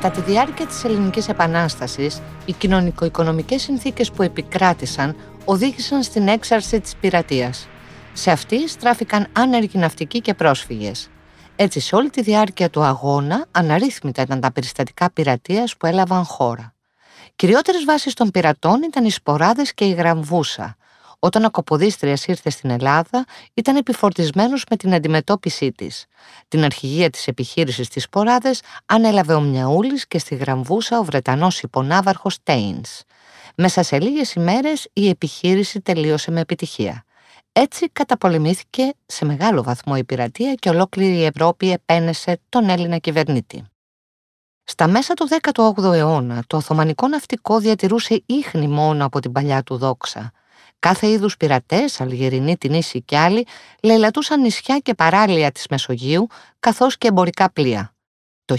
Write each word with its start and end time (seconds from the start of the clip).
Κατά 0.00 0.10
τη 0.10 0.20
διάρκεια 0.20 0.66
της 0.66 0.84
Ελληνικής 0.84 1.28
Επανάστασης, 1.28 2.22
οι 2.44 2.52
κοινωνικο-οικονομικές 2.52 3.62
συνθήκες 3.62 4.10
που 4.10 4.22
επικράτησαν 4.22 5.16
οδήγησαν 5.44 6.02
στην 6.02 6.28
έξαρση 6.28 6.80
της 6.80 6.96
πειρατείας. 6.96 7.68
Σε 8.12 8.30
αυτή 8.30 8.68
στράφηκαν 8.68 9.26
άνεργοι 9.32 9.78
ναυτικοί 9.78 10.20
και 10.20 10.34
πρόσφυγες. 10.34 11.10
Έτσι, 11.56 11.80
σε 11.80 11.96
όλη 11.96 12.10
τη 12.10 12.22
διάρκεια 12.22 12.70
του 12.70 12.82
αγώνα, 12.82 13.46
αναρρύθμιτα 13.50 14.22
ήταν 14.22 14.40
τα 14.40 14.52
περιστατικά 14.52 15.10
πειρατείας 15.10 15.76
που 15.76 15.86
έλαβαν 15.86 16.24
χώρα. 16.24 16.74
Κυριότερες 17.36 17.84
βάσεις 17.84 18.14
των 18.14 18.30
πειρατών 18.30 18.82
ήταν 18.82 19.04
οι 19.04 19.10
σποράδες 19.10 19.74
και 19.74 19.84
η 19.84 19.90
γραμβούσα. 19.92 20.76
Όταν 21.18 21.44
ο 21.44 21.50
Κοποδίστριας 21.50 22.26
ήρθε 22.26 22.50
στην 22.50 22.70
Ελλάδα, 22.70 23.24
ήταν 23.54 23.76
επιφορτισμένος 23.76 24.64
με 24.70 24.76
την 24.76 24.94
αντιμετώπιση 24.94 25.72
της. 25.72 26.06
Την 26.48 26.64
αρχηγία 26.64 27.10
της 27.10 27.26
επιχείρησης 27.26 27.88
της 27.88 28.02
σποράδες 28.02 28.62
ανέλαβε 28.86 29.34
ο 29.34 29.40
Μιαούλης 29.40 30.06
και 30.06 30.18
στη 30.18 30.34
γραμβούσα 30.34 30.98
ο 30.98 31.04
Βρετανός 31.04 31.62
υπονάβαρχος 31.62 32.38
Τέινς. 32.42 33.02
Μέσα 33.54 33.82
σε 33.82 34.00
λίγες 34.00 34.32
ημέρες 34.32 34.88
η 34.92 35.08
επιχείρηση 35.08 35.80
τελείωσε 35.80 36.30
με 36.30 36.40
επιτυχία. 36.40 37.04
Έτσι 37.52 37.88
καταπολεμήθηκε 37.88 38.94
σε 39.06 39.24
μεγάλο 39.24 39.62
βαθμό 39.62 39.94
η 39.96 40.04
πειρατεία 40.04 40.54
και 40.54 40.68
ολόκληρη 40.68 41.16
η 41.16 41.24
Ευρώπη 41.24 41.72
επένεσε 41.72 42.40
τον 42.48 42.68
Έλληνα 42.68 42.98
κυβερνήτη. 42.98 43.64
Στα 44.64 44.88
μέσα 44.88 45.14
του 45.14 45.28
18ου 45.52 45.92
αιώνα, 45.92 46.42
το 46.46 46.56
Οθωμανικό 46.56 47.08
ναυτικό 47.08 47.58
διατηρούσε 47.58 48.22
ίχνη 48.26 48.68
μόνο 48.68 49.04
από 49.04 49.20
την 49.20 49.32
παλιά 49.32 49.62
του 49.62 49.76
δόξα. 49.76 50.32
Κάθε 50.78 51.08
είδους 51.08 51.36
πειρατές, 51.36 52.00
Αλγερινοί, 52.00 52.56
Τινήσοι 52.56 53.02
και 53.02 53.18
άλλοι, 53.18 53.46
λαιλατούσαν 53.82 54.40
νησιά 54.40 54.78
και 54.78 54.94
παράλια 54.94 55.52
της 55.52 55.66
Μεσογείου, 55.70 56.26
καθώς 56.60 56.98
και 56.98 57.08
εμπορικά 57.08 57.50
πλοία. 57.50 57.94
Το 58.44 58.56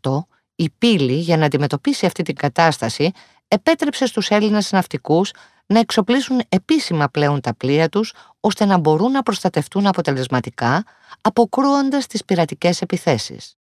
1788, 0.00 0.26
η 0.54 0.70
πύλη, 0.78 1.14
για 1.14 1.36
να 1.36 1.44
αντιμετωπίσει 1.44 2.06
αυτή 2.06 2.22
την 2.22 2.34
κατάσταση, 2.34 3.10
επέτρεψε 3.48 4.06
στους 4.06 4.28
Έλληνες 4.30 4.72
ναυτικούς 4.72 5.30
να 5.66 5.78
εξοπλίσουν 5.78 6.40
επίσημα 6.48 7.08
πλέον 7.08 7.40
τα 7.40 7.54
πλοία 7.54 7.88
τους, 7.88 8.12
ώστε 8.40 8.64
να 8.64 8.78
μπορούν 8.78 9.10
να 9.10 9.22
προστατευτούν 9.22 9.86
αποτελεσματικά, 9.86 10.84
αποκρούοντας 11.20 12.06
τις 12.06 12.24
πειρατικές 12.24 12.80
επιθέσεις. 12.80 13.54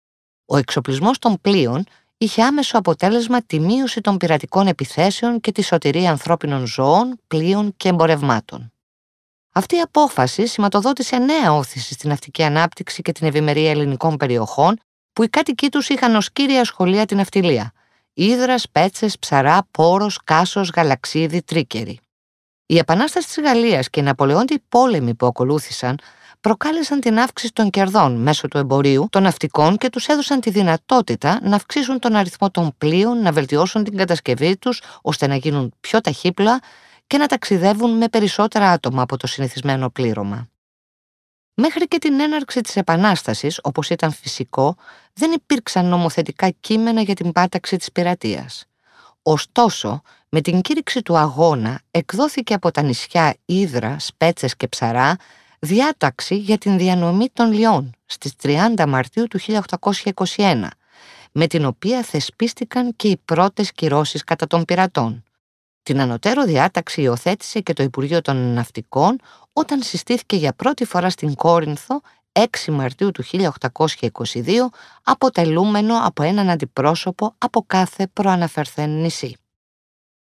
Ο 0.46 0.56
εξοπλισμός 0.56 1.18
των 1.18 1.40
πλοίων 1.40 1.84
είχε 2.22 2.42
άμεσο 2.42 2.78
αποτέλεσμα 2.78 3.42
τη 3.42 3.60
μείωση 3.60 4.00
των 4.00 4.16
πειρατικών 4.16 4.66
επιθέσεων 4.66 5.40
και 5.40 5.52
τη 5.52 5.62
σωτηρία 5.62 6.10
ανθρώπινων 6.10 6.66
ζώων, 6.66 7.20
πλοίων 7.26 7.74
και 7.76 7.88
εμπορευμάτων. 7.88 8.72
Αυτή 9.52 9.76
η 9.76 9.80
απόφαση 9.80 10.46
σηματοδότησε 10.46 11.16
νέα 11.16 11.52
όθηση 11.52 11.92
στην 11.92 12.08
ναυτική 12.08 12.42
ανάπτυξη 12.42 13.02
και 13.02 13.12
την 13.12 13.26
ευημερία 13.26 13.70
ελληνικών 13.70 14.16
περιοχών, 14.16 14.78
που 15.12 15.22
οι 15.22 15.28
κάτοικοί 15.28 15.68
τους 15.68 15.88
είχαν 15.88 16.14
ως 16.14 16.32
κύρια 16.32 16.64
σχολεία 16.64 17.06
την 17.06 17.16
ναυτιλία. 17.16 17.72
Ήδρας, 18.12 18.68
πέτσες, 18.72 19.18
ψαρά, 19.18 19.66
πόρος, 19.70 20.18
κάσος, 20.24 20.70
γαλαξίδι, 20.76 21.42
τρίκερι. 21.42 22.00
Η 22.66 22.78
επανάσταση 22.78 23.26
της 23.26 23.40
Γαλλίας 23.40 23.90
και 23.90 24.00
οι 24.00 24.02
Ναπολεόντιοι 24.02 24.62
πόλεμοι 24.68 25.14
που 25.14 25.26
ακολούθησαν 25.26 25.98
προκάλεσαν 26.42 27.00
την 27.00 27.18
αύξηση 27.18 27.52
των 27.52 27.70
κερδών 27.70 28.22
μέσω 28.22 28.48
του 28.48 28.58
εμπορίου 28.58 29.06
των 29.10 29.22
ναυτικών 29.22 29.76
και 29.76 29.88
τους 29.88 30.06
έδωσαν 30.06 30.40
τη 30.40 30.50
δυνατότητα 30.50 31.38
να 31.42 31.56
αυξήσουν 31.56 31.98
τον 31.98 32.16
αριθμό 32.16 32.50
των 32.50 32.74
πλοίων, 32.78 33.22
να 33.22 33.32
βελτιώσουν 33.32 33.84
την 33.84 33.96
κατασκευή 33.96 34.56
τους 34.56 34.82
ώστε 35.02 35.26
να 35.26 35.36
γίνουν 35.36 35.72
πιο 35.80 36.00
ταχύπλα 36.00 36.60
και 37.06 37.18
να 37.18 37.26
ταξιδεύουν 37.26 37.96
με 37.96 38.08
περισσότερα 38.08 38.70
άτομα 38.70 39.02
από 39.02 39.16
το 39.16 39.26
συνηθισμένο 39.26 39.90
πλήρωμα. 39.90 40.48
Μέχρι 41.54 41.88
και 41.88 41.98
την 41.98 42.20
έναρξη 42.20 42.60
της 42.60 42.76
Επανάστασης, 42.76 43.60
όπως 43.62 43.90
ήταν 43.90 44.12
φυσικό, 44.12 44.76
δεν 45.12 45.32
υπήρξαν 45.32 45.86
νομοθετικά 45.86 46.48
κείμενα 46.60 47.00
για 47.00 47.14
την 47.14 47.32
πάταξη 47.32 47.76
της 47.76 47.92
πειρατείας. 47.92 48.64
Ωστόσο, 49.22 50.02
με 50.28 50.40
την 50.40 50.60
κήρυξη 50.60 51.02
του 51.02 51.16
αγώνα 51.16 51.80
εκδόθηκε 51.90 52.54
από 52.54 52.70
τα 52.70 52.82
νησιά 52.82 53.36
Ήδρας, 53.44 54.04
Σπέτσες 54.04 54.56
και 54.56 54.68
Ψαρά 54.68 55.16
διάταξη 55.64 56.36
για 56.36 56.58
την 56.58 56.78
διανομή 56.78 57.28
των 57.32 57.52
λιών 57.52 57.90
στις 58.06 58.32
30 58.42 58.84
Μαρτίου 58.88 59.26
του 59.26 59.38
1821, 60.36 60.66
με 61.32 61.46
την 61.46 61.64
οποία 61.64 62.02
θεσπίστηκαν 62.02 62.96
και 62.96 63.08
οι 63.08 63.16
πρώτες 63.16 63.72
κυρώσεις 63.72 64.24
κατά 64.24 64.46
των 64.46 64.64
πειρατών. 64.64 65.24
Την 65.82 66.00
ανωτέρω 66.00 66.44
διάταξη 66.44 67.02
υιοθέτησε 67.02 67.60
και 67.60 67.72
το 67.72 67.82
Υπουργείο 67.82 68.20
των 68.20 68.36
Ναυτικών 68.36 69.20
όταν 69.52 69.82
συστήθηκε 69.82 70.36
για 70.36 70.52
πρώτη 70.52 70.84
φορά 70.84 71.10
στην 71.10 71.34
Κόρινθο 71.34 72.00
6 72.32 72.44
Μαρτίου 72.68 73.10
του 73.10 73.24
1822 73.24 74.52
αποτελούμενο 75.02 75.98
από 76.02 76.22
έναν 76.22 76.50
αντιπρόσωπο 76.50 77.34
από 77.38 77.64
κάθε 77.66 78.06
προαναφερθέν 78.06 78.90
νησί. 79.00 79.36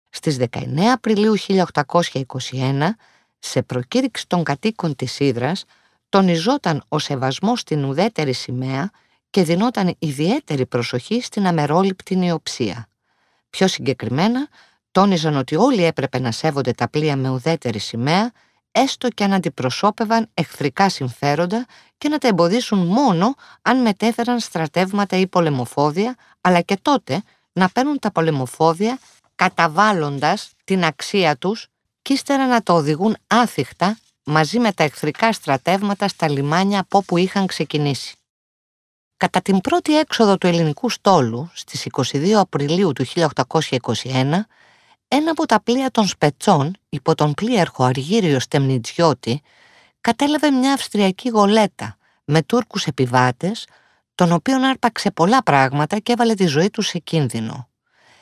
Στις 0.09 0.37
19 0.39 0.47
Απριλίου 0.93 1.33
1821 1.37 2.89
σε 3.39 3.61
προκήρυξη 3.61 4.27
των 4.27 4.43
κατοίκων 4.43 4.95
της 4.95 5.19
Ήδρας 5.19 5.65
τονιζόταν 6.09 6.83
ο 6.87 6.99
σεβασμός 6.99 7.59
στην 7.59 7.83
ουδέτερη 7.83 8.33
σημαία 8.33 8.91
και 9.29 9.43
δινόταν 9.43 9.95
ιδιαίτερη 9.99 10.65
προσοχή 10.65 11.21
στην 11.21 11.47
αμερόληπτη 11.47 12.15
νιοψία. 12.15 12.87
Πιο 13.49 13.67
συγκεκριμένα, 13.67 14.47
τόνιζαν 14.91 15.35
ότι 15.35 15.55
όλοι 15.55 15.83
έπρεπε 15.83 16.19
να 16.19 16.31
σέβονται 16.31 16.71
τα 16.71 16.89
πλοία 16.89 17.15
με 17.15 17.29
ουδέτερη 17.29 17.79
σημαία, 17.79 18.31
έστω 18.71 19.09
και 19.09 19.23
αν 19.23 19.33
αντιπροσώπευαν 19.33 20.29
εχθρικά 20.33 20.89
συμφέροντα 20.89 21.65
και 21.97 22.09
να 22.09 22.17
τα 22.17 22.27
εμποδίσουν 22.27 22.79
μόνο 22.79 23.33
αν 23.61 23.81
μετέφεραν 23.81 24.39
στρατεύματα 24.39 25.17
ή 25.17 25.27
πολεμοφόδια, 25.27 26.15
αλλά 26.41 26.61
και 26.61 26.77
τότε 26.81 27.23
να 27.53 27.69
παίρνουν 27.69 27.99
τα 27.99 28.11
πολεμοφόδια 28.11 28.99
καταβάλλοντας 29.35 30.51
την 30.63 30.83
αξία 30.83 31.37
τους 31.37 31.67
και 32.05 32.13
ύστερα 32.13 32.47
να 32.47 32.63
το 32.63 32.73
οδηγούν 32.73 33.17
άθιχτα 33.27 33.97
μαζί 34.23 34.59
με 34.59 34.71
τα 34.71 34.83
εχθρικά 34.83 35.31
στρατεύματα 35.33 36.07
στα 36.07 36.29
λιμάνια 36.29 36.79
από 36.79 36.97
όπου 36.97 37.17
είχαν 37.17 37.45
ξεκινήσει. 37.45 38.15
Κατά 39.17 39.41
την 39.41 39.61
πρώτη 39.61 39.97
έξοδο 39.97 40.37
του 40.37 40.47
ελληνικού 40.47 40.89
στόλου 40.89 41.49
στις 41.53 41.87
22 41.91 42.31
Απριλίου 42.31 42.91
του 42.91 43.05
1821, 43.05 43.29
ένα 45.07 45.31
από 45.31 45.45
τα 45.45 45.61
πλοία 45.61 45.91
των 45.91 46.07
Σπετσών 46.07 46.77
υπό 46.89 47.15
τον 47.15 47.33
πλοίαρχο 47.33 47.83
Αργύριο 47.83 48.39
Στεμνιτζιώτη 48.39 49.41
κατέλαβε 50.01 50.51
μια 50.51 50.73
αυστριακή 50.73 51.29
γολέτα 51.29 51.97
με 52.25 52.41
Τούρκους 52.41 52.85
επιβάτες, 52.85 53.67
τον 54.15 54.31
οποίον 54.31 54.63
άρπαξε 54.63 55.11
πολλά 55.11 55.43
πράγματα 55.43 55.99
και 55.99 56.11
έβαλε 56.11 56.33
τη 56.33 56.45
ζωή 56.45 56.69
του 56.69 56.81
σε 56.81 56.97
κίνδυνο. 56.99 57.69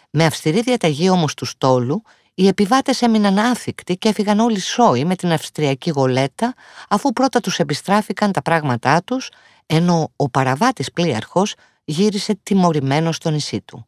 Με 0.09 0.25
αυστηρή 0.25 0.61
διαταγή 0.61 1.09
όμως 1.09 1.33
του 1.33 1.45
στόλου, 1.45 2.03
οι 2.35 2.47
επιβάτες 2.47 3.01
έμειναν 3.01 3.39
άθικτοι 3.39 3.97
και 3.97 4.09
έφυγαν 4.09 4.39
όλοι 4.39 4.59
σόοι 4.59 5.05
με 5.05 5.15
την 5.15 5.31
αυστριακή 5.31 5.89
γολέτα 5.89 6.53
αφού 6.89 7.13
πρώτα 7.13 7.39
τους 7.39 7.59
επιστράφηκαν 7.59 8.31
τα 8.31 8.41
πράγματά 8.41 9.03
τους 9.03 9.29
ενώ 9.65 10.11
ο 10.15 10.29
παραβάτης 10.29 10.91
πλοίαρχος 10.91 11.55
γύρισε 11.83 12.39
τιμωρημένο 12.43 13.11
στο 13.11 13.29
νησί 13.29 13.61
του. 13.61 13.87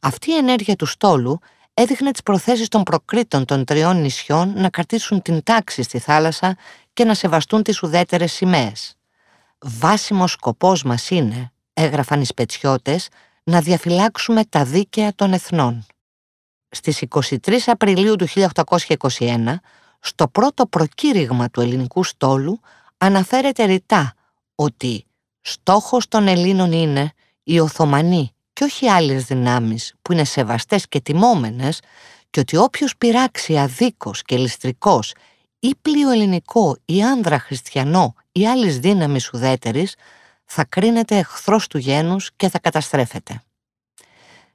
Αυτή 0.00 0.30
η 0.30 0.36
ενέργεια 0.36 0.76
του 0.76 0.86
στόλου 0.86 1.38
έδειχνε 1.74 2.10
τις 2.10 2.22
προθέσεις 2.22 2.68
των 2.68 2.82
προκρήτων 2.82 3.44
των 3.44 3.64
τριών 3.64 4.00
νησιών 4.00 4.52
να 4.56 4.68
κρατήσουν 4.70 5.22
την 5.22 5.42
τάξη 5.42 5.82
στη 5.82 5.98
θάλασσα 5.98 6.56
και 6.92 7.04
να 7.04 7.14
σεβαστούν 7.14 7.62
τις 7.62 7.82
ουδέτερες 7.82 8.32
σημαίες. 8.32 8.96
«Βάσιμος 9.58 10.32
σκοπός 10.32 10.82
μας 10.82 11.10
είναι», 11.10 11.52
έγραφαν 11.72 12.20
οι 12.20 12.24
σπετσιώτες, 12.24 13.08
«να 13.44 13.60
διαφυλάξουμε 13.60 14.44
τα 14.44 14.64
δίκαια 14.64 15.14
των 15.14 15.32
εθνών» 15.32 15.86
στις 16.76 17.02
23 17.08 17.58
Απριλίου 17.66 18.16
του 18.16 18.26
1821, 18.28 19.54
στο 20.00 20.28
πρώτο 20.28 20.66
προκήρυγμα 20.66 21.50
του 21.50 21.60
ελληνικού 21.60 22.04
στόλου, 22.04 22.60
αναφέρεται 22.98 23.64
ρητά 23.64 24.14
ότι 24.54 25.04
«στόχος 25.40 26.08
των 26.08 26.28
Ελλήνων 26.28 26.72
είναι 26.72 27.12
οι 27.42 27.60
Οθωμανοί 27.60 28.34
και 28.52 28.64
όχι 28.64 28.88
άλλες 28.88 29.24
δυνάμεις 29.24 29.94
που 30.02 30.12
είναι 30.12 30.24
σεβαστές 30.24 30.88
και 30.88 31.00
τιμόμενες 31.00 31.80
και 32.30 32.40
ότι 32.40 32.56
όποιος 32.56 32.96
πειράξει 32.96 33.58
αδίκος 33.58 34.22
και 34.22 34.36
ληστρικός 34.36 35.14
ή 35.58 35.74
πλοίο 35.82 36.10
ελληνικό 36.10 36.76
ή 36.84 37.02
άνδρα 37.02 37.38
χριστιανό 37.38 38.14
ή 38.32 38.46
άλλης 38.48 38.78
δύναμης 38.78 39.32
ουδέτερης 39.32 39.94
θα 40.44 40.64
κρίνεται 40.64 41.16
εχθρός 41.16 41.66
του 41.66 41.78
γένους 41.78 42.30
και 42.36 42.48
θα 42.48 42.58
καταστρέφεται». 42.58 43.40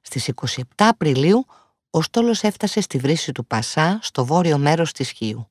Στις 0.02 0.28
27 0.28 0.62
Απριλίου 0.78 1.46
ο 1.92 2.02
στόλος 2.02 2.44
έφτασε 2.44 2.82
στη 2.82 2.98
βρύση 2.98 3.32
του 3.32 3.46
Πασά 3.46 4.00
στο 4.02 4.26
βόρειο 4.26 4.58
μέρος 4.58 4.92
της 4.92 5.10
Χίου. 5.10 5.50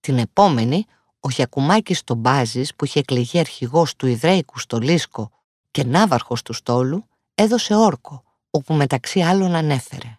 Την 0.00 0.18
επόμενη, 0.18 0.86
ο 1.20 1.30
Γιακουμάκης 1.30 2.04
τον 2.04 2.16
Μπάζης 2.16 2.74
που 2.74 2.84
είχε 2.84 2.98
εκλεγεί 2.98 3.38
αρχηγός 3.38 3.96
του 3.96 4.06
Ιδραίικου 4.06 4.58
στο 4.58 4.78
Λίσκο 4.78 5.30
και 5.70 5.84
ναύαρχος 5.84 6.42
του 6.42 6.52
στόλου, 6.52 7.08
έδωσε 7.34 7.74
όρκο, 7.74 8.22
όπου 8.50 8.74
μεταξύ 8.74 9.20
άλλων 9.20 9.54
ανέφερε 9.54 10.18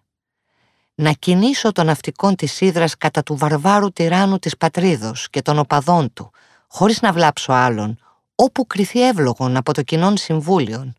«Να 0.95 1.11
κινήσω 1.11 1.71
των 1.71 1.85
ναυτικών 1.85 2.35
της 2.35 2.61
Ήδρας 2.61 2.97
κατά 2.97 3.23
του 3.23 3.35
βαρβάρου 3.35 3.91
τυράννου 3.91 4.39
της 4.39 4.57
πατρίδος 4.57 5.29
και 5.29 5.41
των 5.41 5.59
οπαδών 5.59 6.13
του, 6.13 6.31
χωρίς 6.67 7.01
να 7.01 7.13
βλάψω 7.13 7.53
άλλον, 7.53 7.99
όπου 8.35 8.67
κριθεί 8.67 9.07
εύλογον 9.07 9.57
από 9.57 9.73
το 9.73 9.81
κοινών 9.81 10.17
συμβούλιον, 10.17 10.93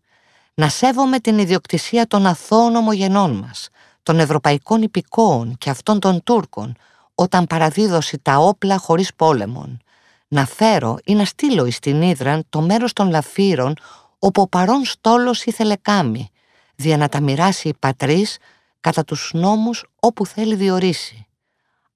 να 0.55 0.69
σέβομαι 0.69 1.19
την 1.19 1.39
ιδιοκτησία 1.39 2.07
των 2.07 2.27
αθώων 2.27 2.77
ομογενών 2.77 3.37
μας, 3.37 3.69
των 4.03 4.19
ευρωπαϊκών 4.19 4.83
υπηκόων 4.83 5.57
και 5.59 5.71
αυτών 5.71 6.01
των 6.01 6.23
Τούρκων, 6.23 6.77
όταν 7.15 7.47
παραδίδωση 7.47 8.19
τα 8.19 8.37
όπλα 8.37 8.79
χωρίς 8.79 9.15
πόλεμον, 9.15 9.81
να 10.29 10.47
φέρω 10.47 10.99
ή 11.05 11.15
να 11.15 11.25
στείλω 11.25 11.65
εις 11.65 11.79
την 11.79 12.03
Ήδραν 12.03 12.45
το 12.49 12.61
μέρος 12.61 12.93
των 12.93 13.11
λαφύρων 13.11 13.75
όπου 14.19 14.43
ο 14.43 14.49
παρόν 14.49 14.85
στόλος 14.85 15.45
ήθελε 15.45 15.77
κάμι, 15.77 16.31
δια 16.75 16.97
να 16.97 17.09
τα 17.09 17.21
μοιράσει 17.21 17.69
η 17.69 17.75
πατρίς 17.79 18.39
κατά 18.81 19.05
τους 19.05 19.31
νόμους 19.35 19.85
όπου 20.01 20.27
θέλει 20.27 20.55
διορίσει. 20.55 21.27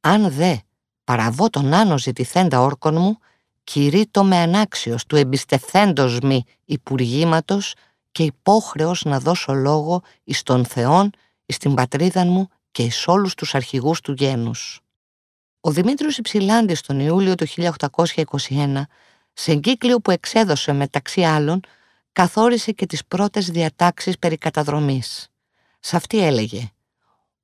Αν 0.00 0.30
δε 0.30 0.56
παραβώ 1.04 1.50
τον 1.50 1.72
άνω 1.72 1.98
ζητηθέντα 1.98 2.60
όρκον 2.60 2.94
μου, 2.94 3.18
κηρύττω 3.64 4.24
με 4.24 4.36
ανάξιος 4.36 5.06
του 5.06 5.16
εμπιστευθέντος 5.16 6.18
μη 6.18 6.44
υπουργήματος 6.64 7.74
και 8.12 8.22
υπόχρεος 8.22 9.04
να 9.04 9.20
δώσω 9.20 9.52
λόγο 9.52 10.02
εις 10.24 10.42
τον 10.42 10.64
Θεόν, 10.64 11.10
εις 11.46 11.56
την 11.56 11.74
πατρίδα 11.74 12.24
μου 12.24 12.48
και 12.70 12.82
εις 12.82 13.06
όλους 13.06 13.34
τους 13.34 13.54
αρχηγούς 13.54 14.00
του 14.00 14.12
γένους. 14.12 14.80
Ο 15.60 15.70
Δημήτριος 15.70 16.18
Υψηλάντης 16.18 16.80
τον 16.80 17.00
Ιούλιο 17.00 17.34
του 17.34 17.46
1821, 17.46 18.86
σε 19.32 19.52
εγκύκλιο 19.52 20.00
που 20.00 20.10
εξέδωσε 20.10 20.72
μεταξύ 20.72 21.22
άλλων, 21.22 21.60
καθόρισε 22.12 22.72
και 22.72 22.86
τις 22.86 23.04
πρώτες 23.04 23.50
διατάξεις 23.50 24.18
περί 24.18 24.36
καταδρομής. 24.38 25.28
Σε 25.80 25.96
αυτή 25.96 26.18
έλεγε 26.18 26.68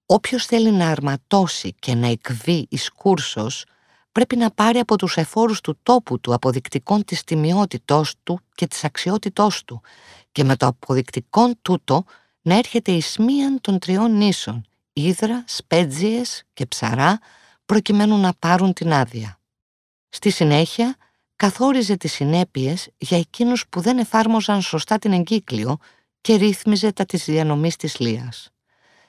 «Όποιος 0.07 0.47
θέλει 0.47 0.71
να 0.71 0.91
αρματώσει 0.91 1.75
και 1.79 1.95
να 1.95 2.07
εκβεί 2.07 2.67
εις 2.71 2.91
κούρσος, 2.91 3.65
πρέπει 4.13 4.37
να 4.37 4.51
πάρει 4.51 4.79
από 4.79 4.97
τους 4.97 5.17
εφόρους 5.17 5.61
του 5.61 5.79
τόπου 5.83 6.21
του 6.21 6.35
αποδεικτικών 6.35 7.05
της 7.05 7.25
τιμιότητός 7.25 8.15
του 8.23 8.41
και 8.55 8.67
της 8.67 8.85
αξιότητός 8.85 9.65
του 9.65 9.81
και 10.33 10.45
με 10.45 10.57
το 10.57 10.67
αποδεικτικόν 10.67 11.55
τούτο 11.63 12.05
να 12.43 12.55
έρχεται 12.55 12.93
εις 12.93 13.17
μίαν 13.19 13.61
των 13.61 13.79
τριών 13.79 14.17
νήσων, 14.17 14.65
Ήδρα, 14.93 15.45
Σπέτζιες 15.47 16.43
και 16.53 16.67
Ψαρά, 16.67 17.19
προκειμένου 17.67 18.17
να 18.17 18.35
πάρουν 18.39 18.73
την 18.73 18.93
άδεια. 18.93 19.41
Στη 20.09 20.31
συνέχεια, 20.31 20.97
καθόριζε 21.37 21.97
τις 21.97 22.13
συνέπειες 22.13 22.89
για 22.99 23.19
εκείνους 23.19 23.67
που 23.69 23.81
δεν 23.81 23.99
εφάρμοζαν 23.99 24.63
σωστά 24.63 24.99
την 24.99 25.13
εγκύκλιο 25.13 25.77
και 26.21 26.35
ρύθμιζε 26.35 26.93
τα 26.93 27.05
της 27.05 27.25
διανομής 27.25 27.77
της 27.77 27.99
Λίας. 27.99 28.51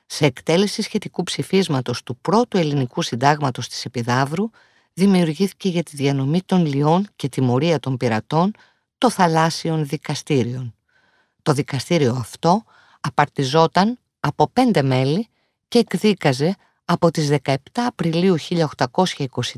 Σε 0.06 0.26
εκτέλεση 0.26 0.82
σχετικού 0.82 1.24
ψηφίσματος 1.24 2.04
του 2.04 2.18
πρώτου 2.18 2.58
ελληνικού 2.58 3.02
συντάγματος 3.02 3.68
της 3.68 3.86
Επιδαύρου 3.86 4.50
δημιουργήθηκε 4.94 5.70
για 5.70 5.84
τη 5.84 5.96
διανομή 5.96 6.42
των 6.42 6.66
λιών 6.66 7.08
και 7.16 7.30
τιμωρία 7.30 7.80
των 7.80 7.98
πειρατών 7.98 8.52
το 8.98 9.10
θαλάσσιον 9.10 9.86
δικαστήριον. 9.88 10.76
Το 11.42 11.54
δικαστήριο 11.54 12.14
αυτό 12.14 12.64
απαρτιζόταν 13.02 13.98
από 14.20 14.50
πέντε 14.54 14.82
μέλη 14.82 15.28
και 15.68 15.80
εκδίκαζε 15.80 16.56
από 16.86 17.12
τις 17.12 17.30
17 17.44 17.56
Απριλίου 17.74 18.36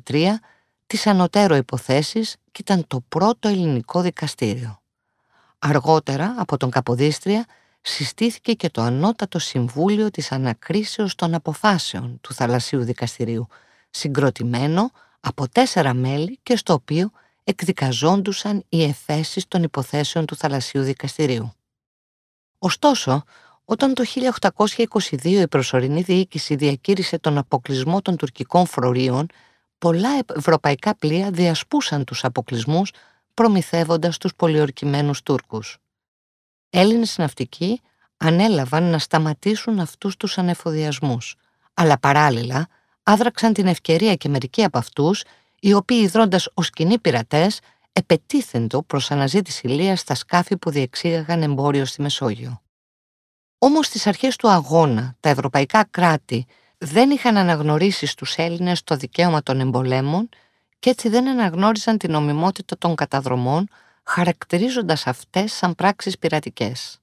1823 0.07 0.25
τις 0.87 1.07
ανωτέρω 1.07 1.55
υποθέσεις 1.55 2.35
και 2.51 2.61
ήταν 2.61 2.87
το 2.87 3.03
πρώτο 3.09 3.47
ελληνικό 3.47 4.01
δικαστήριο. 4.01 4.81
Αργότερα 5.59 6.35
από 6.37 6.57
τον 6.57 6.69
Καποδίστρια 6.69 7.45
συστήθηκε 7.81 8.53
και 8.53 8.69
το 8.69 8.81
Ανώτατο 8.81 9.39
Συμβούλιο 9.39 10.09
της 10.09 10.31
Ανακρίσεως 10.31 11.15
των 11.15 11.33
Αποφάσεων 11.33 12.17
του 12.21 12.33
Θαλασσίου 12.33 12.83
Δικαστηρίου, 12.83 13.47
συγκροτημένο 13.89 14.91
από 15.19 15.49
τέσσερα 15.49 15.93
μέλη 15.93 16.39
και 16.43 16.55
στο 16.57 16.73
οποίο 16.73 17.11
εκδικαζόντουσαν 17.43 18.63
οι 18.69 18.83
εφέσεις 18.83 19.47
των 19.47 19.63
υποθέσεων 19.63 20.25
του 20.25 20.35
Θαλασσίου 20.35 20.81
Δικαστηρίου. 20.81 21.53
Ωστόσο, 22.65 23.23
όταν 23.65 23.93
το 23.93 24.03
1822 24.57 25.25
η 25.25 25.47
προσωρινή 25.47 26.01
διοίκηση 26.01 26.55
διακήρυσε 26.55 27.19
τον 27.19 27.37
αποκλεισμό 27.37 28.01
των 28.01 28.17
τουρκικών 28.17 28.65
φρορίων, 28.65 29.27
πολλά 29.77 30.09
ευρωπαϊκά 30.35 30.95
πλοία 30.95 31.31
διασπούσαν 31.31 32.03
τους 32.03 32.23
αποκλεισμούς 32.23 32.91
προμηθεύοντας 33.33 34.17
τους 34.17 34.35
πολιορκημένους 34.35 35.23
Τούρκους. 35.23 35.77
Έλληνες 36.69 37.17
ναυτικοί 37.17 37.81
ανέλαβαν 38.17 38.83
να 38.83 38.99
σταματήσουν 38.99 39.79
αυτούς 39.79 40.17
τους 40.17 40.37
ανεφοδιασμούς, 40.37 41.35
αλλά 41.73 41.99
παράλληλα 41.99 42.67
άδραξαν 43.03 43.53
την 43.53 43.67
ευκαιρία 43.67 44.15
και 44.15 44.29
μερικοί 44.29 44.63
από 44.63 44.77
αυτούς, 44.77 45.23
οι 45.59 45.73
οποίοι 45.73 46.07
δρώντας 46.07 46.49
ως 46.53 46.69
κοινοί 46.69 46.99
πειρατές, 46.99 47.59
επετίθεντο 47.93 48.83
προς 48.83 49.11
αναζήτηση 49.11 49.67
λίας 49.67 49.99
στα 49.99 50.15
σκάφη 50.15 50.57
που 50.57 50.69
διεξήγαγαν 50.69 51.41
εμπόριο 51.41 51.85
στη 51.85 52.01
Μεσόγειο. 52.01 52.61
Όμως 53.57 53.85
στις 53.85 54.07
αρχές 54.07 54.35
του 54.35 54.49
αγώνα 54.49 55.15
τα 55.19 55.29
ευρωπαϊκά 55.29 55.87
κράτη 55.91 56.45
δεν 56.77 57.09
είχαν 57.09 57.37
αναγνωρίσει 57.37 58.05
στους 58.05 58.35
Έλληνες 58.35 58.83
το 58.83 58.95
δικαίωμα 58.95 59.43
των 59.43 59.59
εμπολέμων 59.59 60.29
και 60.79 60.89
έτσι 60.89 61.09
δεν 61.09 61.27
αναγνώριζαν 61.27 61.97
την 61.97 62.11
νομιμότητα 62.11 62.77
των 62.77 62.95
καταδρομών 62.95 63.67
χαρακτηρίζοντας 64.03 65.07
αυτές 65.07 65.53
σαν 65.53 65.75
πράξεις 65.75 66.17
πειρατικές. 66.17 67.01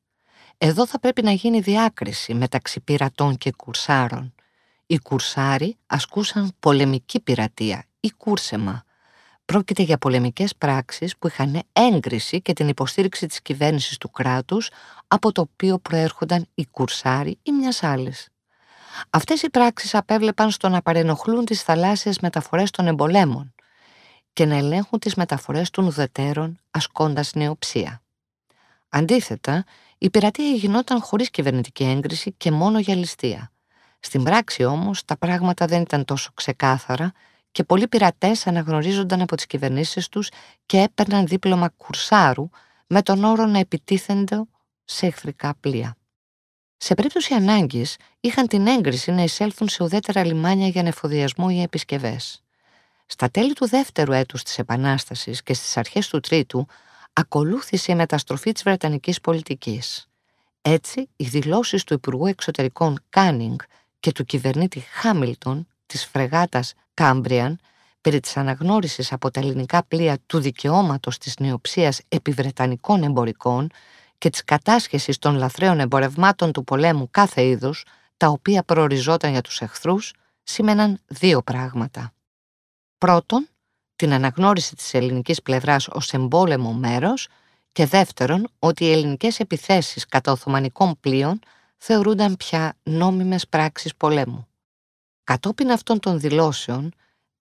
Εδώ 0.59 0.87
θα 0.87 1.01
πρέπει 1.01 1.23
να 1.23 1.31
γίνει 1.31 1.61
διάκριση 1.61 2.35
μεταξύ 2.35 2.81
πειρατών 2.81 3.37
και 3.37 3.53
κουρσάρων. 3.57 4.35
Οι 4.87 4.99
κουρσάροι 4.99 5.77
ασκούσαν 5.87 6.53
πολεμική 6.61 7.21
πειρατεία 7.21 7.85
ή 8.01 8.11
κούρσεμα, 8.11 8.85
Πρόκειται 9.51 9.83
για 9.83 9.99
πολεμικές 9.99 10.57
πράξεις 10.57 11.17
που 11.17 11.27
είχαν 11.27 11.63
έγκριση 11.73 12.43
και 12.43 12.53
την 12.53 12.69
υποστήριξη 12.69 13.27
της 13.27 13.43
κυβέρνησης 13.43 13.99
του 13.99 14.11
κράτους 14.11 14.71
από 15.09 15.33
το 15.33 15.41
οποίο 15.41 15.79
προέρχονταν 15.79 16.47
οι 16.55 16.67
κουρσάροι 16.67 17.39
ή 17.43 17.53
μιας 17.53 17.83
άλλης. 17.83 18.29
Αυτές 19.11 19.43
οι 19.43 19.51
πράξεις 19.51 19.95
απέβλεπαν 19.95 20.51
στο 20.51 20.69
να 20.69 20.83
παρενοχλούν 20.83 21.45
τις 21.45 21.63
θαλάσσιες 21.63 22.19
μεταφορές 22.19 22.71
των 22.71 22.87
εμπολέμων 22.87 23.55
και 24.33 24.45
να 24.45 24.57
ελέγχουν 24.57 24.99
τις 24.99 25.15
μεταφορές 25.15 25.71
των 25.71 25.87
ουδετέρων 25.87 26.59
ασκώντας 26.71 27.33
νεοψία. 27.35 28.03
Αντίθετα, 28.89 29.65
η 29.99 30.11
πειρατεία 30.11 30.51
γινόταν 30.51 31.01
χωρίς 31.01 31.31
κυβερνητική 31.31 31.85
έγκριση 31.85 32.33
και 32.37 32.51
μόνο 32.51 32.79
για 32.79 32.95
ληστεία. 32.95 33.51
Στην 34.01 34.23
πράξη 34.23 34.65
όμως 34.65 35.05
τα 35.05 35.17
πράγματα 35.17 35.67
δεν 35.67 35.81
ήταν 35.81 36.05
τόσο 36.05 36.31
ξεκάθαρα 36.35 37.13
και 37.53 37.65
πολλοί 37.65 37.89
πειρατές 37.89 38.47
αναγνωρίζονταν 38.47 39.21
από 39.21 39.37
τις 39.37 39.47
κυβερνήσεις 39.47 40.09
τους 40.09 40.31
και 40.67 40.81
έπαιρναν 40.81 41.27
δίπλωμα 41.27 41.69
κουρσάρου 41.69 42.49
με 42.87 43.03
τον 43.03 43.25
όρο 43.25 43.47
να 43.47 43.59
επιτίθενται 43.59 44.43
σε 44.85 45.07
εχθρικά 45.07 45.55
πλοία. 45.61 45.97
Σε 46.77 46.95
περίπτωση 46.95 47.35
ανάγκης, 47.35 47.97
είχαν 48.21 48.47
την 48.47 48.67
έγκριση 48.67 49.11
να 49.11 49.23
εισέλθουν 49.23 49.69
σε 49.69 49.83
ουδέτερα 49.83 50.25
λιμάνια 50.25 50.69
για 50.69 50.83
ανεφοδιασμό 50.83 51.47
ή 51.51 51.63
επισκευές. 51.63 52.43
Στα 53.07 53.31
τέλη 53.31 53.53
του 53.53 53.69
δεύτερου 53.69 54.13
έτους 54.13 54.43
της 54.43 54.59
Επανάστασης 54.59 55.43
και 55.43 55.55
στις 55.55 55.77
αρχές 55.77 56.09
του 56.09 56.21
τρίτου, 56.21 56.67
ακολούθησε 57.13 57.93
η 57.93 57.95
μεταστροφή 57.95 58.53
της 58.53 58.63
Βρετανικής 58.63 59.21
πολιτικής. 59.21 60.09
Έτσι, 60.63 61.09
οι 61.17 61.25
δηλώσεις 61.25 61.85
του 61.85 61.95
Υπουργού 61.95 62.27
Εξωτερικών 62.27 62.99
Κάνινγκ 63.09 63.59
και 64.01 64.13
του 64.13 64.25
κυβερνήτη 64.25 64.81
Χάμιλτον 64.81 65.67
της 65.87 66.05
φρεγάτας 66.05 66.75
Κάμπριαν 67.01 67.59
περί 68.01 68.21
της 68.21 68.37
αναγνώρισης 68.37 69.13
από 69.13 69.31
τα 69.31 69.41
ελληνικά 69.41 69.85
πλοία 69.85 70.19
του 70.27 70.39
δικαιώματος 70.39 71.19
της 71.19 71.39
νεοψίας 71.39 72.01
επί 72.09 72.30
βρετανικών 72.30 73.03
εμπορικών 73.03 73.71
και 74.19 74.31
της 74.31 74.45
κατάσχεσης 74.45 75.19
των 75.19 75.37
λαθρέων 75.37 75.81
εμπορευμάτων 75.81 76.53
του 76.53 76.65
πολέμου 76.65 77.09
κάθε 77.11 77.45
είδους, 77.45 77.85
τα 78.17 78.29
οποία 78.29 78.63
προοριζόταν 78.63 79.31
για 79.31 79.41
τους 79.41 79.61
εχθρούς, 79.61 80.13
σήμαιναν 80.43 81.01
δύο 81.07 81.43
πράγματα. 81.43 82.13
Πρώτον, 82.99 83.49
την 83.97 84.13
αναγνώριση 84.13 84.77
της 84.77 84.95
ελληνικής 84.95 85.43
πλευράς 85.43 85.89
ως 85.89 86.13
εμπόλεμο 86.13 86.73
μέρος 86.73 87.29
και 87.73 87.87
δεύτερον, 87.87 88.49
ότι 88.59 88.85
οι 88.85 88.93
ελληνικές 88.93 89.41
επιθέσεις 89.41 90.07
κατά 90.07 90.33
Οθωμανικών 90.33 90.97
πλοίων 91.01 91.39
θεωρούνταν 91.77 92.37
πια 92.37 92.77
νόμιμες 92.83 93.49
πράξεις 93.49 93.95
πολέμου. 93.97 94.50
Κατόπιν 95.31 95.71
αυτών 95.71 96.01
των 96.01 96.21
δηλώσεων, 96.21 96.93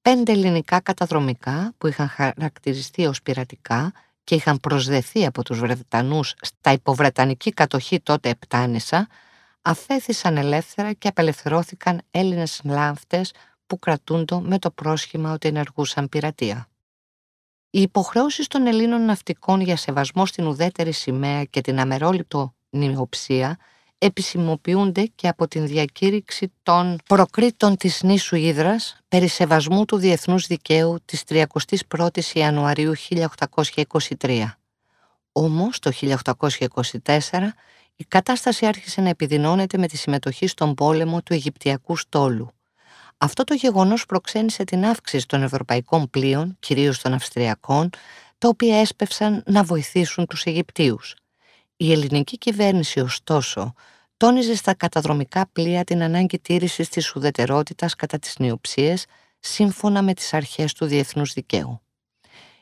πέντε 0.02 0.32
ελληνικά 0.32 0.80
καταδρομικά 0.80 1.74
που 1.78 1.88
είχαν 1.88 2.08
χαρακτηριστεί 2.08 3.06
ως 3.06 3.22
πειρατικά 3.22 3.94
και 4.24 4.36
είχαν 4.36 4.60
προσδεθεί 4.60 5.26
από 5.26 5.44
τους 5.44 5.60
Βρετανούς 5.60 6.34
στα 6.42 6.72
υποβρετανική 6.72 7.52
κατοχή 7.52 8.00
τότε 8.00 8.30
Επτάνησα, 8.30 9.08
αφέθησαν 9.62 10.38
ελεύθερα 10.38 10.94
και 10.94 11.08
απελευθερώθηκαν 11.08 12.02
Έλληνες 12.12 12.62
λάμφτες 12.64 13.34
που 13.68 13.80
κρατούντο 13.80 14.40
με 14.40 14.60
το 14.60 14.72
πρόσχημα 14.72 15.34
ότι 15.34 15.48
ενεργούσαν 15.48 16.10
πειρατεία. 16.10 16.68
Οι 17.70 17.82
υποχρεώσεις 17.82 18.48
των 18.48 18.68
Ελλήνων 18.68 19.06
ναυτικών 19.06 19.62
για 19.62 19.78
σεβασμό 19.78 20.26
στην 20.26 20.48
ουδέτερη 20.48 20.92
σημαία 20.92 21.44
και 21.44 21.62
την 21.62 21.80
αμερόληπτο 21.80 22.54
νημιοψία 22.70 23.58
επισημοποιούνται 24.00 25.04
και 25.16 25.28
από 25.28 25.48
την 25.48 25.68
διακήρυξη 25.68 26.52
των 26.64 26.98
προκρίτων 27.06 27.76
της 27.76 28.04
νήσου 28.04 28.36
Ήδρας 28.36 28.98
περί 29.08 29.28
σεβασμού 29.28 29.86
του 29.86 29.98
διεθνούς 29.98 30.48
δικαίου 30.48 30.98
της 31.06 31.24
31ης 31.30 32.34
Ιανουαρίου 32.34 32.94
1823. 34.18 34.46
Όμως 35.32 35.80
το 35.80 35.92
1824 35.92 37.54
η 37.96 38.06
κατάσταση 38.08 38.66
άρχισε 38.66 39.02
να 39.02 39.10
επιδεινώνεται 39.10 39.78
με 39.78 39.88
τη 39.88 39.98
συμμετοχή 39.98 40.48
στον 40.48 40.74
πόλεμο 40.74 41.22
του 41.22 41.34
Αιγυπτιακού 41.34 41.98
στόλου. 41.98 42.52
Αυτό 43.18 43.44
το 43.44 43.54
γεγονός 43.54 44.06
προξένησε 44.06 44.64
την 44.64 44.86
αύξηση 44.86 45.26
των 45.28 45.44
ευρωπαϊκών 45.44 46.10
πλοίων, 46.10 46.56
κυρίως 46.60 47.02
των 47.02 47.14
Αυστριακών, 47.14 47.90
τα 48.38 48.48
οποία 48.48 48.80
έσπευσαν 48.80 49.44
να 49.46 49.64
βοηθήσουν 49.64 50.26
τους 50.26 50.44
Αιγυπτίους. 50.44 51.16
Η 51.82 51.92
ελληνική 51.92 52.38
κυβέρνηση, 52.38 53.00
ωστόσο, 53.00 53.74
τόνιζε 54.18 54.56
στα 54.56 54.74
καταδρομικά 54.74 55.50
πλοία 55.54 55.84
την 55.84 56.02
ανάγκη 56.02 56.40
τήρησης 56.40 56.90
της 56.90 57.16
ουδετερότητας 57.16 57.96
κατά 57.96 58.20
τις 58.20 58.38
νιοψίες, 58.40 59.06
σύμφωνα 59.40 60.02
με 60.02 60.14
τις 60.14 60.34
αρχές 60.34 60.74
του 60.74 60.86
διεθνούς 60.86 61.34
δικαίου. 61.34 61.82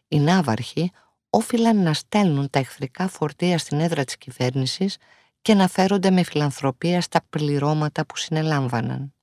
Οι 0.07 0.19
Ναύαρχοι 0.19 0.91
όφυλαν 1.29 1.83
να 1.83 1.93
στέλνουν 1.93 2.49
τα 2.49 2.59
εχθρικά 2.59 3.07
φορτία 3.07 3.57
στην 3.57 3.79
έδρα 3.79 4.03
της 4.03 4.17
κυβέρνησης 4.17 4.97
και 5.41 5.53
να 5.53 5.67
φέρονται 5.67 6.11
με 6.11 6.23
φιλανθρωπία 6.23 7.01
στα 7.01 7.21
πληρώματα 7.29 8.05
που 8.05 8.17
συνελάμβαναν. 8.17 9.13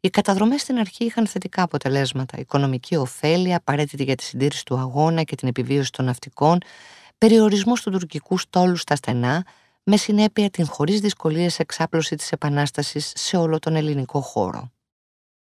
Οι 0.00 0.10
καταδρομές 0.10 0.60
στην 0.60 0.78
αρχή 0.78 1.04
είχαν 1.04 1.26
θετικά 1.26 1.62
αποτελέσματα, 1.62 2.38
οικονομική 2.38 2.96
ωφέλη, 2.96 3.54
απαραίτητη 3.54 4.04
για 4.04 4.14
τη 4.14 4.22
συντήρηση 4.22 4.64
του 4.64 4.76
αγώνα 4.76 5.22
και 5.22 5.34
την 5.34 5.48
επιβίωση 5.48 5.92
των 5.92 6.04
ναυτικών, 6.04 6.58
περιορισμός 7.18 7.82
του 7.82 7.90
τουρκικού 7.90 8.38
στόλου 8.38 8.76
στα 8.76 8.96
στενά, 8.96 9.44
με 9.82 9.96
συνέπεια 9.96 10.50
την 10.50 10.66
χωρίς 10.66 11.00
δυσκολίες 11.00 11.58
εξάπλωση 11.58 12.16
της 12.16 12.32
Επανάστασης 12.32 13.12
σε 13.14 13.36
όλο 13.36 13.58
τον 13.58 13.76
ελληνικό 13.76 14.20
χώρο. 14.20 14.70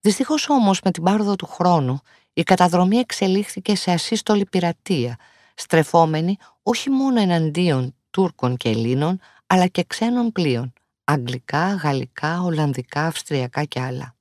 Δυστυχώς 0.00 0.48
όμως 0.48 0.80
με 0.84 0.90
την 0.90 1.02
πάροδο 1.02 1.36
του 1.36 1.46
χρόνου 1.46 2.00
η 2.32 2.42
καταδρομή 2.42 2.96
εξελίχθηκε 2.96 3.76
σε 3.76 3.90
ασύστολη 3.90 4.44
πειρατεία, 4.46 5.16
στρεφόμενη 5.54 6.36
όχι 6.62 6.90
μόνο 6.90 7.20
εναντίον 7.20 7.94
Τούρκων 8.10 8.56
και 8.56 8.68
Ελλήνων, 8.68 9.20
αλλά 9.46 9.66
και 9.66 9.84
ξένων 9.86 10.32
πλοίων, 10.32 10.72
αγγλικά, 11.04 11.74
γαλλικά, 11.74 12.42
ολλανδικά, 12.42 13.06
αυστριακά 13.06 13.64
και 13.64 13.80
άλλα. 13.80 14.16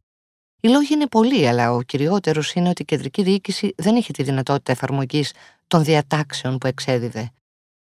Οι 0.60 0.67
λόγοι 0.67 0.94
είναι 0.94 1.08
πολλοί, 1.08 1.48
αλλά 1.48 1.74
ο 1.74 1.82
κυριότερος 1.82 2.53
είναι 2.53 2.70
ότι 2.70 2.82
η 2.82 2.86
κεντρική 2.86 3.24
διοίκηση 3.24 3.74
δεν 3.77 3.96
είχε 3.96 4.12
τη 4.12 4.24
δυνατότητα 4.24 4.72
εφαρμογής 4.72 5.34
των 5.68 5.84
διατάξεων 5.84 6.58
που 6.58 6.68
εξέδιδε. 6.68 7.32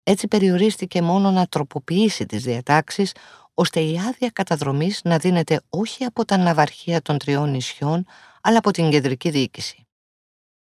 Έτσι 0.02 0.28
περιορίστηκε 0.28 1.02
μόνο 1.02 1.30
να 1.30 1.46
τροποποιήσει 1.46 2.26
τις 2.26 2.42
διατάξεις, 2.42 3.14
ώστε 3.54 3.80
η 3.80 3.98
άδεια 3.98 4.30
καταδρομής 4.32 5.00
να 5.04 5.18
δίνεται 5.18 5.60
όχι 5.68 6.04
από 6.04 6.24
τα 6.24 6.36
ναυαρχεία 6.36 7.02
των 7.02 7.18
τριών 7.18 7.50
νησιών, 7.50 8.06
αλλά 8.40 8.58
από 8.58 8.70
την 8.70 8.90
κεντρική 8.90 9.30
διοίκηση. 9.30 9.86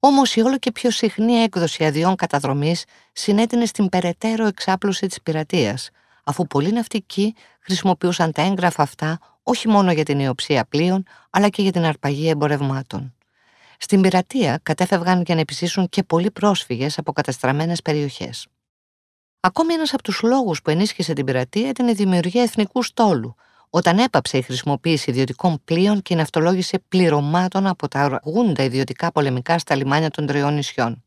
Όμως 0.01 0.35
η 0.35 0.41
όλο 0.41 0.59
και 0.59 0.73
πιο 0.73 0.91
συχνή 0.91 1.33
έκδοση 1.33 1.85
αδειών 1.85 2.17
καταδρομής 2.17 2.85
συνέτεινε 3.13 3.67
στην 3.67 3.89
περαιτέρω 3.89 4.47
εξάπλωση 4.47 5.07
της 5.07 5.23
πειρατείας, 5.23 5.91
αφού 6.25 6.47
πολλοί 6.47 6.73
ναυτικοί 6.73 7.35
χρησιμοποιούσαν 7.61 8.33
τα 8.33 8.43
έγγραφα 8.43 8.83
αυτά 8.83 9.19
όχι 9.43 9.69
μόνο 9.69 9.93
για 9.93 10.05
την 10.05 10.21
ιοψία 10.21 10.65
πλοίων, 10.65 11.05
αλλά 11.31 11.49
και 11.49 11.63
για 11.63 11.73
την 11.73 11.85
αρπαγή 11.85 12.29
εμπορευμάτων. 12.29 13.15
Στην 13.81 14.01
πειρατεία 14.01 14.61
κατέφευγαν 14.63 15.23
για 15.23 15.35
να 15.35 15.41
επισύσουν 15.41 15.89
και 15.89 16.03
πολλοί 16.03 16.31
πρόσφυγες 16.31 16.99
από 16.99 17.13
καταστραμμένες 17.13 17.83
περιοχές. 17.83 18.47
Ακόμη 19.41 19.75
ένας 19.75 19.93
από 19.93 20.03
τους 20.03 20.23
λόγους 20.23 20.63
που 20.63 20.71
ενίσχυσε 20.71 21.13
την 21.13 21.25
πειρατεία 21.25 21.69
ήταν 21.69 21.89
η 21.89 21.93
δημιουργία 21.93 22.43
εθνικού 22.43 22.83
στόλου, 22.83 23.35
όταν 23.71 23.99
έπαψε 23.99 24.39
η 24.39 24.43
χρησιμοποίηση 24.43 25.11
ιδιωτικών 25.11 25.61
πλοίων 25.65 26.03
και 26.03 26.15
η 26.15 26.17
ναυτολόγηση 26.17 26.79
πληρωμάτων 26.89 27.67
από 27.67 27.89
τα 27.89 28.01
αργούντα 28.01 28.63
ιδιωτικά 28.63 29.13
πολεμικά 29.13 29.59
στα 29.59 29.75
λιμάνια 29.75 30.11
των 30.11 30.27
τριών 30.27 30.55
νησιών. 30.55 31.05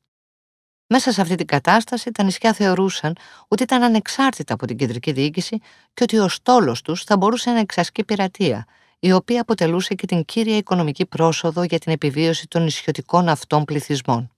Μέσα 0.88 1.12
σε 1.12 1.22
αυτή 1.22 1.36
την 1.36 1.46
κατάσταση, 1.46 2.12
τα 2.12 2.24
νησιά 2.24 2.54
θεωρούσαν 2.54 3.16
ότι 3.48 3.64
ήταν 3.64 3.84
ανεξάρτητα 3.84 4.54
από 4.54 4.68
την 4.68 4.78
κεντρική 4.78 5.12
διοίκηση 5.12 5.58
και 5.94 6.04
ότι 6.04 6.18
ο 6.18 6.28
στόλος 6.28 6.82
τους 6.82 7.04
θα 7.04 7.18
μπορούσε 7.18 7.52
να 7.52 7.60
εξασκεί 7.60 8.04
πειρατεία, 8.04 8.66
η 9.04 9.12
οποία 9.12 9.42
αποτελούσε 9.42 9.94
και 9.94 10.06
την 10.06 10.26
κύρια 10.26 10.58
οικονομική 10.58 11.06
πρόσοδο 11.06 11.64
για 11.64 11.80
την 11.80 11.92
επιβίωση 11.92 12.48
των 12.48 12.64
νησιωτικών 12.64 13.30
αυτών 13.30 13.66
πληθυσμών. 13.66 14.32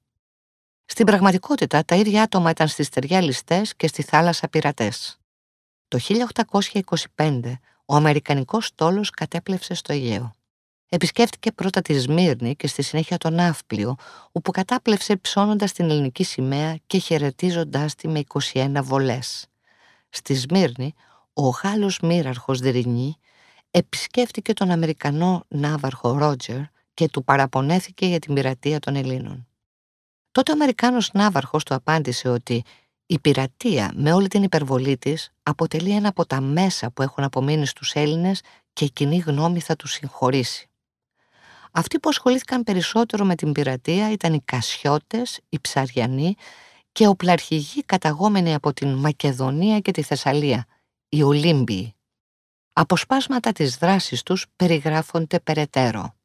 Στην 0.86 1.06
πραγματικότητα, 1.06 1.86
τα 1.86 1.96
ίδια 1.96 2.24
άτομα 2.24 2.50
ήταν 2.50 2.68
στη 2.68 2.84
στεριά 2.84 3.22
ληστές 3.22 3.76
και 3.76 3.88
στη 3.88 4.02
θάλασσα 4.02 4.48
πειρατές. 4.48 5.20
Το 5.88 6.00
1825, 7.16 7.60
ο 7.86 7.96
Αμερικανικός 7.96 8.66
στόλος 8.66 9.10
κατέπλευσε 9.10 9.74
στο 9.74 9.94
Αιγαίο. 9.94 10.34
Επισκέφτηκε 10.90 11.52
πρώτα 11.52 11.82
τη 11.82 12.00
Σμύρνη 12.00 12.56
και 12.56 12.68
στη 12.68 12.82
συνέχεια 12.82 13.18
τον 13.18 13.34
Ναύπλιο, 13.34 13.96
όπου 14.32 14.52
κατάπλευσε 14.52 15.16
ψώνοντας 15.16 15.72
την 15.72 15.90
ελληνική 15.90 16.24
σημαία 16.24 16.80
και 16.88 16.98
χαιρετίζοντάς 16.98 17.96
τη 17.96 18.08
με 18.08 18.24
21 18.54 18.80
βολές. 18.84 19.48
Στη 20.10 20.34
Σμύρνη, 20.34 20.94
ο 21.34 21.48
Γάλλος 21.48 22.00
μοίραρχος 22.00 22.60
Δρυνή 22.60 23.18
επισκέφτηκε 23.76 24.54
τον 24.54 24.72
Αμερικανό 24.72 25.44
ναύαρχο 25.48 26.18
Ρότζερ 26.18 26.60
και 26.94 27.08
του 27.08 27.24
παραπονέθηκε 27.24 28.06
για 28.06 28.20
την 28.20 28.34
πειρατεία 28.34 28.80
των 28.80 28.96
Ελλήνων. 28.96 29.48
Τότε 30.32 30.52
ο 30.52 30.54
Αμερικάνος 30.54 31.10
ναύαρχος 31.14 31.64
του 31.64 31.74
απάντησε 31.74 32.30
ότι 32.30 32.64
η 33.06 33.20
πειρατεία 33.20 33.92
με 33.96 34.14
όλη 34.14 34.28
την 34.28 34.44
υπερβολή 34.44 34.98
της 34.98 35.32
αποτελεί 35.44 35.92
ένα 35.92 36.08
από 36.08 36.26
τα 36.26 36.42
μέσα 36.42 36.92
που 36.92 37.02
έχουν 37.02 37.24
απομείνει 37.24 37.66
στους 37.66 37.94
Έλληνες 37.94 38.42
και 38.74 38.86
η 38.86 38.92
κοινή 38.92 39.18
γνώμη 39.18 39.60
θα 39.60 39.76
τους 39.76 39.92
συγχωρήσει. 39.92 40.70
Αυτοί 41.72 42.00
που 42.00 42.10
ασχολήθηκαν 42.10 42.64
περισσότερο 42.64 43.26
με 43.26 43.36
την 43.36 43.52
πειρατεία 43.52 44.12
ήταν 44.12 44.34
οι 44.34 44.42
Κασιώτες, 44.46 45.40
οι 45.50 45.60
Ψαριανοί 45.60 46.36
και 46.92 47.08
οπλαρχηγοί 47.08 47.84
καταγόμενοι 47.84 48.54
από 48.54 48.74
την 48.74 48.94
Μακεδονία 48.94 49.80
και 49.80 49.92
τη 49.92 50.02
Θεσσαλία, 50.02 50.66
οι 51.10 51.24
Ολύμπιοι. 51.24 51.96
Αποσπάσματα 52.76 53.52
της 53.52 53.78
δράσης 53.78 54.24
τους 54.24 54.46
περιγράφονται 54.56 55.40
περαιτέρω. 55.40 56.16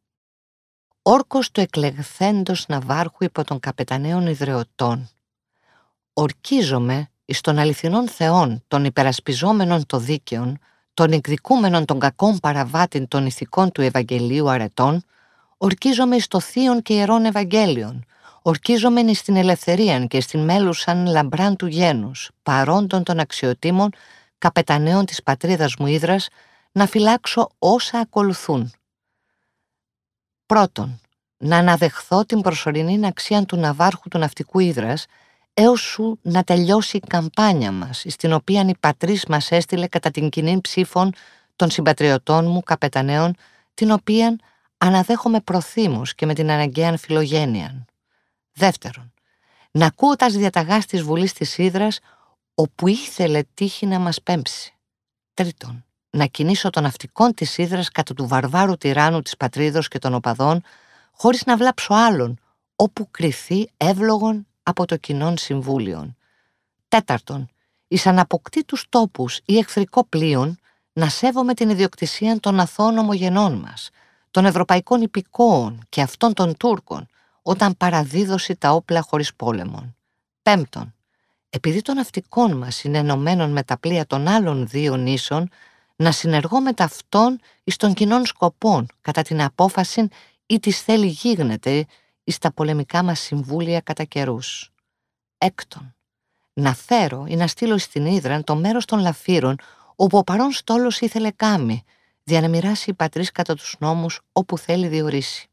Όρκος 1.02 1.50
του 1.50 1.60
εκλεγθέντος 1.60 2.66
Ναβάρχου 2.68 3.24
υπό 3.24 3.44
των 3.44 3.60
καπεταναίων 3.60 4.26
ιδρεωτών. 4.26 5.08
Ορκίζομαι 6.12 7.10
εις 7.24 7.40
των 7.40 7.58
αληθινών 7.58 8.08
θεών 8.08 8.64
των 8.68 8.84
υπερασπιζόμενων 8.84 9.86
των 9.86 10.04
δίκαιων, 10.04 10.58
των 10.94 11.12
εκδικούμενων 11.12 11.84
των 11.84 11.98
κακών 11.98 12.38
παραβάτην 12.38 13.08
των 13.08 13.26
ηθικών 13.26 13.72
του 13.72 13.80
Ευαγγελίου 13.80 14.50
αρετών, 14.50 15.04
ορκίζομαι 15.56 16.16
εις 16.16 16.26
το 16.28 16.40
θείον 16.40 16.82
και 16.82 16.94
ιερών 16.94 17.24
Ευαγγέλιον, 17.24 18.04
ορκίζομαι 18.42 19.00
εις 19.00 19.22
την 19.22 19.36
ελευθερία 19.36 20.06
και 20.06 20.20
στην 20.20 20.44
μέλουσαν 20.44 21.06
λαμπράν 21.06 21.56
του 21.56 21.66
γένους, 21.66 22.30
παρόντων 22.42 23.02
των 23.02 23.18
αξιοτήμων, 23.18 23.90
καπεταναίων 24.38 25.04
της 25.04 25.23
πατρίδας 25.23 25.76
μου 25.76 25.87
Ήδρας, 25.87 26.28
να 26.73 26.87
φυλάξω 26.87 27.49
όσα 27.59 27.99
ακολουθούν. 27.99 28.73
Πρώτον, 30.47 31.00
να 31.37 31.57
αναδεχθώ 31.57 32.25
την 32.25 32.40
προσωρινή 32.40 33.07
αξία 33.07 33.45
του 33.45 33.57
ναυάρχου 33.57 34.09
του 34.09 34.18
ναυτικού 34.18 34.59
Ήδρας, 34.59 35.07
έως 35.54 35.80
σου 35.80 36.18
να 36.23 36.45
τελειώσει 36.45 36.97
η 36.97 37.00
καμπάνια 37.07 37.73
μας, 37.73 38.04
στην 38.09 38.33
οποία 38.33 38.64
η 38.68 38.76
πατρίς 38.80 39.26
μας 39.26 39.50
έστειλε 39.50 39.87
κατά 39.87 40.11
την 40.11 40.28
κοινή 40.28 40.61
ψήφων 40.61 41.12
των 41.57 41.71
συμπατριωτών 41.71 42.47
μου 42.47 42.62
καπεταναίων, 42.62 43.35
την 43.75 43.90
οποία 43.90 44.37
αναδέχομαι 44.78 45.40
προθύμως 45.40 46.14
και 46.14 46.26
με 46.26 46.35
την 46.35 46.50
αναγκαία 46.50 46.97
φιλογένεια. 46.97 47.85
Δεύτερον, 48.52 49.12
να 49.71 49.87
ακούω 49.87 50.16
τα 50.16 50.28
διαταγάς 50.28 50.87
της 50.87 51.02
Βουλής 51.02 51.33
της 51.33 51.59
Ήδρας, 51.59 51.99
όπου 52.60 52.88
ήθελε 52.88 53.42
τύχη 53.54 53.86
να 53.86 53.98
μας 53.98 54.22
πέμψει. 54.22 54.74
Τρίτον, 55.34 55.84
να 56.10 56.26
κινήσω 56.26 56.70
των 56.70 56.82
ναυτικών 56.82 57.34
της 57.34 57.58
Ήδρας 57.58 57.88
κατά 57.88 58.14
του 58.14 58.26
βαρβάρου 58.26 58.76
τυράννου 58.76 59.22
της 59.22 59.36
πατρίδος 59.36 59.88
και 59.88 59.98
των 59.98 60.14
οπαδών, 60.14 60.62
χωρίς 61.12 61.44
να 61.44 61.56
βλάψω 61.56 61.94
άλλον, 61.94 62.38
όπου 62.76 63.10
κρυθεί 63.10 63.70
εύλογον 63.76 64.46
από 64.62 64.84
το 64.84 64.96
κοινών 64.96 65.38
συμβούλιον. 65.38 66.16
Τέταρτον, 66.88 67.48
εις 67.88 68.06
αναποκτήτους 68.06 68.86
τόπους 68.88 69.40
ή 69.44 69.58
εχθρικό 69.58 70.04
πλοίον, 70.04 70.58
να 70.92 71.08
σέβομαι 71.08 71.54
την 71.54 71.68
ιδιοκτησία 71.70 72.40
των 72.40 72.60
αθώων 72.60 72.98
ομογενών 72.98 73.54
μας, 73.54 73.90
των 74.30 74.44
ευρωπαϊκών 74.44 75.02
υπηκόων 75.02 75.86
και 75.88 76.02
αυτών 76.02 76.34
των 76.34 76.56
Τούρκων, 76.56 77.06
όταν 77.42 77.76
παραδίδωσε 77.76 78.54
τα 78.54 78.70
όπλα 78.70 79.02
χωρίς 79.02 79.34
πόλεμον. 79.34 79.96
Πέμπτον, 80.42 80.92
επειδή 81.58 81.82
των 81.82 81.94
ναυτικών 81.94 82.56
μας 82.56 82.84
είναι 82.84 82.98
ενωμένων 82.98 83.50
με 83.50 83.62
τα 83.62 83.78
πλοία 83.78 84.06
των 84.06 84.28
άλλων 84.28 84.66
δύο 84.66 84.96
νήσων, 84.96 85.48
να 85.96 86.12
συνεργώ 86.12 86.60
με 86.60 86.72
ταυτόν 86.72 87.40
εις 87.64 87.76
των 87.76 87.94
κοινών 87.94 88.26
σκοπών, 88.26 88.86
κατά 89.00 89.22
την 89.22 89.42
απόφαση 89.42 90.08
ή 90.46 90.60
της 90.60 90.82
θέλει 90.82 91.06
γίγνεται 91.06 91.86
εις 92.24 92.38
τα 92.38 92.52
πολεμικά 92.52 93.02
μας 93.02 93.20
συμβούλια 93.20 93.80
κατά 93.80 94.04
καιρούς. 94.04 94.72
Έκτον, 95.38 95.94
να 96.52 96.74
φέρω 96.74 97.24
ή 97.28 97.36
να 97.36 97.46
στείλω 97.46 97.78
στην 97.78 98.06
Ήδραν 98.06 98.44
το 98.44 98.56
μέρος 98.56 98.84
των 98.84 98.98
λαφύρων 98.98 99.56
όπου 99.96 100.18
ο 100.18 100.24
παρόν 100.24 100.52
στόλος 100.52 101.00
ήθελε 101.00 101.30
κάμι, 101.30 101.84
δια 102.24 102.40
να 102.40 102.48
μοιράσει 102.48 102.90
η 102.90 102.94
πατρίς 102.94 103.32
κατά 103.32 103.54
τους 103.54 103.76
νόμους 103.78 104.20
όπου 104.32 104.58
θέλει 104.58 104.88
διορίσει. 104.88 105.48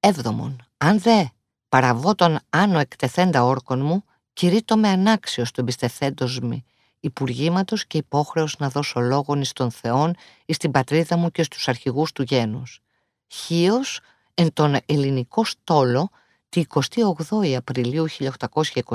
Έβδομον, 0.00 0.66
αν 0.76 1.00
δε 1.00 1.24
παραβώ 1.68 2.14
τον 2.14 2.38
άνω 2.50 2.78
εκτεθέντα 2.78 3.44
όρκων 3.44 3.80
μου, 3.84 4.04
κηρύττω 4.36 4.76
με 4.76 4.88
ανάξιος 4.88 5.50
του 5.50 5.60
εμπιστευθέντος 5.60 6.40
μη 6.40 6.64
υπουργήματος 7.00 7.86
και 7.86 7.98
υπόχρεος 7.98 8.56
να 8.58 8.68
δώσω 8.68 9.00
λόγον 9.00 9.40
εις 9.40 9.52
των 9.52 9.70
θεών, 9.70 10.14
εις 10.46 10.56
την 10.56 10.70
πατρίδα 10.70 11.16
μου 11.16 11.30
και 11.30 11.42
στους 11.42 11.68
αρχηγούς 11.68 12.12
του 12.12 12.22
γένους. 12.22 12.80
Χίος 13.26 14.00
εν 14.34 14.52
τον 14.52 14.76
ελληνικό 14.86 15.44
στόλο 15.44 16.10
τη 16.48 16.64
28η 16.74 17.52
Απριλίου 17.52 18.06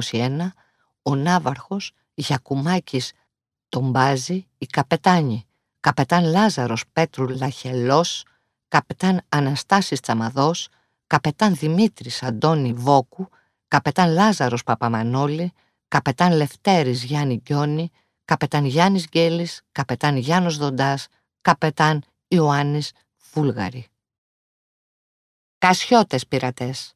1821 0.10 0.54
ο 1.02 1.16
Ναύαρχος 1.16 1.92
Γιακουμάκης 2.14 3.14
τον 3.70 3.90
Μπάζη 3.90 4.48
η 4.58 4.66
καπετάνη, 4.66 5.46
καπετάν 5.80 6.24
Λάζαρος 6.24 6.84
Πέτρου 6.94 7.28
Λαχελός, 7.28 8.26
καπετάν 8.68 9.22
Αναστάσης 9.30 10.00
Τσαμαδός, 10.00 10.70
καπετάν 11.08 11.56
Δημήτρης 11.56 12.24
Αντώνη 12.24 12.74
Βόκου, 12.74 13.30
καπετάν 13.72 14.14
Λάζαρος 14.14 14.64
Παπαμανόλη, 14.64 15.54
καπετάν 15.88 16.34
Λευτέρης 16.34 17.04
Γιάννη 17.04 17.36
Γκιόνη, 17.36 17.92
καπετάν 18.26 18.66
Γιάννης 18.66 19.08
Γκέλης, 19.08 19.62
καπετάν 19.72 20.18
Γιάννος 20.18 20.58
Δοντάς, 20.58 21.08
καπετάν 21.42 22.04
Ιωάννης 22.28 22.92
Βούλγαρη. 23.34 23.88
Κασιώτες 25.58 26.28
πειρατές. 26.28 26.94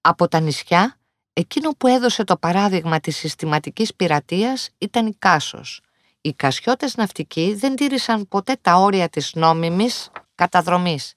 Από 0.00 0.28
τα 0.28 0.40
νησιά, 0.40 1.00
εκείνο 1.32 1.70
που 1.70 1.86
έδωσε 1.86 2.24
το 2.24 2.36
παράδειγμα 2.36 3.00
της 3.00 3.16
συστηματικής 3.16 3.94
πειρατείας 3.94 4.70
ήταν 4.78 5.06
η 5.06 5.14
Κάσος. 5.14 5.80
Οι 6.20 6.32
κασιώτες 6.32 6.96
ναυτικοί 6.96 7.54
δεν 7.54 7.76
τήρησαν 7.76 8.28
ποτέ 8.28 8.56
τα 8.60 8.74
όρια 8.74 9.08
της 9.08 9.34
νόμιμης 9.34 10.10
καταδρομής. 10.34 11.14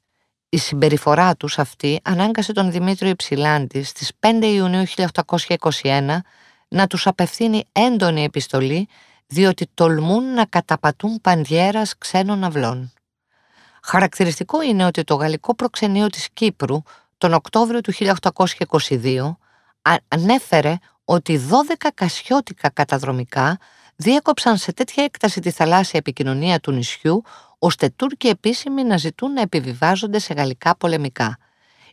Η 0.49 0.57
συμπεριφορά 0.57 1.35
τους 1.35 1.59
αυτή 1.59 1.99
ανάγκασε 2.03 2.53
τον 2.53 2.71
Δημήτριο 2.71 3.09
Υψηλάντη 3.09 3.83
στις 3.83 4.11
5 4.19 4.41
Ιουνίου 4.41 4.83
1821 5.81 6.17
να 6.67 6.87
τους 6.87 7.07
απευθύνει 7.07 7.63
έντονη 7.71 8.23
επιστολή 8.23 8.87
διότι 9.27 9.67
τολμούν 9.73 10.33
να 10.33 10.45
καταπατούν 10.45 11.21
πανδιέρας 11.21 11.97
ξένων 11.97 12.43
αυλών. 12.43 12.93
Χαρακτηριστικό 13.83 14.61
είναι 14.61 14.85
ότι 14.85 15.03
το 15.03 15.15
γαλλικό 15.15 15.55
προξενείο 15.55 16.07
της 16.07 16.29
Κύπρου 16.33 16.81
τον 17.17 17.33
Οκτώβριο 17.33 17.81
του 17.81 17.93
1822 17.93 19.35
ανέφερε 20.07 20.77
ότι 21.05 21.41
12 21.49 21.87
κασιώτικα 21.93 22.69
καταδρομικά 22.69 23.57
διέκοψαν 23.95 24.57
σε 24.57 24.73
τέτοια 24.73 25.03
έκταση 25.03 25.39
τη 25.39 25.51
θαλάσσια 25.51 25.99
επικοινωνία 25.99 26.59
του 26.59 26.71
νησιού, 26.71 27.23
ώστε 27.59 27.89
Τούρκοι 27.89 28.27
επίσημοι 28.27 28.83
να 28.83 28.97
ζητούν 28.97 29.33
να 29.33 29.41
επιβιβάζονται 29.41 30.19
σε 30.19 30.33
γαλλικά 30.33 30.77
πολεμικά. 30.77 31.37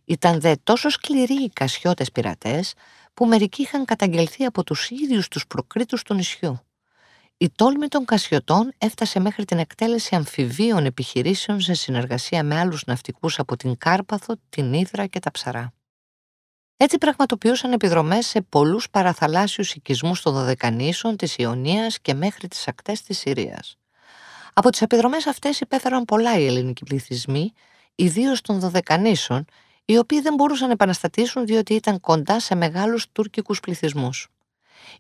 Ήταν 0.05 0.41
δε 0.41 0.55
τόσο 0.65 0.89
σκληροί 0.89 1.35
οι 1.35 1.51
κασιώτες 1.53 2.13
πειρατές, 2.13 2.75
που 3.15 3.27
μερικοί 3.27 3.63
είχαν 3.63 3.85
καταγγελθεί 3.85 4.45
από 4.45 4.65
τους 4.65 4.91
ίδιους 4.91 5.29
τους 5.29 5.47
προκρίτους 5.47 6.03
του 6.03 6.15
νησιού. 6.15 6.61
Η 7.37 7.51
τόλμη 7.51 7.89
των 7.89 8.05
Κασιωτών 8.05 8.73
έφτασε 8.79 9.21
μέχρι 9.21 9.45
την 9.45 9.59
εκτέλεση 9.59 10.15
αμφιβίων 10.15 10.85
επιχειρήσεων 10.85 11.61
σε 11.61 11.75
συνεργασία 11.75 12.45
με 12.45 12.59
άλλους 12.59 12.85
ναυτικούς 12.87 13.39
από 13.39 13.57
την 13.57 13.79
Κάρπαθο, 13.79 14.35
την 14.49 14.73
Ήδρα 14.73 15.07
και 15.07 15.19
τα 15.19 15.31
Ψαρά. 15.31 15.73
Έτσι 16.77 16.99
πραγματοποιούσαν 16.99 17.73
επιδρομές 17.73 18.27
σε 18.27 18.43
πολλούς 18.43 18.91
παραθαλάσσιους 18.91 19.75
οικισμούς 19.75 20.23
των 20.23 20.33
Δωδεκανήσων, 20.33 21.17
της 21.17 21.37
Ιωνίας 21.37 22.01
και 22.01 22.15
μέχρι 22.15 22.49
τις 22.49 22.69
ακτές 22.69 23.03
της 23.03 23.19
Συρίας. 23.19 23.77
Από 24.53 24.71
τις 24.71 24.83
επιδρομές 24.83 25.27
αυτές 25.27 25.61
υπέφεραν 25.61 26.05
πολλά 26.05 26.39
οι 26.39 26.47
ελληνικοί 26.47 26.85
πληθυσμοί, 26.85 27.53
ιδίως 27.95 28.41
των 28.41 28.59
Δωδεκανήσων, 28.59 29.45
οι 29.85 29.99
οποίοι 29.99 30.21
δεν 30.21 30.35
μπορούσαν 30.35 30.67
να 30.67 30.73
επαναστατήσουν 30.73 31.47
διότι 31.47 31.75
ήταν 31.75 32.01
κοντά 32.01 32.41
σε 32.41 32.55
μεγάλους 32.55 33.07
τουρκικούς 33.13 33.61
πληθυσμούς. 33.61 34.29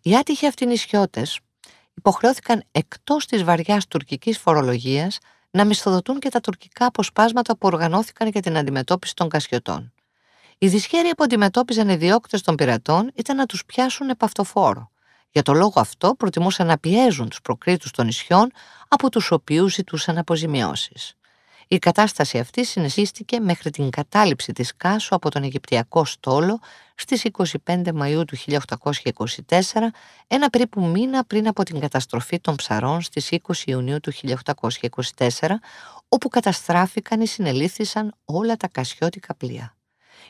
Οι 0.03 0.17
άτυχοι 0.17 0.47
αυτοί 0.47 0.67
νησιώτες 0.67 1.41
υποχρεώθηκαν 1.95 2.65
εκτός 2.71 3.27
της 3.27 3.45
βαριάς 3.45 3.87
τουρκικής 3.87 4.38
φορολογίας 4.38 5.19
να 5.51 5.65
μισθοδοτούν 5.65 6.19
και 6.19 6.29
τα 6.29 6.41
τουρκικά 6.41 6.87
αποσπάσματα 6.87 7.57
που 7.57 7.67
οργανώθηκαν 7.67 8.29
για 8.29 8.41
την 8.41 8.57
αντιμετώπιση 8.57 9.15
των 9.15 9.29
κασιωτών. 9.29 9.93
Η 10.59 10.69
δυσχέρεια 10.69 11.15
που 11.15 11.25
αντιμετώπιζαν 11.25 11.88
οι 11.88 11.97
διώκτες 11.97 12.43
των 12.43 12.55
πειρατών 12.55 13.11
ήταν 13.15 13.37
να 13.37 13.47
τους 13.47 13.65
πιάσουν 13.65 14.09
επαυτοφόρο. 14.09 14.91
Για 15.33 15.42
το 15.42 15.53
λόγο 15.53 15.81
αυτό 15.81 16.14
προτιμούσαν 16.14 16.66
να 16.66 16.79
πιέζουν 16.79 17.29
τους 17.29 17.40
προκρίτους 17.40 17.90
των 17.90 18.07
νησιών 18.07 18.51
από 18.88 19.11
τους 19.11 19.31
οποίους 19.31 19.75
ζητούσαν 19.75 20.18
αποζημιώσεις. 20.18 21.14
Η 21.68 21.79
κατάσταση 21.79 22.38
αυτή 22.38 22.64
συνεχίστηκε 22.64 23.40
μέχρι 23.40 23.71
την 23.71 23.90
κατάληψη 23.90 24.53
της 24.53 24.77
Κάσου 24.77 25.14
από 25.14 25.31
τον 25.31 25.42
Αιγυπτιακό 25.42 26.05
στόλο 26.05 26.61
στις 26.95 27.25
25 27.33 27.83
Μαΐου 27.85 28.23
του 28.27 28.37
1824, 28.37 29.59
ένα 30.27 30.51
περίπου 30.51 30.87
μήνα 30.87 31.25
πριν 31.25 31.47
από 31.47 31.62
την 31.62 31.81
καταστροφή 31.81 32.40
των 32.40 32.55
ψαρών 32.55 33.01
στις 33.01 33.29
20 33.31 33.53
Ιουνίου 33.64 34.01
του 34.01 34.12
1824, 34.12 35.29
όπου 36.09 36.29
καταστράφηκαν 36.29 37.21
ή 37.21 37.27
συνελήφθησαν 37.27 38.14
όλα 38.25 38.57
τα 38.57 38.68
κασιώτικα 38.68 39.35
πλοία. 39.35 39.77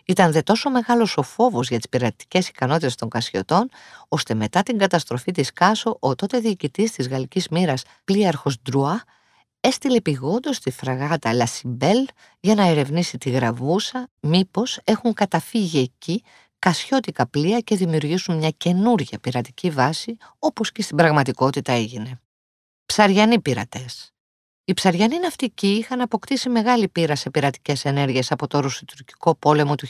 Ήταν 0.05 0.33
δε 0.33 0.43
τόσο 0.43 0.71
μεγάλος 0.71 1.17
ο 1.17 1.23
φόβος 1.23 1.69
για 1.69 1.77
τις 1.77 1.88
πειρατικές 1.88 2.49
ικανότητες 2.49 2.95
των 2.95 3.09
Κασιωτών, 3.09 3.69
ώστε 4.09 4.35
μετά 4.35 4.62
την 4.62 4.79
καταστροφή 4.79 5.33
της 5.33 5.53
Κάσου, 5.53 5.97
ο 6.01 6.15
τότε 6.15 6.38
διοικητής 6.38 6.93
της 6.93 7.09
γαλλικής 7.09 7.49
μοίρας 7.49 7.83
πλοίαρχος 8.05 8.62
Ντρουά 8.62 9.05
έστειλε 9.61 10.01
επειγόντως 10.01 10.59
τη 10.59 10.71
φρεγάτα 10.71 11.33
Λασιμπέλ 11.33 12.07
για 12.41 12.55
να 12.55 12.67
ερευνήσει 12.67 13.19
τη 13.19 13.31
Γραμβούσα 13.31 14.09
μήπως 14.21 14.81
έχουν 14.85 15.15
καταφύγει 15.15 15.79
εκεί 15.79 16.23
κασιώτικα 16.59 17.27
πλοία 17.27 17.61
και 17.61 17.77
δημιουργήσουν 17.77 18.37
μια 18.37 18.51
καινούργια 18.51 19.19
πειρατική 19.19 19.71
βάση, 19.71 20.17
όπως 20.38 20.73
και 20.73 20.83
στην 20.83 20.97
πραγματικότητα 20.97 21.73
έγινε. 21.73 22.21
Ψαριανοί 22.87 23.41
πειρατές. 23.41 24.12
Οι 24.64 24.75
ψαριανοί 24.75 25.18
ναυτικοί 25.18 25.68
είχαν 25.68 26.01
αποκτήσει 26.01 26.48
μεγάλη 26.48 26.88
πείρα 26.88 27.14
σε 27.14 27.31
πειρατικές 27.31 27.85
ενέργειες 27.85 28.33
από 28.33 28.46
το 28.46 28.61
Ρωσοτουρκικό 28.61 29.35
πόλεμο 29.35 29.75
του 29.75 29.87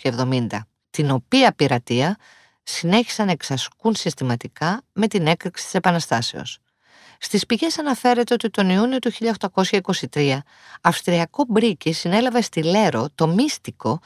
1770, 0.00 0.46
την 0.90 1.10
οποία 1.10 1.52
πειρατεία 1.52 2.16
συνέχισαν 2.62 3.26
να 3.26 3.32
εξασκούν 3.32 3.94
συστηματικά 3.94 4.82
με 4.92 5.06
την 5.06 5.26
έκρηξη 5.26 5.64
της 5.64 5.74
Επαναστάσεως. 5.74 6.58
Στις 7.18 7.46
πηγές 7.46 7.78
αναφέρεται 7.78 8.34
ότι 8.34 8.50
τον 8.50 8.70
Ιούνιο 8.70 8.98
του 8.98 9.12
1823 10.10 10.38
Αυστριακό 10.80 11.44
μπρίκι 11.48 11.92
συνέλαβε 11.92 12.40
στη 12.40 12.62
Λέρο 12.62 13.08
το 13.14 13.26
μύστικο 13.26 14.00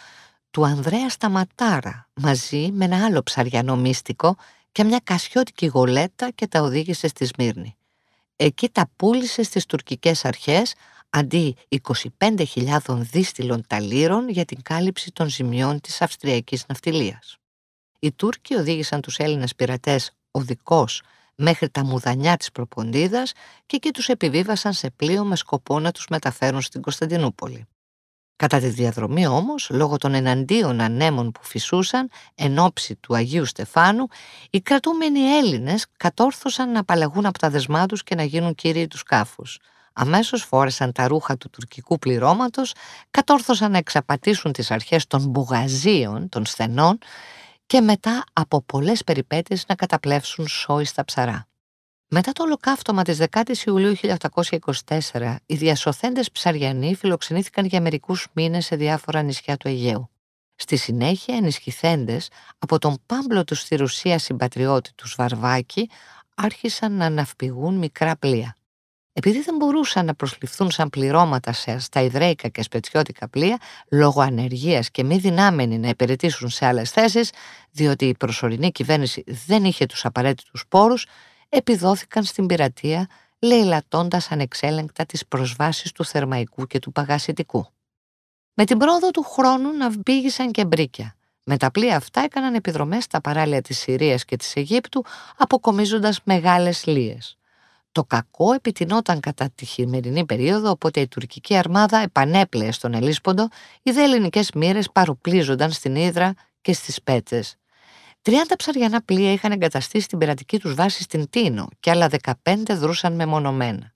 του 0.51 0.67
Ανδρέα 0.67 1.09
Σταματάρα 1.09 2.09
μαζί 2.15 2.71
με 2.73 2.85
ένα 2.85 3.05
άλλο 3.05 3.23
ψαριανό 3.23 3.77
μύστικο 3.77 4.37
και 4.73 4.85
μια 4.85 5.01
κασιώτικη 5.05 5.67
γολέτα 5.67 6.31
και 6.31 6.47
τα 6.47 6.61
οδήγησε 6.61 7.09
στη 7.09 7.25
Σμύρνη. 7.25 7.77
Εκεί 8.37 8.69
τα 8.69 8.91
πούλησε 8.97 9.43
στις 9.43 9.67
τουρκικές 9.67 10.25
αρχές 10.25 10.75
αντί 11.11 11.57
25.000 12.19 12.79
δίστηλων 12.89 13.65
ταλήρων 13.67 14.29
για 14.29 14.45
την 14.45 14.63
κάλυψη 14.63 15.13
των 15.13 15.29
ζημιών 15.29 15.81
της 15.81 16.03
Αυστριακής 16.03 16.65
ναυτιλίας. 16.69 17.37
Οι 17.99 18.13
Τούρκοι 18.13 18.55
οδήγησαν 18.55 19.01
τους 19.01 19.17
Έλληνες 19.17 19.55
πειρατές 19.55 20.11
οδικός 20.31 21.03
μέχρι 21.37 21.71
τα 21.71 21.85
μουδανιά 21.85 22.37
της 22.37 22.53
Προποντίδας 22.53 23.33
και 23.67 23.77
εκεί 23.77 23.91
τους 23.91 24.09
επιβίβασαν 24.09 24.73
σε 24.73 24.91
πλοίο 24.91 25.25
με 25.25 25.37
σκοπό 25.37 25.81
να 25.81 25.91
τους 25.91 26.07
μεταφέρουν 26.11 26.61
στην 26.61 26.81
Κωνσταντινούπολη. 26.81 27.67
Κατά 28.37 28.59
τη 28.59 28.67
διαδρομή 28.67 29.27
όμως, 29.27 29.69
λόγω 29.71 29.97
των 29.97 30.15
εναντίον 30.15 30.81
ανέμων 30.81 31.31
που 31.33 31.41
φυσούσαν 31.45 32.11
εν 32.35 32.59
ώψη 32.59 32.97
του 32.97 33.15
Αγίου 33.15 33.45
Στεφάνου, 33.45 34.07
οι 34.51 34.61
κρατούμενοι 34.61 35.21
Έλληνες 35.21 35.87
κατόρθωσαν 35.97 36.73
να 36.73 36.81
απαλλαγούν 36.81 37.27
από 37.27 37.39
τα 37.39 37.51
δεσμά 37.51 37.87
τους 37.87 38.03
και 38.03 38.15
να 38.15 38.23
γίνουν 38.23 38.55
κύριοι 38.55 38.87
του 38.87 38.99
σκάφους. 38.99 39.59
Αμέσως 39.93 40.43
φόρεσαν 40.43 40.93
τα 40.93 41.07
ρούχα 41.07 41.37
του 41.37 41.51
τουρκικού 41.51 41.99
πληρώματος, 41.99 42.75
κατόρθωσαν 43.11 43.71
να 43.71 43.79
εξαπατήσουν 43.79 44.53
τις 44.53 44.71
αρχές 44.71 45.07
των 45.07 45.29
μπουγαζίων, 45.29 46.29
των 46.29 46.47
στενών 46.47 46.99
και 47.67 47.81
μετά 47.81 48.25
από 48.33 48.63
πολλές 48.63 49.05
περιπέτειες 49.05 49.65
να 49.69 49.75
καταπλέψουν 49.75 50.47
σόι 50.49 50.85
στα 50.85 51.05
ψαρά. 51.05 51.47
Μετά 52.17 52.33
το 52.33 52.43
ολοκαύτωμα 52.43 53.03
της 53.03 53.19
10ης 53.31 53.67
Ιουλίου 53.67 53.95
1824, 55.13 55.37
οι 55.47 55.55
διασωθέντες 55.55 56.31
ψαριανοί 56.31 56.95
φιλοξενήθηκαν 56.95 57.65
για 57.65 57.81
μερικούς 57.81 58.27
μήνες 58.33 58.65
σε 58.65 58.77
διάφορα 58.77 59.23
νησιά 59.23 59.57
του 59.57 59.69
Αιγαίου. 59.69 60.11
Στη 60.55 60.77
συνέχεια, 60.77 61.37
ενισχυθέντες 61.37 62.29
από 62.59 62.79
τον 62.79 62.97
πάμπλο 63.07 63.45
τους 63.45 63.61
στη 63.61 63.77
Ρουσία 63.77 64.19
συμπατριώτη 64.19 64.93
τους 64.95 65.15
Βαρβάκη, 65.19 65.91
άρχισαν 66.35 66.93
να 66.93 67.05
αναυπηγούν 67.05 67.75
μικρά 67.75 68.17
πλοία. 68.17 68.57
Επειδή 69.13 69.43
δεν 69.43 69.57
μπορούσαν 69.57 70.05
να 70.05 70.15
προσληφθούν 70.15 70.71
σαν 70.71 70.91
πληρώματα 70.91 71.53
σε 71.53 71.79
στα 71.79 72.01
ιδραίκα 72.01 72.49
και 72.49 72.63
σπετσιώτικα 72.63 73.29
πλοία, 73.29 73.59
λόγω 73.91 74.21
ανεργίας 74.21 74.91
και 74.91 75.05
μη 75.05 75.19
δυνάμενοι 75.19 75.79
να 75.79 75.89
υπηρετήσουν 75.89 76.49
σε 76.49 76.67
άλλες 76.67 76.91
θέσεις, 76.91 77.31
διότι 77.71 78.05
η 78.05 78.15
προσωρινή 78.17 78.73
κυβέρνηση 78.73 79.25
δεν 79.47 79.65
είχε 79.65 79.87
τους 79.87 80.05
απαραίτητους 80.05 80.65
πόρους, 80.69 81.07
επιδόθηκαν 81.57 82.25
στην 82.25 82.47
πειρατεία 82.47 83.09
λαιλατώντας 83.39 84.31
ανεξέλεγκτα 84.31 85.07
τις 85.07 85.27
προσβάσεις 85.27 85.93
του 85.93 86.05
θερμαϊκού 86.05 86.67
και 86.67 86.79
του 86.79 86.93
παγασιτικού. 86.93 87.67
Με 88.55 88.65
την 88.65 88.79
πρόοδο 88.79 89.11
του 89.11 89.23
χρόνου 89.23 89.77
ναυπήγησαν 89.77 90.51
και 90.51 90.65
μπρίκια. 90.65 91.17
Με 91.45 91.57
τα 91.57 91.71
πλοία 91.71 91.97
αυτά 91.97 92.21
έκαναν 92.21 92.55
επιδρομές 92.55 93.05
στα 93.05 93.21
παράλια 93.21 93.63
της 93.63 93.79
Συρίας 93.79 94.25
και 94.25 94.37
της 94.37 94.57
Αιγύπτου, 94.57 95.05
αποκομίζοντας 95.37 96.21
μεγάλες 96.25 96.87
λίες. 96.87 97.37
Το 97.93 98.05
κακό 98.05 98.53
επιτινόταν 98.53 99.21
κατά 99.21 99.51
τη 99.55 99.65
χειμερινή 99.65 100.25
περίοδο, 100.25 100.71
οπότε 100.71 101.01
η 101.01 101.09
τουρκική 101.09 101.57
αρμάδα 101.57 101.99
επανέπλεε 101.99 102.73
στον 102.73 102.95
Ελίσποντο, 102.95 103.49
οι 103.83 103.91
δε 103.91 104.03
ελληνικές 104.03 104.51
μοίρες 104.55 104.91
παροπλίζονταν 104.91 105.71
στην 105.71 105.97
Ήδρα 105.97 106.35
και 106.61 106.73
στις 106.73 107.03
Πέτσε. 107.03 107.43
30 108.27 108.33
ψαριανά 108.57 109.03
πλοία 109.03 109.33
είχαν 109.33 109.53
εγκαταστήσει 109.53 110.09
την 110.09 110.19
πειρατική 110.19 110.59
τους 110.59 110.75
βάση 110.75 111.03
στην 111.03 111.31
Τίνο 111.31 111.69
και 111.81 111.91
άλλα 111.91 112.09
15 112.45 112.55
δρούσαν 112.69 113.15
μεμονωμένα. 113.15 113.93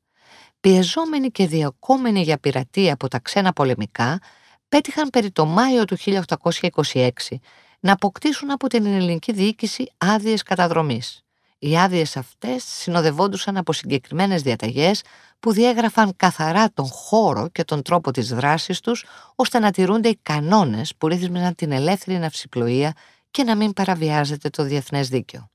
Πιεζόμενοι 0.60 1.28
και 1.28 1.46
διακόμενοι 1.46 2.22
για 2.22 2.38
πειρατεία 2.38 2.92
από 2.92 3.08
τα 3.08 3.18
ξένα 3.18 3.52
πολεμικά, 3.52 4.18
πέτυχαν 4.68 5.10
περί 5.10 5.30
το 5.30 5.46
Μάιο 5.46 5.84
του 5.84 5.96
1826 6.02 7.10
να 7.80 7.92
αποκτήσουν 7.92 8.50
από 8.50 8.66
την 8.66 8.86
ελληνική 8.86 9.32
διοίκηση 9.32 9.92
άδειες 9.98 10.42
καταδρομής. 10.42 11.22
Οι 11.58 11.78
άδειες 11.78 12.16
αυτές 12.16 12.64
συνοδευόντουσαν 12.64 13.56
από 13.56 13.72
συγκεκριμένες 13.72 14.42
διαταγές 14.42 15.02
που 15.40 15.52
διέγραφαν 15.52 16.12
καθαρά 16.16 16.72
τον 16.72 16.86
χώρο 16.86 17.48
και 17.48 17.64
τον 17.64 17.82
τρόπο 17.82 18.10
της 18.10 18.28
δράσης 18.28 18.80
τους, 18.80 19.04
ώστε 19.34 19.58
να 19.58 19.70
τηρούνται 19.70 20.08
οι 20.08 20.18
κανόνες 20.22 20.94
που 20.98 21.08
ρύθμιζαν 21.08 21.54
την 21.54 21.72
ελεύθερη 21.72 22.18
ναυσιπλοεία 22.18 22.92
και 23.30 23.42
να 23.44 23.56
μην 23.56 23.72
παραβιάζεται 23.72 24.48
το 24.48 24.62
διεθνές 24.62 25.08
δίκαιο. 25.08 25.50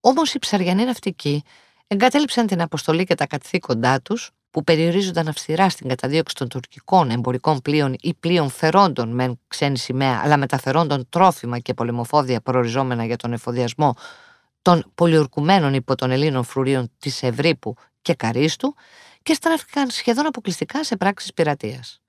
Όμως 0.00 0.34
οι 0.34 0.38
ψαριανοί 0.38 0.84
ναυτικοί 0.84 1.42
εγκατέλειψαν 1.86 2.46
την 2.46 2.62
αποστολή 2.62 3.04
και 3.04 3.14
τα 3.14 3.26
καθήκοντά 3.26 4.00
τους, 4.00 4.30
που 4.52 4.64
περιορίζονταν 4.64 5.28
αυστηρά 5.28 5.68
στην 5.68 5.88
καταδίωξη 5.88 6.34
των 6.34 6.48
τουρκικών 6.48 7.10
εμπορικών 7.10 7.60
πλοίων 7.60 7.96
ή 8.00 8.14
πλοίων 8.14 8.50
φερόντων 8.50 9.08
με 9.14 9.38
ξένη 9.48 9.78
σημαία, 9.78 10.20
αλλά 10.24 10.36
μεταφερόντων 10.36 11.06
τρόφιμα 11.08 11.58
και 11.58 11.74
πολεμοφόδια 11.74 12.40
προοριζόμενα 12.40 13.04
για 13.04 13.16
τον 13.16 13.32
εφοδιασμό 13.32 13.94
των 14.62 14.92
πολιορκουμένων 14.94 15.74
υπό 15.74 15.94
των 15.94 16.10
Ελλήνων 16.10 16.44
φρουρίων 16.44 16.90
της 16.98 17.22
Ευρύπου 17.22 17.74
και 18.02 18.14
Καρίστου 18.14 18.74
και 19.22 19.34
στράφηκαν 19.34 19.90
σχεδόν 19.90 20.26
αποκλειστικά 20.26 20.84
σε 20.84 20.96
πράξεις 20.96 21.32
πειρατείας. 21.32 22.01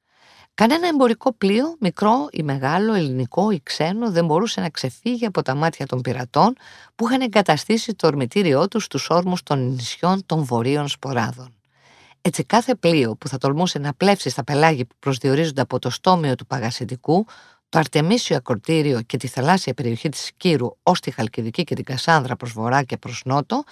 Κανένα 0.55 0.87
εμπορικό 0.87 1.33
πλοίο, 1.33 1.75
μικρό 1.79 2.27
ή 2.31 2.43
μεγάλο, 2.43 2.93
ελληνικό 2.93 3.51
ή 3.51 3.59
ξένο, 3.63 4.11
δεν 4.11 4.25
μπορούσε 4.25 4.61
να 4.61 4.69
ξεφύγει 4.69 5.25
από 5.25 5.41
τα 5.41 5.55
μάτια 5.55 5.85
των 5.85 6.01
πειρατών 6.01 6.55
που 6.95 7.07
είχαν 7.07 7.21
εγκαταστήσει 7.21 7.93
το 7.93 8.07
ορμητήριό 8.07 8.67
τους 8.67 8.83
στους 8.83 9.09
όρμους 9.09 9.43
των 9.43 9.69
νησιών 9.69 10.25
των 10.25 10.43
βορείων 10.43 10.87
σποράδων. 10.87 11.53
Έτσι, 12.21 12.43
κάθε 12.43 12.75
πλοίο 12.75 13.15
που 13.15 13.27
θα 13.27 13.37
τολμούσε 13.37 13.79
να 13.79 13.93
πλέψει 13.93 14.29
στα 14.29 14.43
πελάγη 14.43 14.85
που 14.85 14.95
προσδιορίζονται 14.99 15.61
από 15.61 15.79
το 15.79 15.89
στόμιο 15.89 16.35
του 16.35 16.45
Παγασιτικού, 16.45 17.25
το 17.69 17.79
Αρτεμίσιο 17.79 18.35
Ακροτήριο 18.35 19.01
και 19.01 19.17
τη 19.17 19.27
θαλάσσια 19.27 19.73
περιοχή 19.73 20.09
της 20.09 20.31
Κύρου 20.37 20.67
ως 20.83 20.99
τη 20.99 21.11
Χαλκιδική 21.11 21.63
και 21.63 21.75
την 21.75 21.83
Κασάνδρα 21.83 22.35
προς 22.35 22.51
βορρά 22.51 22.83
και 22.83 22.97
προς 22.97 23.21
νότο, 23.25 23.63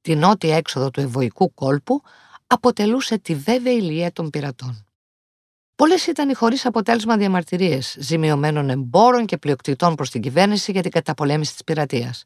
τη 0.00 0.14
νότια 0.14 0.56
έξοδο 0.56 0.90
του 0.90 1.00
Ευωικού 1.00 1.54
κόλπου, 1.54 2.02
αποτελούσε 2.46 3.18
τη 3.18 3.34
βέβαιη 3.34 3.76
ηλία 3.76 4.12
των 4.12 4.30
πειρατών. 4.30 4.87
Πολλές 5.78 6.06
ήταν 6.06 6.28
οι 6.28 6.34
χωρίς 6.34 6.66
αποτέλεσμα 6.66 7.16
διαμαρτυρίες 7.16 7.96
ζημιωμένων 7.98 8.70
εμπόρων 8.70 9.26
και 9.26 9.36
πλειοκτητών 9.36 9.94
προς 9.94 10.10
την 10.10 10.20
κυβέρνηση 10.20 10.72
για 10.72 10.82
την 10.82 10.90
καταπολέμηση 10.90 11.52
της 11.52 11.64
πειρατείας. 11.64 12.24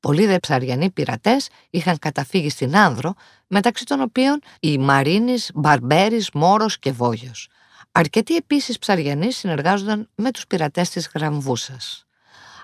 Πολλοί 0.00 0.26
δε 0.26 0.38
ψαριανοί 0.38 0.90
πειρατές 0.90 1.48
είχαν 1.70 1.98
καταφύγει 1.98 2.50
στην 2.50 2.76
Άνδρο, 2.76 3.14
μεταξύ 3.46 3.84
των 3.84 4.00
οποίων 4.00 4.40
οι 4.60 4.78
Μαρίνης, 4.78 5.50
Μπαρμπέρης, 5.54 6.30
Μόρος 6.32 6.78
και 6.78 6.92
Βόγιος. 6.92 7.48
Αρκετοί 7.92 8.36
επίσης 8.36 8.78
ψαριανοί 8.78 9.32
συνεργάζονταν 9.32 10.08
με 10.14 10.30
τους 10.30 10.46
πειρατές 10.46 10.90
της 10.90 11.10
Γραμβούσας. 11.14 12.06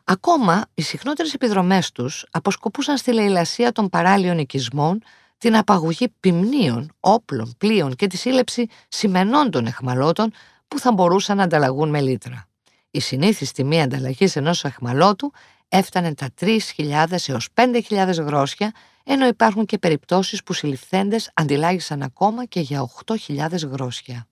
Ακόμα, 0.04 0.64
οι 0.74 0.82
συχνότερες 0.82 1.34
επιδρομές 1.34 1.92
τους 1.92 2.26
αποσκοπούσαν 2.30 2.96
στη 2.96 3.12
λαιλασία 3.12 3.72
των 3.72 3.88
παράλιων 3.88 4.38
οικισμών 4.38 5.02
την 5.38 5.56
απαγωγή 5.56 6.08
ποιμνίων, 6.20 6.92
όπλων, 7.00 7.54
πλοίων 7.58 7.94
και 7.94 8.06
τη 8.06 8.16
σύλληψη 8.16 8.66
σημενών 8.88 9.66
εχμαλώτων 9.66 10.32
που 10.68 10.78
θα 10.78 10.92
μπορούσαν 10.92 11.36
να 11.36 11.42
ανταλλαγούν 11.42 11.88
με 11.88 12.00
λίτρα. 12.00 12.48
Η 12.90 13.00
συνήθιστη 13.00 13.54
τιμή 13.54 13.82
ανταλλαγής 13.82 14.36
ενός 14.36 14.64
εχμαλώτου 14.64 15.32
έφτανε 15.68 16.14
τα 16.14 16.28
3.000 16.40 17.04
έως 17.26 17.48
5.000 17.54 18.24
γρόσια, 18.24 18.72
ενώ 19.04 19.26
υπάρχουν 19.26 19.64
και 19.64 19.78
περιπτώσεις 19.78 20.42
που 20.42 20.52
συλληφθέντες 20.52 21.30
αντιλάγησαν 21.34 22.02
ακόμα 22.02 22.44
και 22.44 22.60
για 22.60 22.90
8.000 23.06 23.68
γρόσια. 23.70 24.26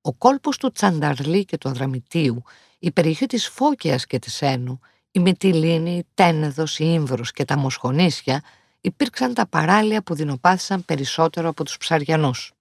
Ο 0.00 0.12
κόλπος 0.12 0.56
του 0.56 0.72
Τσανταρλή 0.72 1.44
και 1.44 1.58
του 1.58 1.68
Αδραμητίου, 1.68 2.42
η 2.78 2.90
περιοχή 2.90 3.26
της 3.26 3.48
Φώκιας 3.48 4.06
και 4.06 4.18
της 4.18 4.42
Ένου, 4.42 4.80
η 5.10 5.20
Μυτιλίνη, 5.20 5.96
η 5.96 6.06
Τένεδος, 6.14 6.78
η 6.78 6.84
Ήμβρος 6.86 7.32
και 7.32 7.44
τα 7.44 7.58
Μοσχονίσια 7.58 8.42
υπήρξαν 8.80 9.34
τα 9.34 9.46
παράλια 9.46 10.02
που 10.02 10.14
δεινοπάθησαν 10.14 10.84
περισσότερο 10.84 11.48
από 11.48 11.64
τους 11.64 11.76
ψαριανούς. 11.76 12.52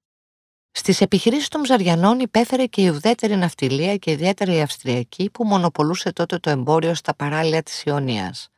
Στις 0.71 1.01
επιχειρήσεις 1.01 1.47
των 1.47 1.61
ψαριανών 1.61 2.19
υπέφερε 2.19 2.65
και 2.65 2.81
η 2.81 2.89
ουδέτερη 2.89 3.35
ναυτιλία 3.35 3.95
και 3.95 4.11
ιδιαίτερα 4.11 4.53
η 4.53 4.61
Αυστριακή 4.61 5.29
που 5.29 5.45
μονοπολούσε 5.45 6.13
τότε 6.13 6.37
το 6.37 6.49
εμπόριο 6.49 6.93
στα 6.93 7.15
παράλια 7.15 7.63
της 7.63 7.83
Ιωνίας. 7.83 8.49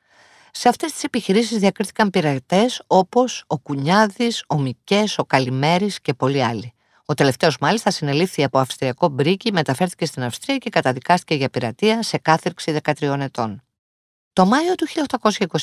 Σε 0.52 0.70
αυτές 0.70 0.92
τις 0.92 1.04
επιχειρήσεις 1.04 1.58
διακρίθηκαν 1.58 2.10
πειρατές 2.10 2.82
όπως 2.88 3.44
ο 3.48 3.58
Κουνιάδης, 3.58 4.44
ο 4.48 4.60
Μικές, 4.60 5.18
ο 5.18 5.26
Καλημέρης 5.26 6.02
και 6.02 6.14
πολλοί 6.14 6.44
άλλοι. 6.44 6.74
Ο 7.06 7.14
τελευταίος 7.14 7.58
μάλιστα 7.60 7.92
συνελήφθη 7.92 8.44
από 8.44 8.60
αυστριακό 8.60 9.08
μπρίκι, 9.08 9.52
μεταφέρθηκε 9.52 10.06
στην 10.06 10.24
Αυστρία 10.24 10.58
και 10.58 10.70
καταδικάστηκε 10.70 11.36
για 11.36 11.50
πειρατεία 11.50 12.04
σε 12.04 12.18
κάθερξη 12.18 12.80
13 12.84 13.20
ετών. 13.20 13.64
Το 14.34 14.46
Μάιο 14.46 14.76
του 14.76 14.88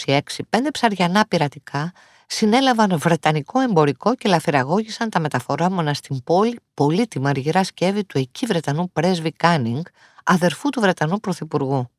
1826, 0.05 0.21
πέντε 0.51 0.71
ψαριανά 0.71 1.27
πειρατικά 1.29 1.93
συνέλαβαν 2.27 2.99
βρετανικό 2.99 3.61
εμπορικό 3.61 4.15
και 4.15 4.29
λαφυραγώγησαν 4.29 5.11
τα 5.11 5.21
μεταφερόμενα 5.21 5.95
στην 5.95 6.23
Πόλη 6.25 6.61
πολύτιμα 6.75 7.29
αργυρά 7.29 7.65
σκεύη 7.65 8.05
του 8.05 8.19
εκεί 8.19 8.47
Βρετανού 8.47 8.91
πρέσβη 8.93 9.33
Κάνινγκ, 9.33 9.85
αδερφού 10.25 10.69
του 10.69 10.81
Βρετανού 10.81 11.21
Πρωθυπουργού. 11.21 11.91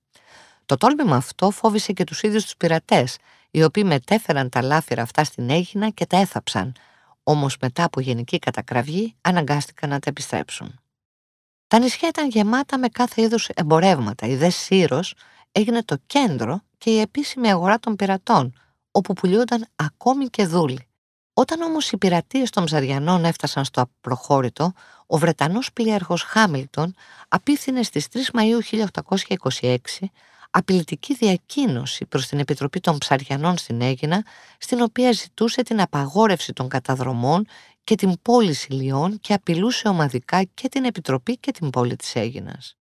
Το 0.65 0.77
τόλμημα 0.77 1.15
αυτό 1.15 1.51
φόβησε 1.51 1.93
και 1.93 2.03
τους 2.03 2.21
ίδιους 2.21 2.43
τους 2.43 2.57
πειρατές, 2.57 3.17
οι 3.51 3.63
οποίοι 3.63 3.83
μετέφεραν 3.85 4.49
τα 4.49 4.61
λάφυρα 4.61 5.01
αυτά 5.01 5.23
στην 5.23 5.49
Αίγινα 5.49 5.89
και 5.89 6.05
τα 6.05 6.17
έθαψαν, 6.17 6.75
όμως 7.23 7.57
μετά 7.61 7.83
από 7.83 7.99
γενική 7.99 8.39
κατακραυγή 8.39 9.15
αναγκάστηκαν 9.21 9.89
να 9.89 9.99
τα 9.99 10.09
επιστρέψουν. 10.09 10.79
Τα 11.67 11.79
νησιά 11.79 12.07
ήταν 12.07 12.29
γεμάτα 12.29 12.77
με 12.77 12.87
κάθε 12.87 13.21
είδους 13.21 13.47
εμπορεύματα. 13.47 14.27
Η 14.27 14.35
δε 14.35 14.49
Σύρος 14.49 15.13
έγινε 15.51 15.83
το 15.83 15.97
κέντρο 16.05 16.61
και 16.77 16.89
η 16.89 16.99
επίσημη 16.99 17.51
αγορά 17.51 17.79
των 17.79 17.95
πειρατών, 17.95 18.53
όπου 18.91 19.13
πουλιούνταν 19.13 19.65
ακόμη 19.75 20.25
και 20.25 20.45
δούλοι. 20.45 20.87
Όταν 21.33 21.61
όμως 21.61 21.91
οι 21.91 21.97
πειρατείες 21.97 22.49
των 22.49 22.65
Ψαριανών 22.65 23.25
έφτασαν 23.25 23.65
στο 23.65 23.81
απροχώρητο, 23.81 24.73
ο 25.07 25.17
Βρετανός 25.17 25.73
πλοίαρχος 25.73 26.23
Χάμιλτον 26.23 26.93
απίθυνε 27.27 27.83
στις 27.83 28.07
3 28.07 28.17
Μαΐου 28.33 28.59
1826 29.59 29.77
απειλητική 30.51 31.13
διακοίνωση 31.13 32.05
προς 32.05 32.27
την 32.27 32.39
Επιτροπή 32.39 32.79
των 32.79 32.97
Ψαριανών 32.97 33.57
στην 33.57 33.81
Έγινα, 33.81 34.25
στην 34.57 34.81
οποία 34.81 35.11
ζητούσε 35.11 35.61
την 35.61 35.81
απαγόρευση 35.81 36.53
των 36.53 36.67
καταδρομών 36.67 37.45
και 37.83 37.95
την 37.95 38.21
πώληση 38.21 38.71
λιών 38.71 39.19
και 39.19 39.33
απειλούσε 39.33 39.87
ομαδικά 39.87 40.43
και 40.43 40.69
την 40.69 40.85
Επιτροπή 40.85 41.37
και 41.37 41.51
την 41.51 41.69
πόλη 41.69 41.95
της 41.95 42.15
Έγινας. 42.15 42.78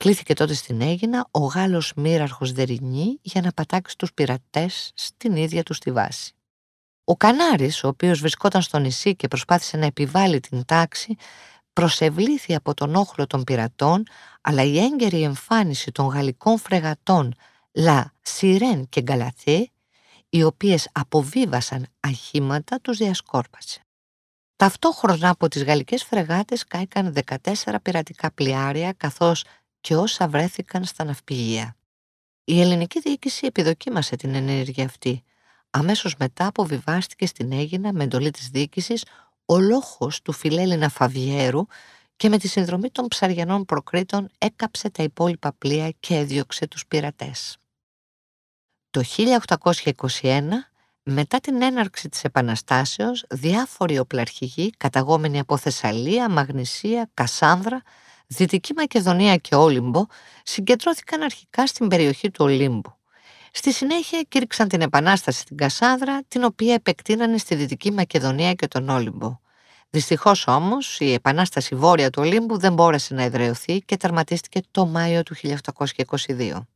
Κλήθηκε 0.00 0.34
τότε 0.34 0.54
στην 0.54 0.80
Έγινα 0.80 1.26
ο 1.30 1.38
Γάλλος 1.38 1.92
μοίραρχος 1.96 2.52
Δερινή 2.52 3.18
για 3.22 3.40
να 3.40 3.52
πατάξει 3.52 3.96
τους 3.98 4.12
πειρατές 4.12 4.92
στην 4.94 5.36
ίδια 5.36 5.62
του 5.62 5.74
τη 5.74 5.92
βάση. 5.92 6.34
Ο 7.04 7.16
Κανάρης, 7.16 7.84
ο 7.84 7.88
οποίος 7.88 8.20
βρισκόταν 8.20 8.62
στο 8.62 8.78
νησί 8.78 9.16
και 9.16 9.28
προσπάθησε 9.28 9.76
να 9.76 9.86
επιβάλλει 9.86 10.40
την 10.40 10.64
τάξη, 10.64 11.16
προσευλήθη 11.72 12.54
από 12.54 12.74
τον 12.74 12.94
όχλο 12.94 13.26
των 13.26 13.44
πειρατών, 13.44 14.02
αλλά 14.40 14.62
η 14.62 14.78
έγκαιρη 14.78 15.22
εμφάνιση 15.22 15.92
των 15.92 16.06
γαλλικών 16.06 16.58
φρεγατών 16.58 17.34
Λα 17.72 18.12
Σιρέν 18.20 18.88
και 18.88 19.00
Γκαλαθέ, 19.00 19.70
οι 20.28 20.42
οποίες 20.42 20.88
αποβίβασαν 20.92 21.86
αχήματα, 22.00 22.80
τους 22.80 22.96
διασκόρπασε. 22.98 23.80
Ταυτόχρονα 24.56 25.28
από 25.28 25.48
τις 25.48 25.64
γαλλικές 25.64 26.04
φρεγάτες 26.04 26.64
κάηκαν 26.64 27.14
14 27.26 27.74
πειρατικά 27.82 28.32
πλοιάρια, 28.32 28.92
καθώς 28.92 29.44
και 29.80 29.96
όσα 29.96 30.28
βρέθηκαν 30.28 30.84
στα 30.84 31.04
ναυπηγεία. 31.04 31.76
Η 32.44 32.60
ελληνική 32.60 33.00
διοίκηση 33.00 33.46
επιδοκίμασε 33.46 34.16
την 34.16 34.34
ενέργεια 34.34 34.84
αυτή. 34.84 35.24
Αμέσως 35.70 36.16
μετά 36.16 36.46
αποβιβάστηκε 36.46 37.26
στην 37.26 37.52
Έγινα 37.52 37.92
με 37.92 38.04
εντολή 38.04 38.30
της 38.30 38.48
διοίκησης 38.48 39.04
ο 39.44 39.58
λόγος 39.58 40.22
του 40.22 40.32
φιλέλληνα 40.32 40.88
Φαβιέρου 40.88 41.66
και 42.16 42.28
με 42.28 42.38
τη 42.38 42.48
συνδρομή 42.48 42.90
των 42.90 43.08
ψαριανών 43.08 43.64
προκρήτων 43.64 44.28
έκαψε 44.38 44.90
τα 44.90 45.02
υπόλοιπα 45.02 45.52
πλοία 45.58 45.90
και 46.00 46.16
έδιωξε 46.16 46.66
τους 46.66 46.86
πειρατές. 46.86 47.56
Το 48.90 49.02
1821, 49.16 50.42
μετά 51.02 51.40
την 51.40 51.62
έναρξη 51.62 52.08
της 52.08 52.24
Επαναστάσεως, 52.24 53.24
διάφοροι 53.30 53.98
οπλαρχηγοί 53.98 54.70
καταγόμενοι 54.70 55.38
από 55.38 55.56
Θεσσαλία, 55.56 56.30
Μαγνησία, 56.30 57.10
Κασάνδρα 57.14 57.82
Δυτική 58.32 58.72
Μακεδονία 58.76 59.36
και 59.36 59.54
Όλυμπο 59.54 60.06
συγκεντρώθηκαν 60.42 61.22
αρχικά 61.22 61.66
στην 61.66 61.88
περιοχή 61.88 62.30
του 62.30 62.44
Ολύμπου. 62.44 62.94
Στη 63.52 63.72
συνέχεια 63.72 64.22
κήρυξαν 64.28 64.68
την 64.68 64.80
Επανάσταση 64.80 65.40
στην 65.40 65.56
Κασάδρα, 65.56 66.22
την 66.28 66.44
οποία 66.44 66.74
επεκτείνανε 66.74 67.38
στη 67.38 67.54
Δυτική 67.54 67.92
Μακεδονία 67.92 68.54
και 68.54 68.66
τον 68.66 68.88
Όλυμπο. 68.88 69.38
Δυστυχώς 69.90 70.46
όμως 70.46 71.00
η 71.00 71.12
Επανάσταση 71.12 71.74
Βόρεια 71.74 72.10
του 72.10 72.22
Ολύμπου 72.22 72.58
δεν 72.58 72.72
μπόρεσε 72.72 73.14
να 73.14 73.22
εδραιωθεί 73.22 73.80
και 73.80 73.96
τερματίστηκε 73.96 74.60
το 74.70 74.86
Μάιο 74.86 75.22
του 75.22 75.34
1822. 75.34 76.66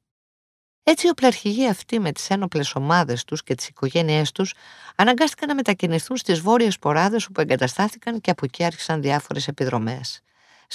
Έτσι, 0.82 1.06
οι 1.06 1.10
οπλαρχηγοί 1.10 1.68
αυτοί 1.68 2.00
με 2.00 2.12
τις 2.12 2.30
ένοπλες 2.30 2.74
ομάδες 2.74 3.24
τους 3.24 3.42
και 3.42 3.54
τις 3.54 3.68
οικογένειές 3.68 4.32
τους 4.32 4.54
αναγκάστηκαν 4.96 5.48
να 5.48 5.54
μετακινηθούν 5.54 6.16
στις 6.16 6.40
βόρειες 6.40 6.78
ποράδες 6.78 7.26
όπου 7.26 7.40
εγκαταστάθηκαν 7.40 8.20
και 8.20 8.30
από 8.30 8.44
εκεί 8.44 8.64
άρχισαν 8.64 9.00
διάφορες 9.00 9.48
επιδρομές. 9.48 10.23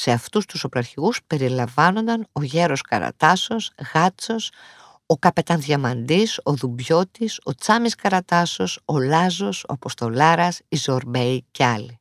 Σε 0.01 0.11
αυτούς 0.11 0.45
τους 0.45 0.63
οπλαρχηγούς 0.63 1.19
περιλαμβάνονταν 1.27 2.27
ο 2.31 2.43
γέρος 2.43 2.81
Καρατάσος, 2.81 3.71
Γάτσος, 3.93 4.51
ο 5.05 5.17
Καπετάν 5.17 5.61
Διαμαντής, 5.61 6.39
ο 6.43 6.53
Δουμπιώτης, 6.53 7.39
ο 7.43 7.55
Τσάμις 7.55 7.95
Καρατάσος, 7.95 8.79
ο 8.85 8.99
Λάζος, 8.99 9.63
ο 9.63 9.73
Αποστολάρας, 9.73 10.61
η 10.67 10.75
Ζορμπέη 10.75 11.45
και 11.51 11.65
άλλοι. 11.65 11.99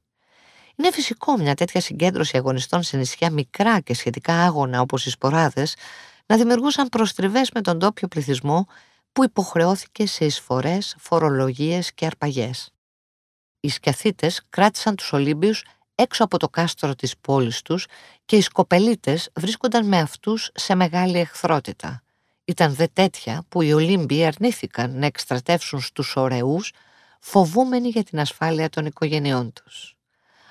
Είναι 0.77 0.93
φυσικό 0.93 1.37
μια 1.37 1.55
τέτοια 1.55 1.81
συγκέντρωση 1.81 2.37
αγωνιστών 2.37 2.83
σε 2.83 2.97
νησιά 2.97 3.31
μικρά 3.31 3.81
και 3.81 3.95
σχετικά 3.95 4.35
άγωνα 4.35 4.81
όπως 4.81 5.07
οι 5.07 5.11
σποράδες 5.11 5.77
να 6.27 6.37
δημιουργούσαν 6.37 6.89
προστριβές 6.89 7.51
με 7.51 7.61
τον 7.61 7.79
τόπιο 7.79 8.09
πληθυσμό 8.09 8.67
που 9.13 9.25
υποχρεώθηκε 9.25 10.07
σε 10.07 10.25
εισφορές, 10.25 10.97
φορολογίες 10.99 11.93
και 11.95 12.07
αρπαγές. 12.07 12.71
Οι 13.61 13.69
σκιαθίτες 13.69 14.43
κράτησαν 14.51 14.97
τους 14.97 15.13
Ολύμπιους 15.13 15.65
έξω 16.01 16.25
από 16.25 16.39
το 16.39 16.49
κάστρο 16.49 16.95
της 16.95 17.17
πόλης 17.21 17.63
τους 17.63 17.87
και 18.25 18.37
οι 18.37 18.41
σκοπελίτες 18.41 19.31
βρίσκονταν 19.35 19.87
με 19.87 19.99
αυτούς 19.99 20.51
σε 20.55 20.75
μεγάλη 20.75 21.19
εχθρότητα. 21.19 22.03
Ήταν 22.45 22.75
δε 22.75 22.87
τέτοια 22.93 23.45
που 23.49 23.63
οι 23.63 23.73
Ολύμπιοι 23.73 24.25
αρνήθηκαν 24.25 24.99
να 24.99 25.07
εκστρατεύσουν 25.07 25.81
στους 25.81 26.17
ωραίους, 26.17 26.73
φοβούμενοι 27.21 27.89
για 27.89 28.03
την 28.03 28.21
ασφάλεια 28.21 28.69
των 28.69 28.87
οικογενειών 28.87 29.53
τους. 29.53 29.97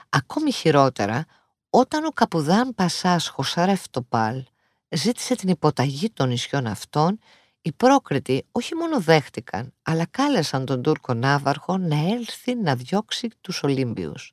Ακόμη 0.10 0.52
χειρότερα, 0.52 1.26
όταν 1.70 2.06
ο 2.06 2.10
καπουδάν 2.10 2.76
Πασάς 2.76 3.28
Χωσαρεφτοπάλ 3.28 4.44
ζήτησε 4.90 5.36
την 5.36 5.50
υποταγή 5.50 6.10
των 6.10 6.28
νησιών 6.30 6.68
αυτών, 6.68 7.20
οι 7.62 7.72
πρόκριτοι 7.72 8.46
όχι 8.52 8.76
μόνο 8.76 9.02
δέχτηκαν, 9.02 9.74
αλλά 9.84 10.06
κάλεσαν 10.06 10.66
τον 10.66 10.82
Τούρκο 10.82 11.14
Ναύαρχο 11.14 11.78
να 11.78 11.96
έλθει 11.96 12.56
να 12.56 12.76
διώξει 12.76 13.30
τους 13.42 13.64
Ολύμπιους. 13.64 14.32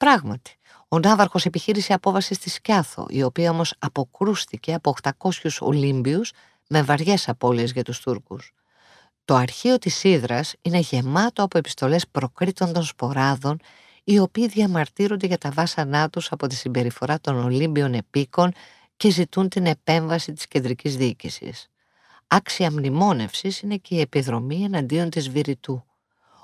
Πράγματι, 0.00 0.56
ο 0.88 0.98
Ναύαρχος 0.98 1.44
επιχείρησε 1.44 1.92
απόβαση 1.92 2.34
στη 2.34 2.50
Σκιάθο, 2.50 3.06
η 3.08 3.22
οποία 3.22 3.50
όμως 3.50 3.74
αποκρούστηκε 3.78 4.74
από 4.74 4.94
800 5.02 5.60
Ολύμπιους 5.60 6.32
με 6.68 6.82
βαριές 6.82 7.28
απώλειες 7.28 7.72
για 7.72 7.82
τους 7.82 8.00
Τούρκους. 8.00 8.52
Το 9.24 9.34
αρχείο 9.34 9.78
της 9.78 10.04
Ήδρας 10.04 10.54
είναι 10.62 10.78
γεμάτο 10.78 11.42
από 11.42 11.58
επιστολές 11.58 12.08
προκρίτων 12.08 12.72
των 12.72 12.82
σποράδων 12.82 13.60
οι 14.04 14.18
οποίοι 14.18 14.48
διαμαρτύρονται 14.48 15.26
για 15.26 15.38
τα 15.38 15.50
βάσανά 15.50 16.10
τους 16.10 16.32
από 16.32 16.46
τη 16.46 16.54
συμπεριφορά 16.54 17.20
των 17.20 17.44
Ολύμπιων 17.44 17.94
επίκων 17.94 18.52
και 18.96 19.10
ζητούν 19.10 19.48
την 19.48 19.66
επέμβαση 19.66 20.32
της 20.32 20.46
κεντρικής 20.46 20.96
διοίκησης. 20.96 21.68
Άξια 22.26 22.70
μνημόνευσης 22.70 23.60
είναι 23.60 23.76
και 23.76 23.94
η 23.94 24.00
επιδρομή 24.00 24.62
εναντίον 24.62 25.10
της 25.10 25.30
Βηρητού. 25.30 25.84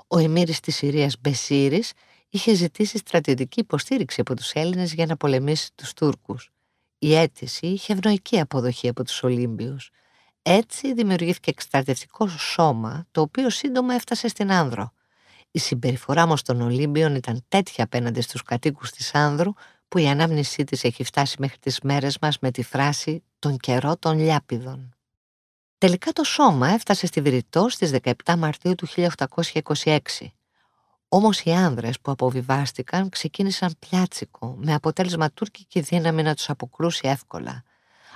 Ο 0.07 0.19
εμμύρης 0.19 0.61
της 0.61 0.77
Συρίας 0.77 1.17
Μπεσίρης 1.21 1.93
είχε 2.37 2.55
ζητήσει 2.55 2.99
στρατιωτική 2.99 3.61
υποστήριξη 3.61 4.21
από 4.21 4.37
τους 4.37 4.53
Έλληνες 4.53 4.93
για 4.93 5.07
να 5.07 5.17
πολεμήσει 5.17 5.71
τους 5.75 5.93
Τούρκους. 5.93 6.51
Η 6.99 7.15
αίτηση 7.15 7.67
είχε 7.67 7.93
ευνοϊκή 7.93 8.41
αποδοχή 8.41 8.89
από 8.89 9.05
τους 9.05 9.23
Ολύμπιους. 9.23 9.91
Έτσι 10.43 10.95
δημιουργήθηκε 10.95 11.51
εκστρατευτικό 11.51 12.29
σώμα, 12.29 13.07
το 13.11 13.21
οποίο 13.21 13.51
σύντομα 13.51 13.95
έφτασε 13.95 14.29
στην 14.29 14.53
Άνδρο. 14.53 14.93
Η 15.51 15.59
συμπεριφορά 15.59 16.23
όμω 16.23 16.35
των 16.45 16.61
Ολύμπιων 16.61 17.15
ήταν 17.15 17.45
τέτοια 17.49 17.85
απέναντι 17.85 18.21
στους 18.21 18.43
κατοίκους 18.43 18.91
της 18.91 19.15
Άνδρου, 19.15 19.53
που 19.89 19.99
η 19.99 20.09
ανάμνησή 20.09 20.65
της 20.65 20.85
έχει 20.85 21.05
φτάσει 21.05 21.37
μέχρι 21.39 21.59
τις 21.59 21.81
μέρες 21.81 22.19
μας 22.21 22.39
με 22.39 22.51
τη 22.51 22.63
φράση 22.63 23.23
«τον 23.39 23.57
καιρό 23.57 23.97
των 23.97 24.19
Λιάπηδων». 24.19 24.97
Τελικά 25.79 26.13
το 26.13 26.25
σώμα 26.25 26.69
έφτασε 26.69 27.07
στη 27.07 27.21
Βηρητό 27.21 27.69
στις 27.69 27.91
17 28.25 28.37
Μαρτίου 28.37 28.75
του 28.75 28.87
1826. 28.87 29.99
Όμως 31.09 31.41
οι 31.41 31.53
άνδρες 31.53 32.01
που 32.01 32.11
αποβιβάστηκαν 32.11 33.09
ξεκίνησαν 33.09 33.75
πλιάτσικο, 33.79 34.57
με 34.59 34.75
αποτέλεσμα 34.75 35.31
τουρκική 35.31 35.81
δύναμη 35.81 36.23
να 36.23 36.35
τους 36.35 36.51
αποκρούσει 36.51 37.09
εύκολα. 37.09 37.63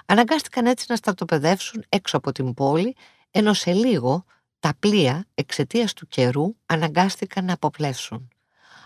Αναγκάστηκαν 0.07 0.67
έτσι 0.67 0.87
να 0.89 0.97
στρατοπεδεύσουν 0.97 1.85
έξω 1.89 2.17
από 2.17 2.33
την 2.33 2.55
πόλη, 2.55 2.97
ενώ 3.31 3.53
σε 3.53 3.73
λίγο 3.73 4.25
τα 4.61 4.73
πλοία 4.79 5.27
εξαιτίας 5.35 5.93
του 5.93 6.07
καιρού 6.07 6.55
αναγκάστηκαν 6.67 7.45
να 7.45 7.53
αποπλέψουν. 7.53 8.29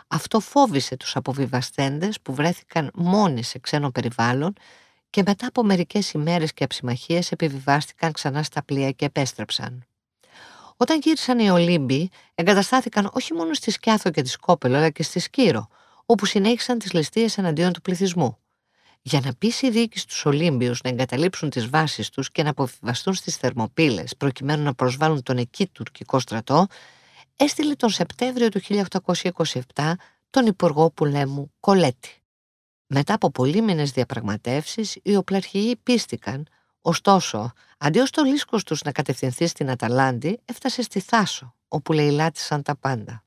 Αυτό 0.09 0.41
φόβησε 0.41 0.97
τους 0.97 1.17
αποβιβαστέντες 1.17 2.21
που 2.21 2.35
βρέθηκαν 2.35 2.91
μόνοι 2.95 3.43
σε 3.43 3.59
ξένο 3.59 3.91
περιβάλλον 3.91 4.53
και 5.11 5.23
μετά 5.27 5.47
από 5.47 5.63
μερικές 5.63 6.13
ημέρες 6.13 6.53
και 6.53 6.65
αψημαχίες 6.65 7.33
επιβιβάστηκαν 7.33 8.13
ξανά 8.13 8.43
στα 8.43 8.65
πλοία 8.65 8.91
και 8.91 9.05
επέστρεψαν. 9.05 9.85
Όταν 10.77 10.99
γύρισαν 11.03 11.39
οι 11.39 11.51
Ολύμπιοι, 11.51 12.11
εγκαταστάθηκαν 12.35 13.11
όχι 13.13 13.35
μόνο 13.35 13.55
στη 13.55 13.71
Σκιάθο 13.71 14.11
και 14.11 14.23
τη 14.23 14.29
Σκόπελο, 14.29 14.77
αλλά 14.77 14.91
και 14.91 15.03
στη 15.03 15.19
Σκύρο, 15.19 15.69
όπου 16.07 16.27
συνέχισαν 16.27 16.79
τις 16.79 16.93
ληστείες 16.93 17.39
εναντίον 17.39 17.73
του 17.73 17.81
πληθυσμού. 17.81 18.39
Για 19.03 19.21
να 19.25 19.35
πείσει 19.35 19.67
η 19.67 19.71
διοίκηση 19.71 20.07
τους 20.07 20.25
Ολύμπιους 20.25 20.81
να 20.83 20.91
εγκαταλείψουν 20.91 21.51
τις 21.51 21.69
βάσεις 21.69 22.11
τους 22.11 22.31
και 22.31 22.43
να 22.43 22.51
αποβιβαστούν 22.51 23.15
στις 23.15 23.37
Θερμοπύλες 23.37 24.17
προκειμένου 24.17 24.63
να 24.63 24.75
προσβάλλουν 24.75 25.23
τον 25.23 25.37
εκεί 25.37 25.67
τουρκικό 25.67 26.19
στρατό, 26.19 26.67
έστειλε 27.37 27.75
τον 27.75 27.91
Σεπτέμβριο 27.91 28.49
του 28.49 28.61
1827 29.75 29.93
τον 30.31 30.47
Υπουργό 30.47 30.91
Πουλέμου 30.91 31.53
Κολέτη. 31.61 32.23
Μετά 32.87 33.15
από 33.15 33.31
πολύμηνες 33.31 33.91
διαπραγματεύσεις, 33.91 34.99
οι 35.03 35.17
οπλαρχηγοί 35.17 35.77
πίστηκαν, 35.77 36.47
ωστόσο, 36.87 37.53
αντί 37.79 37.99
ο 37.99 38.07
στολίσκος 38.07 38.65
τους 38.65 38.83
να 38.83 38.93
κατευθυνθεί 38.93 39.47
στην 39.47 39.71
Αταλάντη, 39.71 40.41
έφτασε 40.45 40.83
στη 40.83 41.01
Θάσο, 41.01 41.55
όπου 41.69 41.93
λαιλάτισαν 41.93 42.63
τα 42.63 42.77
πάντα. 42.77 43.25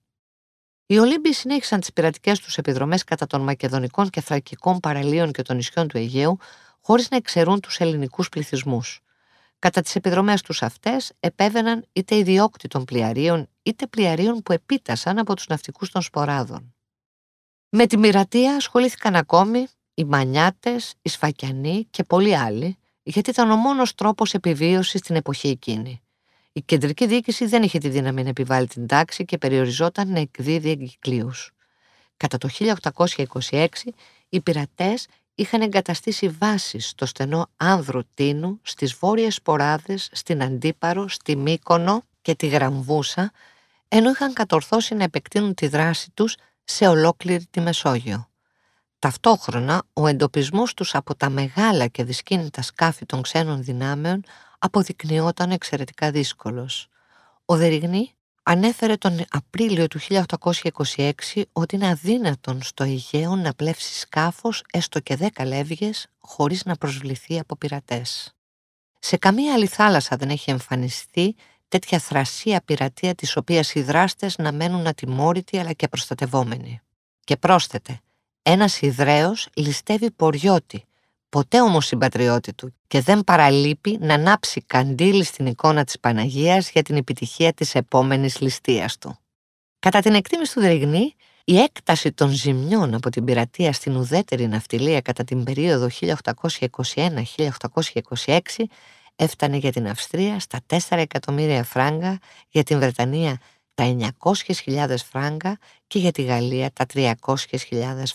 Οι 0.86 1.00
Ολύμπιοι 1.00 1.34
συνέχισαν 1.34 1.80
τις 1.80 1.94
πειρατικές 1.94 2.40
τους 2.40 2.58
επιδρομές 2.58 3.04
κατά 3.04 3.28
των 3.28 3.42
μακεδονικών 3.42 4.10
και 4.10 4.22
θρακικών 4.22 4.80
παραλίων 4.80 5.32
και 5.32 5.42
των 5.42 5.56
νησιών 5.56 5.88
του 5.88 5.98
Αιγαίου, 5.98 6.38
χωρίς 6.82 7.10
να 7.10 7.18
εξαιρούν 7.18 7.60
τους 7.60 7.80
ελληνικούς 7.80 8.30
πληθυσμούς. 8.30 9.02
Κατά 9.60 9.82
τις 9.82 9.96
επιδρομές 9.96 10.42
τους 10.42 10.64
αυτές 10.64 11.12
επέβαιναν 11.20 11.86
είτε 11.94 12.16
ιδιόκτητων 12.16 12.86
πλοιαρίων 12.86 13.50
είτε 13.64 13.88
πλοιαρίων 13.88 14.42
που 14.42 14.52
επίτασαν 14.52 15.18
από 15.18 15.36
τους 15.36 15.48
ναυτικούς 15.48 15.92
των 15.92 16.02
σποράδων. 16.02 16.76
Με 17.70 17.88
τη 17.88 17.98
μοιρατεία 17.98 18.56
ασχολήθηκαν 18.56 19.16
ακόμη 19.16 19.68
οι 19.94 20.04
Μανιάτες, 20.04 20.94
οι 21.02 21.10
Σφακιανοί 21.10 21.88
και 21.90 22.04
πολλοί 22.04 22.36
άλλοι, 22.38 22.78
γιατί 23.10 23.30
ήταν 23.30 23.52
ο 23.52 23.56
μόνος 23.56 23.96
τρόπος 23.96 24.34
επιβίωσης 24.34 25.00
στην 25.00 25.16
εποχή 25.16 25.48
εκείνη. 25.48 26.02
Η 26.54 26.62
κεντρική 26.62 27.08
διοίκηση 27.08 27.46
δεν 27.46 27.64
είχε 27.64 27.78
τη 27.78 27.90
δύναμη 27.90 28.24
να 28.24 28.30
επιβάλλει 28.30 28.68
την 28.68 28.88
τάξη 28.88 29.26
και 29.26 29.38
περιοριζόταν 29.38 30.12
να 30.12 30.20
εκδίδει 30.20 30.70
εγκυκλίου. 30.70 31.32
Κατά 32.18 32.38
το 32.38 32.50
1826, 33.50 33.68
οι 34.30 34.42
πειρατές 34.42 35.08
είχαν 35.36 35.62
εγκαταστήσει 35.62 36.30
βάσεις 36.30 36.88
στο 36.88 37.06
στενό 37.06 37.50
άνδρο 37.58 38.04
Τίνου, 38.14 38.60
στις 38.62 38.94
βόρειες 38.94 39.42
Ποράδες, 39.42 40.10
στην 40.12 40.44
Αντίπαρο, 40.44 41.08
στη 41.08 41.36
Μύκονο 41.36 42.04
και 42.22 42.36
τη 42.36 42.48
Γραμβούσα, 42.48 43.32
ενώ 43.88 44.10
είχαν 44.10 44.34
κατορθώσει 44.34 44.96
να 44.96 45.04
επεκτείνουν 45.04 45.54
τη 45.54 45.68
δράση 45.68 46.12
τους 46.14 46.36
σε 46.64 46.88
ολόκληρη 46.88 47.46
τη 47.46 47.60
Μεσόγειο. 47.60 48.27
Ταυτόχρονα, 49.00 49.84
ο 49.94 50.08
εντοπισμός 50.08 50.74
τους 50.74 50.96
από 50.96 51.16
τα 51.16 51.30
μεγάλα 51.30 51.88
και 51.88 52.04
δυσκίνητα 52.04 52.62
σκάφη 52.62 53.06
των 53.06 53.22
ξένων 53.22 53.64
δυνάμεων 53.64 54.24
αποδεικνυόταν 54.60 55.52
εξαιρετικά 55.52 56.12
δύσκολος. 56.12 56.88
Ο 57.46 57.56
Δεριγνή 57.56 58.16
ανέφερε 58.44 58.96
τον 58.96 59.26
Απρίλιο 59.30 59.88
του 59.88 60.00
1826 60.00 61.12
ότι 61.52 61.76
είναι 61.76 61.88
αδύνατον 61.88 62.62
στο 62.62 62.84
Αιγαίο 62.84 63.36
να 63.36 63.54
πλεύσει 63.54 64.00
σκάφος 64.00 64.64
έστω 64.72 65.00
και 65.00 65.16
δέκα 65.16 65.46
λεύγες 65.46 66.08
χωρίς 66.20 66.66
να 66.66 66.76
προσβληθεί 66.76 67.40
από 67.40 67.56
πειρατές. 67.56 68.36
Σε 69.00 69.18
καμία 69.18 69.54
άλλη 69.54 69.68
θάλασσα 69.68 70.16
δεν 70.16 70.30
έχει 70.30 70.50
εμφανιστεί 70.50 71.36
τέτοια 71.68 72.00
θρασία 72.00 72.62
πειρατεία 72.66 73.16
της 73.16 73.36
οποίας 73.36 73.74
οι 73.74 73.82
δράστες 73.82 74.38
να 74.38 74.52
μένουν 74.52 74.88
ατιμόρυτοι 74.88 75.58
αλλά 75.58 75.74
και 75.74 75.88
προστατευόμενοι. 75.88 76.82
Και 77.24 77.38
πρόσθετε, 77.38 78.02
ένας 78.50 78.82
Ιδραίος 78.82 79.48
ληστεύει 79.54 80.12
ποριώτη, 80.12 80.84
ποτέ 81.30 81.62
όμως 81.62 81.86
συμπατριώτη 81.86 82.54
του 82.54 82.74
και 82.88 83.02
δεν 83.02 83.24
παραλείπει 83.24 83.98
να 84.02 84.14
ανάψει 84.14 84.62
καντήλι 84.62 85.24
στην 85.24 85.46
εικόνα 85.46 85.84
της 85.84 86.00
Παναγίας 86.00 86.72
για 86.72 86.82
την 86.82 86.96
επιτυχία 86.96 87.54
της 87.54 87.76
επόμενης 87.76 88.40
ληστείας 88.40 88.98
του. 88.98 89.18
Κατά 89.80 90.00
την 90.00 90.14
εκτίμηση 90.14 90.54
του 90.54 90.62
Δρυγνή, 90.62 91.14
η 91.44 91.58
έκταση 91.58 92.12
των 92.12 92.30
ζημιών 92.30 92.94
από 92.94 93.10
την 93.10 93.26
πειρατεία 93.26 93.74
στην 93.74 93.96
ουδέτερη 93.96 94.48
ναυτιλία 94.48 95.02
κατά 95.02 95.24
την 95.24 95.44
περίοδο 95.44 95.88
1821-1826 96.00 98.40
έφτανε 99.16 99.58
για 99.58 99.72
την 99.72 99.88
Αυστρία 99.88 100.40
στα 100.40 100.60
4 100.68 100.78
εκατομμύρια 100.90 101.64
φράγκα, 101.64 102.20
για 102.50 102.64
την 102.64 102.80
Βρετανία 102.80 103.40
τα 103.78 104.14
900.000 104.20 104.96
φράγκα 105.10 105.58
και 105.88 106.00
για 106.00 106.12
τη 106.12 106.22
Γαλλία 106.22 106.72
τα 106.74 106.86
300.000 106.94 107.14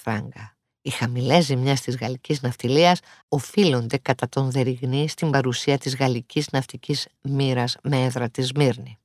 φράγκα. 0.00 0.56
Οι 0.82 0.90
χαμηλές 0.90 1.44
ζημιές 1.44 1.80
της 1.80 1.96
γαλλικής 1.96 2.42
ναυτιλίας 2.42 3.00
οφείλονται 3.28 3.98
κατά 3.98 4.28
τον 4.28 4.50
Δεριγνή 4.50 5.08
στην 5.08 5.30
παρουσία 5.30 5.78
της 5.78 5.96
γαλλικής 5.96 6.50
ναυτικής 6.50 7.06
μοίρας 7.22 7.76
με 7.82 8.04
έδρα 8.04 8.28
της 8.30 8.46
Σμύρνη. 8.46 8.98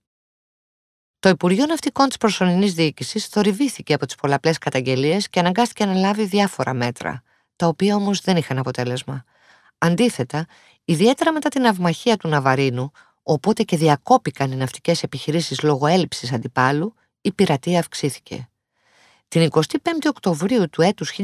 Το 1.19 1.29
Υπουργείο 1.29 1.65
Ναυτικών 1.65 2.07
της 2.07 2.17
προσωρινής 2.17 2.73
διοίκησης 2.73 3.25
θορυβήθηκε 3.25 3.93
από 3.93 4.05
τις 4.05 4.15
πολλαπλές 4.15 4.57
καταγγελίες 4.57 5.29
και 5.29 5.39
αναγκάστηκε 5.39 5.85
να 5.85 5.93
λάβει 5.93 6.25
διάφορα 6.25 6.73
μέτρα, 6.73 7.23
τα 7.55 7.67
οποία 7.67 7.95
όμως 7.95 8.21
δεν 8.21 8.37
είχαν 8.37 8.57
αποτέλεσμα. 8.57 9.23
Αντίθετα, 9.77 10.45
ιδιαίτερα 10.85 11.31
μετά 11.31 11.49
την 11.49 11.67
αυμαχία 11.67 12.17
του 12.17 12.27
Ναβαρίνου, 12.27 12.91
οπότε 13.29 13.63
και 13.63 13.77
διακόπηκαν 13.77 14.51
οι 14.51 14.55
ναυτικές 14.55 15.03
επιχειρήσεις 15.03 15.61
λόγω 15.61 15.87
έλλειψης 15.87 16.31
αντιπάλου, 16.31 16.93
η 17.21 17.31
πειρατεία 17.31 17.79
αυξήθηκε. 17.79 18.49
Την 19.27 19.49
25η 19.51 20.07
Οκτωβρίου 20.07 20.69
του 20.69 20.81
έτους 20.81 21.19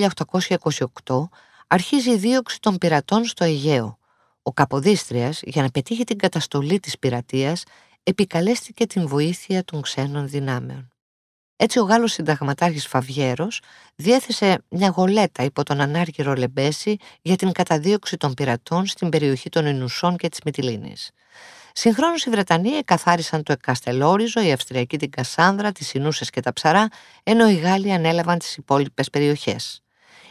1828 1.06 1.30
αρχίζει 1.68 2.12
η 2.12 2.18
δίωξη 2.18 2.60
των 2.60 2.78
πειρατών 2.78 3.26
στο 3.26 3.44
Αιγαίο. 3.44 3.98
Ο 4.42 4.54
Καποδίστριας, 4.54 5.42
για 5.44 5.62
να 5.62 5.70
πετύχει 5.70 6.04
την 6.04 6.18
καταστολή 6.18 6.80
της 6.80 7.00
πειρατείας, 7.00 7.64
επικαλέστηκε 8.04 8.86
την 8.86 9.08
βοήθεια 9.08 9.64
των 9.64 9.82
ξένων 9.82 10.28
δυνάμεων. 10.28 10.88
Έτσι 11.56 11.80
ο 11.80 11.84
Γάλλος 11.84 12.12
συνταγματάρχης 12.12 12.88
Φαβιέρος 12.88 13.62
διέθεσε 13.96 14.64
μια 14.70 14.90
γολέτα 14.90 15.44
υπό 15.44 15.64
τον 15.64 15.82
ανάργυρο 15.82 16.34
Λεμπέση 16.34 16.98
για 17.22 17.36
την 17.36 17.52
καταδίωξη 17.52 18.18
των 18.18 18.34
πειρατών 18.34 18.86
στην 18.86 19.10
περιοχή 19.10 19.50
των 19.50 19.66
Ινουσών 19.66 20.18
και 20.18 20.30
της 20.30 20.40
Μυτιλίνης. 20.46 21.12
Συγχρόνως 21.76 22.26
οι 22.26 22.30
Βρετανοί 22.30 22.70
εκαθάρισαν 22.70 23.44
το 23.44 23.52
Εκαστελόριζο, 23.52 24.42
οι 24.42 24.52
Αυστριακοί 24.52 24.98
την 24.98 25.10
Κασάνδρα, 25.10 25.72
τις 25.72 25.94
Ινούσες 25.94 26.30
και 26.30 26.42
τα 26.42 26.54
Ψαρά, 26.54 26.88
ενώ 27.24 27.50
οι 27.50 27.56
Γάλλοι 27.56 27.92
ανέλαβαν 27.92 28.40
τις 28.40 28.56
υπόλοιπες 28.56 29.10
περιοχές. 29.10 29.84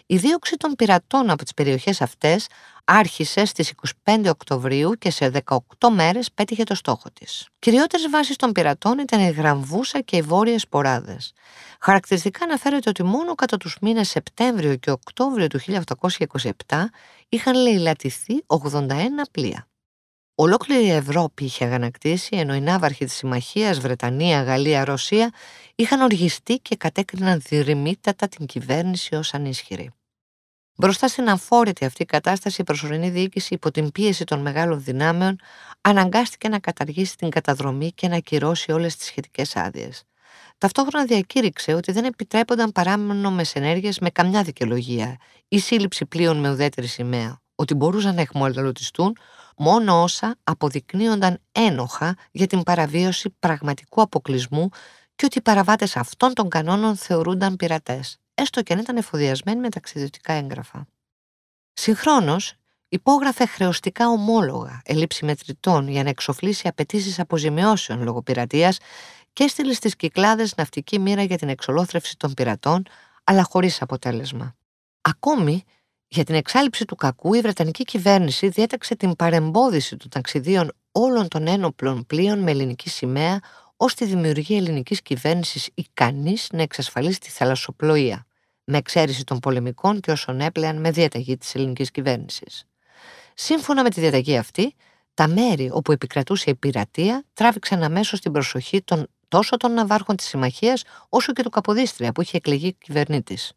Η 0.06 0.16
δίωξη 0.16 0.56
των 0.56 0.72
πειρατών 0.72 1.30
από 1.30 1.42
τις 1.42 1.54
περιοχές 1.54 2.00
αυτές 2.00 2.46
άρχισε 2.84 3.44
στις 3.44 3.72
25 4.04 4.28
Οκτωβρίου 4.28 4.92
και 4.92 5.10
σε 5.10 5.28
18 5.28 5.88
μέρες 5.90 6.32
πέτυχε 6.32 6.64
το 6.64 6.74
στόχο 6.74 7.10
της. 7.12 7.46
Κυριότερες 7.58 8.10
βάσεις 8.10 8.36
των 8.36 8.52
πειρατών 8.52 8.98
ήταν 8.98 9.20
η 9.20 9.30
Γραμβούσα 9.30 10.00
και 10.00 10.16
οι 10.16 10.22
Βόρειες 10.22 10.68
Ποράδες. 10.68 11.32
Χαρακτηριστικά 11.80 12.44
αναφέρεται 12.44 12.88
ότι 12.88 13.02
μόνο 13.02 13.34
κατά 13.34 13.56
τους 13.56 13.76
μήνες 13.80 14.08
Σεπτέμβριο 14.08 14.76
και 14.76 14.90
Οκτώβριο 14.90 15.46
του 15.46 15.60
1827 15.60 16.90
είχαν 17.28 17.54
λαιλατηθεί 17.54 18.44
81 18.46 18.86
πλοία. 19.30 19.66
Ολόκληρη 20.34 20.84
η 20.84 20.90
Ευρώπη 20.90 21.44
είχε 21.44 21.64
αγανακτήσει, 21.64 22.36
ενώ 22.36 22.54
οι 22.54 22.60
ναύαρχοι 22.60 23.04
της 23.04 23.14
Συμμαχίας, 23.14 23.78
Βρετανία, 23.78 24.42
Γαλλία, 24.42 24.84
Ρωσία 24.84 25.30
είχαν 25.74 26.00
οργιστεί 26.00 26.58
και 26.58 26.76
κατέκριναν 26.76 27.40
δυρημίτατα 27.48 28.28
την 28.28 28.46
κυβέρνηση 28.46 29.14
ως 29.14 29.34
ανίσχυρη. 29.34 29.90
Μπροστά 30.76 31.08
στην 31.08 31.28
αφόρητη 31.28 31.84
αυτή 31.84 32.04
κατάσταση, 32.04 32.60
η 32.60 32.64
προσωρινή 32.64 33.10
διοίκηση, 33.10 33.54
υπό 33.54 33.70
την 33.70 33.92
πίεση 33.92 34.24
των 34.24 34.40
μεγάλων 34.40 34.82
δυνάμεων, 34.82 35.38
αναγκάστηκε 35.80 36.48
να 36.48 36.58
καταργήσει 36.58 37.16
την 37.16 37.30
καταδρομή 37.30 37.92
και 37.92 38.08
να 38.08 38.16
ακυρώσει 38.16 38.72
όλες 38.72 38.96
τις 38.96 39.06
σχετικές 39.06 39.56
άδειες. 39.56 40.02
Ταυτόχρονα 40.58 41.04
διακήρυξε 41.04 41.74
ότι 41.74 41.92
δεν 41.92 42.04
επιτρέπονταν 42.04 42.72
παράμενο 42.72 43.36
ενέργειες 43.52 43.98
με 43.98 44.10
καμιά 44.10 44.42
δικαιολογία 44.42 45.16
ή 45.48 45.58
σύλληψη 45.58 46.06
πλοίων 46.06 46.36
με 46.36 46.50
ουδέτερη 46.50 46.86
σημαία, 46.86 47.40
ότι 47.54 47.74
μπορούσαν 47.74 48.14
να 48.14 48.20
εχμολωτιστούν 48.20 49.16
μόνο 49.56 50.02
όσα 50.02 50.36
αποδεικνύονταν 50.44 51.38
ένοχα 51.52 52.16
για 52.30 52.46
την 52.46 52.62
παραβίωση 52.62 53.30
πραγματικού 53.38 54.00
αποκλεισμού 54.00 54.68
και 55.14 55.24
ότι 55.24 55.38
οι 55.38 55.42
παραβάτες 55.42 55.96
αυτών 55.96 56.34
των 56.34 56.48
κανόνων 56.48 56.96
θεωρούνταν 56.96 57.56
πειρατές, 57.56 58.18
έστω 58.34 58.62
και 58.62 58.72
αν 58.72 58.78
ήταν 58.78 58.96
εφοδιασμένοι 58.96 59.60
με 59.60 59.68
ταξιδιωτικά 59.68 60.32
έγγραφα. 60.32 60.86
Συγχρόνως, 61.72 62.54
υπόγραφε 62.88 63.46
χρεωστικά 63.46 64.08
ομόλογα 64.08 64.80
ελήψη 64.84 65.24
μετρητών 65.24 65.88
για 65.88 66.02
να 66.02 66.08
εξοφλήσει 66.08 66.68
απαιτήσεις 66.68 67.18
αποζημιώσεων 67.18 68.02
λόγω 68.02 68.22
πειρατείας 68.22 68.78
και 69.32 69.44
έστειλε 69.44 69.72
στις 69.72 69.96
κυκλάδες 69.96 70.54
ναυτική 70.56 70.98
μοίρα 70.98 71.22
για 71.22 71.38
την 71.38 71.48
εξολόθρευση 71.48 72.16
των 72.16 72.34
πειρατών, 72.34 72.82
αλλά 73.24 73.42
χωρίς 73.42 73.82
αποτέλεσμα. 73.82 74.54
Ακόμη, 75.00 75.64
για 76.14 76.24
την 76.24 76.34
εξάλληψη 76.34 76.84
του 76.84 76.94
κακού, 76.94 77.34
η 77.34 77.40
Βρετανική 77.40 77.84
κυβέρνηση 77.84 78.48
διέταξε 78.48 78.96
την 78.96 79.16
παρεμπόδιση 79.16 79.96
των 79.96 80.10
ταξιδίων 80.10 80.72
όλων 80.92 81.28
των 81.28 81.46
ένοπλων 81.46 82.06
πλοίων 82.06 82.38
με 82.38 82.50
ελληνική 82.50 82.88
σημαία 82.88 83.40
ως 83.76 83.94
τη 83.94 84.04
δημιουργία 84.04 84.56
ελληνικής 84.56 85.02
κυβέρνησης 85.02 85.70
ικανής 85.74 86.48
να 86.52 86.62
εξασφαλίσει 86.62 87.20
τη 87.20 87.30
θαλασσοπλοεία, 87.30 88.26
με 88.64 88.78
εξαίρεση 88.78 89.24
των 89.24 89.38
πολεμικών 89.38 90.00
και 90.00 90.10
όσων 90.10 90.40
έπλεαν 90.40 90.80
με 90.80 90.90
διαταγή 90.90 91.36
της 91.36 91.54
ελληνικής 91.54 91.90
κυβέρνησης. 91.90 92.64
Σύμφωνα 93.34 93.82
με 93.82 93.90
τη 93.90 94.00
διαταγή 94.00 94.36
αυτή, 94.36 94.74
τα 95.14 95.28
μέρη 95.28 95.70
όπου 95.72 95.92
επικρατούσε 95.92 96.50
η 96.50 96.54
πειρατεία 96.54 97.24
τράβηξαν 97.34 97.82
αμέσως 97.82 98.20
την 98.20 98.32
προσοχή 98.32 98.82
των, 98.82 99.06
τόσο 99.28 99.56
των 99.56 99.72
ναυάρχων 99.72 100.16
της 100.16 100.26
Συμμαχίας 100.26 100.82
όσο 101.08 101.32
και 101.32 101.42
του 101.42 101.50
Καποδίστρια 101.50 102.12
που 102.12 102.22
είχε 102.22 102.36
εκλεγεί 102.36 102.72
κυβερνήτης. 102.72 103.52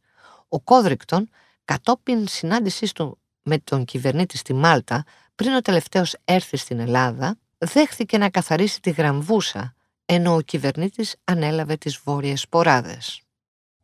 Ο 0.50 0.60
Κόδρικτον 0.60 1.30
Κατόπιν 1.65 2.28
συνάντησής 2.28 2.91
του 2.91 3.17
με 3.41 3.58
τον 3.58 3.86
κυβερνήτη 3.86 4.38
στη 4.38 4.54
Μάλτα, 4.54 5.04
πριν 5.36 5.54
ο 5.54 5.62
τελευταίος 5.62 6.15
έρθει 6.25 6.58
στην 6.58 6.80
Ελλάδα, 6.80 7.38
δέχθηκε 7.58 8.17
να 8.17 8.30
καθαρίσει 8.30 8.82
τη 8.82 8.89
γραμβούσα, 8.89 9.75
ενώ 10.06 10.36
ο 10.36 10.41
κυβερνήτης 10.41 11.15
ανέλαβε 11.23 11.75
τις 11.75 11.99
βόρειες 12.04 12.47
ποράδες. 12.49 13.21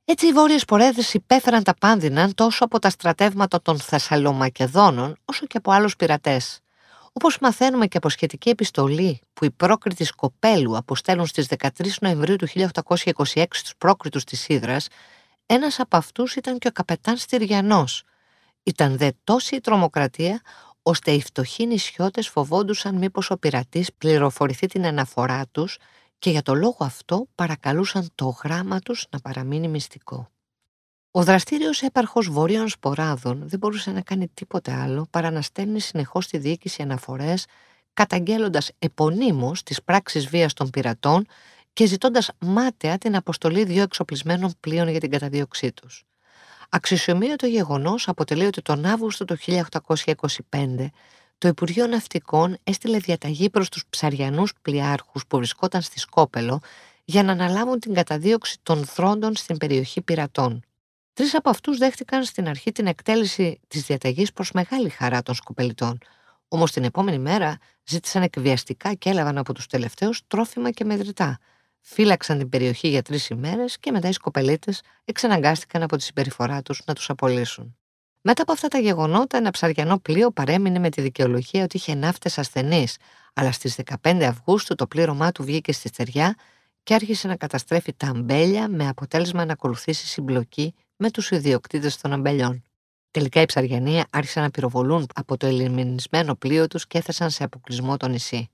Έτσι 0.06 0.28
οι 0.28 0.32
βόρειες 0.32 0.66
πορέδες 0.66 1.14
υπέφεραν 1.14 1.64
τα 1.64 1.74
πάνδυνα 1.74 2.34
τόσο 2.34 2.64
από 2.64 2.80
τα 2.80 2.90
στρατεύματα 2.90 3.62
των 3.62 3.80
Θεσσαλομακεδόνων, 3.80 5.18
όσο 5.26 5.46
και 5.46 5.58
από 5.58 5.72
άλλους 5.72 5.96
πειρατές. 5.96 6.60
Όπως 7.14 7.38
μαθαίνουμε 7.40 7.88
και 7.88 7.98
από 7.98 8.10
σχετική 8.10 8.50
επιστολή 8.50 9.22
που 9.34 9.46
οι 9.46 9.52
πρόκριτοι 9.52 10.04
Σκοπέλου 10.04 10.78
αποστέλουν 10.78 11.26
στις 11.26 11.48
13 11.60 11.68
Νοεμβρίου 12.02 12.36
του 12.36 12.48
1826 12.48 13.46
στους 13.52 13.74
πρόκριτους 13.78 14.24
της 14.24 14.48
Ήδρας, 14.48 14.88
ένας 15.54 15.80
από 15.80 15.98
αυτούς 15.98 16.36
ήταν 16.36 16.58
και 16.58 16.68
ο 16.68 16.72
καπετάν 16.72 17.18
Στυριανός. 17.18 18.04
Ήταν 18.64 18.98
δε 18.98 19.12
τόση 19.24 19.56
η 19.56 19.60
τρομοκρατία, 19.60 20.42
ώστε 20.82 21.12
οι 21.12 21.22
φτωχοί 21.22 21.66
νησιώτες 21.68 22.28
φοβόντουσαν 22.28 22.96
μήπως 22.96 23.30
ο 23.30 23.38
πειρατής 23.38 23.94
πληροφορηθεί 23.94 24.68
την 24.68 24.86
αναφορά 24.86 25.48
τους 25.52 25.78
και 26.20 26.30
για 26.30 26.42
το 26.42 26.54
λόγο 26.54 26.78
αυτό 26.80 27.28
παρακαλούσαν 27.36 28.10
το 28.16 28.38
γράμμα 28.44 28.80
τους 28.80 29.06
να 29.10 29.20
παραμείνει 29.20 29.68
μυστικό. 29.68 30.30
Ο 31.12 31.24
δραστήριος 31.24 31.82
έπαρχος 31.82 32.30
βορείων 32.30 32.70
σποράδων 32.70 33.48
δεν 33.48 33.60
μπορούσε 33.60 33.92
να 33.92 34.02
κάνει 34.02 34.28
τίποτε 34.28 34.74
άλλο 34.74 35.08
παρά 35.10 35.32
να 35.32 35.42
στέλνει 35.42 35.80
συνεχώς 35.80 36.26
στη 36.26 36.38
διοίκηση 36.38 36.82
αναφορές 36.82 37.46
καταγγέλλοντας 37.94 38.72
επωνύμως 38.80 39.64
τις 39.64 39.84
πράξεις 39.84 40.28
βίας 40.28 40.54
των 40.54 40.70
πειρατών 40.70 41.26
και 41.74 41.86
ζητώντας 41.86 42.30
μάταια 42.40 42.98
την 42.98 43.16
αποστολή 43.16 43.64
δύο 43.64 43.82
εξοπλισμένων 43.82 44.54
πλοίων 44.60 44.88
για 44.88 45.00
την 45.00 45.12
καταδίωξή 45.12 45.72
τους. 45.72 46.04
Αξιοσημείωτο 46.70 47.48
γεγονός 47.48 48.08
αποτελεί 48.08 48.46
ότι 48.46 48.62
τον 48.62 48.86
Αύγουστο 48.86 49.26
του 49.26 49.38
1825 49.38 50.92
το 51.38 51.48
Υπουργείο 51.48 51.88
Ναυτικών 51.88 52.58
έστειλε 52.64 52.98
διαταγή 52.98 53.50
προς 53.50 53.70
τους 53.70 53.84
ψαριανούς 53.90 54.54
πλοιάρχους 54.62 55.28
που 55.28 55.38
βρισκόταν 55.38 55.82
στη 55.82 56.00
Σκόπελο 56.00 56.60
για 57.06 57.24
να 57.24 57.32
αναλάβουν 57.32 57.80
την 57.80 57.94
καταδίωξη 57.94 58.58
των 58.64 58.86
θρόντων 58.86 59.36
στην 59.36 59.58
περιοχή 59.58 60.02
πειρατών. 60.02 60.64
Τρεις 61.14 61.36
από 61.36 61.50
αυτούς 61.50 61.78
δέχτηκαν 61.78 62.24
στην 62.24 62.48
αρχή 62.48 62.72
την 62.72 62.88
εκτέλεση 62.88 63.60
της 63.68 63.82
διαταγής 63.82 64.34
προς 64.34 64.52
μεγάλη 64.52 64.90
χαρά 64.90 65.22
των 65.22 65.36
σκοπελιτών. 65.36 65.98
Όμως 66.48 66.72
την 66.72 66.84
επόμενη 66.84 67.20
μέρα 67.20 67.58
ζήτησαν 67.84 68.22
εκβιαστικά 68.22 68.94
και 68.94 69.10
έλαβαν 69.10 69.38
από 69.38 69.54
τους 69.54 69.68
τελευταίους 69.68 70.22
τρόφιμα 70.28 70.72
και 70.72 70.84
μετρητά, 70.84 71.40
φύλαξαν 71.82 72.38
την 72.38 72.50
περιοχή 72.50 72.88
για 72.88 73.02
τρεις 73.02 73.30
ημέρες 73.30 73.80
και 73.80 73.92
μετά 73.92 74.08
οι 74.08 74.12
σκοπελίτες 74.12 74.82
εξαναγκάστηκαν 75.06 75.84
από 75.84 75.96
τη 75.98 76.04
συμπεριφορά 76.04 76.62
τους 76.62 76.82
να 76.86 76.94
τους 76.94 77.10
απολύσουν. 77.10 77.76
Μετά 78.22 78.42
από 78.42 78.52
αυτά 78.52 78.68
τα 78.68 78.78
γεγονότα, 78.80 79.38
ένα 79.38 79.52
ψαριανό 79.52 80.00
πλοίο 80.00 80.32
παρέμεινε 80.32 80.80
με 80.80 80.90
τη 80.90 81.02
δικαιολογία 81.02 81.64
ότι 81.64 81.78
είχε 81.78 81.94
ναύτες 81.94 82.38
ασθενείς, 82.38 82.98
αλλά 83.34 83.52
στις 83.52 83.80
15 84.02 84.22
Αυγούστου 84.22 84.76
το 84.76 84.88
πλήρωμά 84.88 85.32
του 85.32 85.44
βγήκε 85.44 85.72
στη 85.72 85.88
στεριά 85.88 86.36
και 86.84 86.94
άρχισε 86.94 87.28
να 87.28 87.36
καταστρέφει 87.36 87.94
τα 87.94 88.08
αμπέλια 88.08 88.68
με 88.68 88.88
αποτέλεσμα 88.88 89.46
να 89.46 89.54
ακολουθήσει 89.54 90.08
συμπλοκή 90.08 90.74
με 90.96 91.12
τους 91.12 91.32
ιδιοκτήτες 91.32 91.98
των 91.98 92.14
αμπελιών. 92.14 92.64
Τελικά 93.12 93.42
οι 93.42 93.46
ψαριανοί 93.46 94.04
άρχισαν 94.10 94.44
να 94.44 94.52
πυροβολούν 94.52 95.08
από 95.16 95.38
το 95.38 95.48
ελιμινισμένο 95.48 96.36
πλοίο 96.36 96.68
τους 96.68 96.88
και 96.88 96.98
έθεσαν 96.98 97.30
σε 97.30 97.44
αποκλεισμό 97.44 97.98
το 97.98 98.08
νησί. 98.08 98.50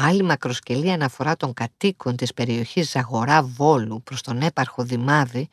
Άλλη 0.00 0.22
μακροσκελή 0.22 0.90
αναφορά 0.90 1.36
των 1.36 1.54
κατοίκων 1.54 2.16
της 2.16 2.34
περιοχής 2.34 2.90
Ζαγορά 2.90 3.42
Βόλου 3.42 4.02
προς 4.02 4.22
τον 4.22 4.42
έπαρχο 4.42 4.82
Δημάδη 4.82 5.48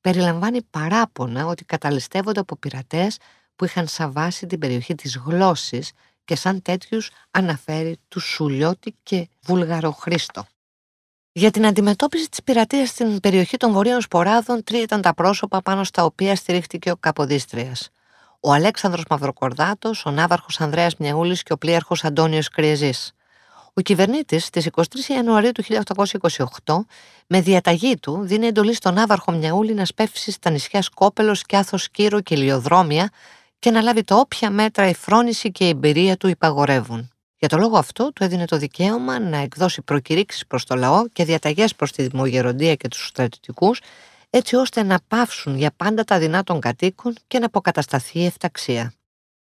περιλαμβάνει 0.00 0.62
παράπονα 0.62 1.46
ότι 1.46 1.64
καταλυστεύονται 1.64 2.40
από 2.40 2.56
πειρατές 2.56 3.18
που 3.56 3.64
είχαν 3.64 3.86
σαβάσει 3.86 4.46
την 4.46 4.58
περιοχή 4.58 4.94
της 4.94 5.16
Γλώσσης 5.16 5.92
και 6.24 6.36
σαν 6.36 6.62
τέτοιους 6.62 7.10
αναφέρει 7.30 7.96
του 8.08 8.20
Σουλιώτη 8.20 8.94
και 9.02 9.28
Βουλγαροχρήστο. 9.42 10.46
Για 11.32 11.50
την 11.50 11.66
αντιμετώπιση 11.66 12.28
της 12.28 12.42
πειρατείας 12.42 12.88
στην 12.88 13.20
περιοχή 13.20 13.56
των 13.56 13.72
Βορείων 13.72 14.00
Σποράδων 14.00 14.64
τρία 14.64 14.82
ήταν 14.82 15.02
τα 15.02 15.14
πρόσωπα 15.14 15.62
πάνω 15.62 15.84
στα 15.84 16.04
οποία 16.04 16.36
στηρίχτηκε 16.36 16.90
ο 16.90 16.96
Καποδίστριας. 16.96 17.88
Ο 18.40 18.52
Αλέξανδρος 18.52 19.04
Μαυροκορδάτος, 19.10 20.06
ο 20.06 20.10
Ναύαρχος 20.10 20.60
Ανδρέας 20.60 20.96
Μιαούλης 20.96 21.42
και 21.42 21.52
ο 21.52 21.58
πλοίαρχος 21.58 22.04
Αντώνιος 22.04 22.48
Κριεζής. 22.48 23.15
Ο 23.78 23.82
κυβερνήτης 23.82 24.44
στις 24.44 24.68
23 24.72 24.84
Ιανουαρίου 25.08 25.52
του 25.52 25.62
1828 26.64 26.74
με 27.26 27.40
διαταγή 27.40 27.96
του 27.96 28.20
δίνει 28.22 28.46
εντολή 28.46 28.74
στον 28.74 28.94
Ναύαρχο 28.94 29.32
Μιαούλη 29.32 29.74
να 29.74 29.84
σπεύσει 29.84 30.30
στα 30.30 30.50
νησιά 30.50 30.82
Σκόπελος, 30.82 31.42
Κιάθος, 31.42 31.90
Κύρο 31.90 32.20
και 32.20 32.36
Λιοδρόμια 32.36 33.10
και 33.58 33.70
να 33.70 33.80
λάβει 33.80 34.02
το 34.02 34.18
όποια 34.18 34.50
μέτρα 34.50 34.88
η 34.88 34.94
φρόνηση 34.94 35.52
και 35.52 35.64
η 35.64 35.68
εμπειρία 35.68 36.16
του 36.16 36.28
υπαγορεύουν. 36.28 37.10
Για 37.38 37.48
το 37.48 37.56
λόγο 37.56 37.78
αυτό 37.78 38.12
του 38.12 38.24
έδινε 38.24 38.44
το 38.44 38.56
δικαίωμα 38.56 39.18
να 39.18 39.36
εκδώσει 39.36 39.82
προκηρύξεις 39.82 40.46
προς 40.46 40.64
το 40.64 40.74
λαό 40.74 41.08
και 41.08 41.24
διαταγές 41.24 41.74
προς 41.74 41.92
τη 41.92 42.02
δημογεροντία 42.02 42.74
και 42.74 42.88
τους 42.88 43.06
στρατιωτικούς 43.06 43.80
έτσι 44.30 44.56
ώστε 44.56 44.82
να 44.82 44.98
πάυσουν 45.08 45.56
για 45.56 45.70
πάντα 45.76 46.04
τα 46.04 46.18
δεινά 46.18 46.42
των 46.42 46.60
κατοίκων 46.60 47.14
και 47.26 47.38
να 47.38 47.46
αποκατασταθεί 47.46 48.18
η 48.18 48.24
εφταξία. 48.24 48.95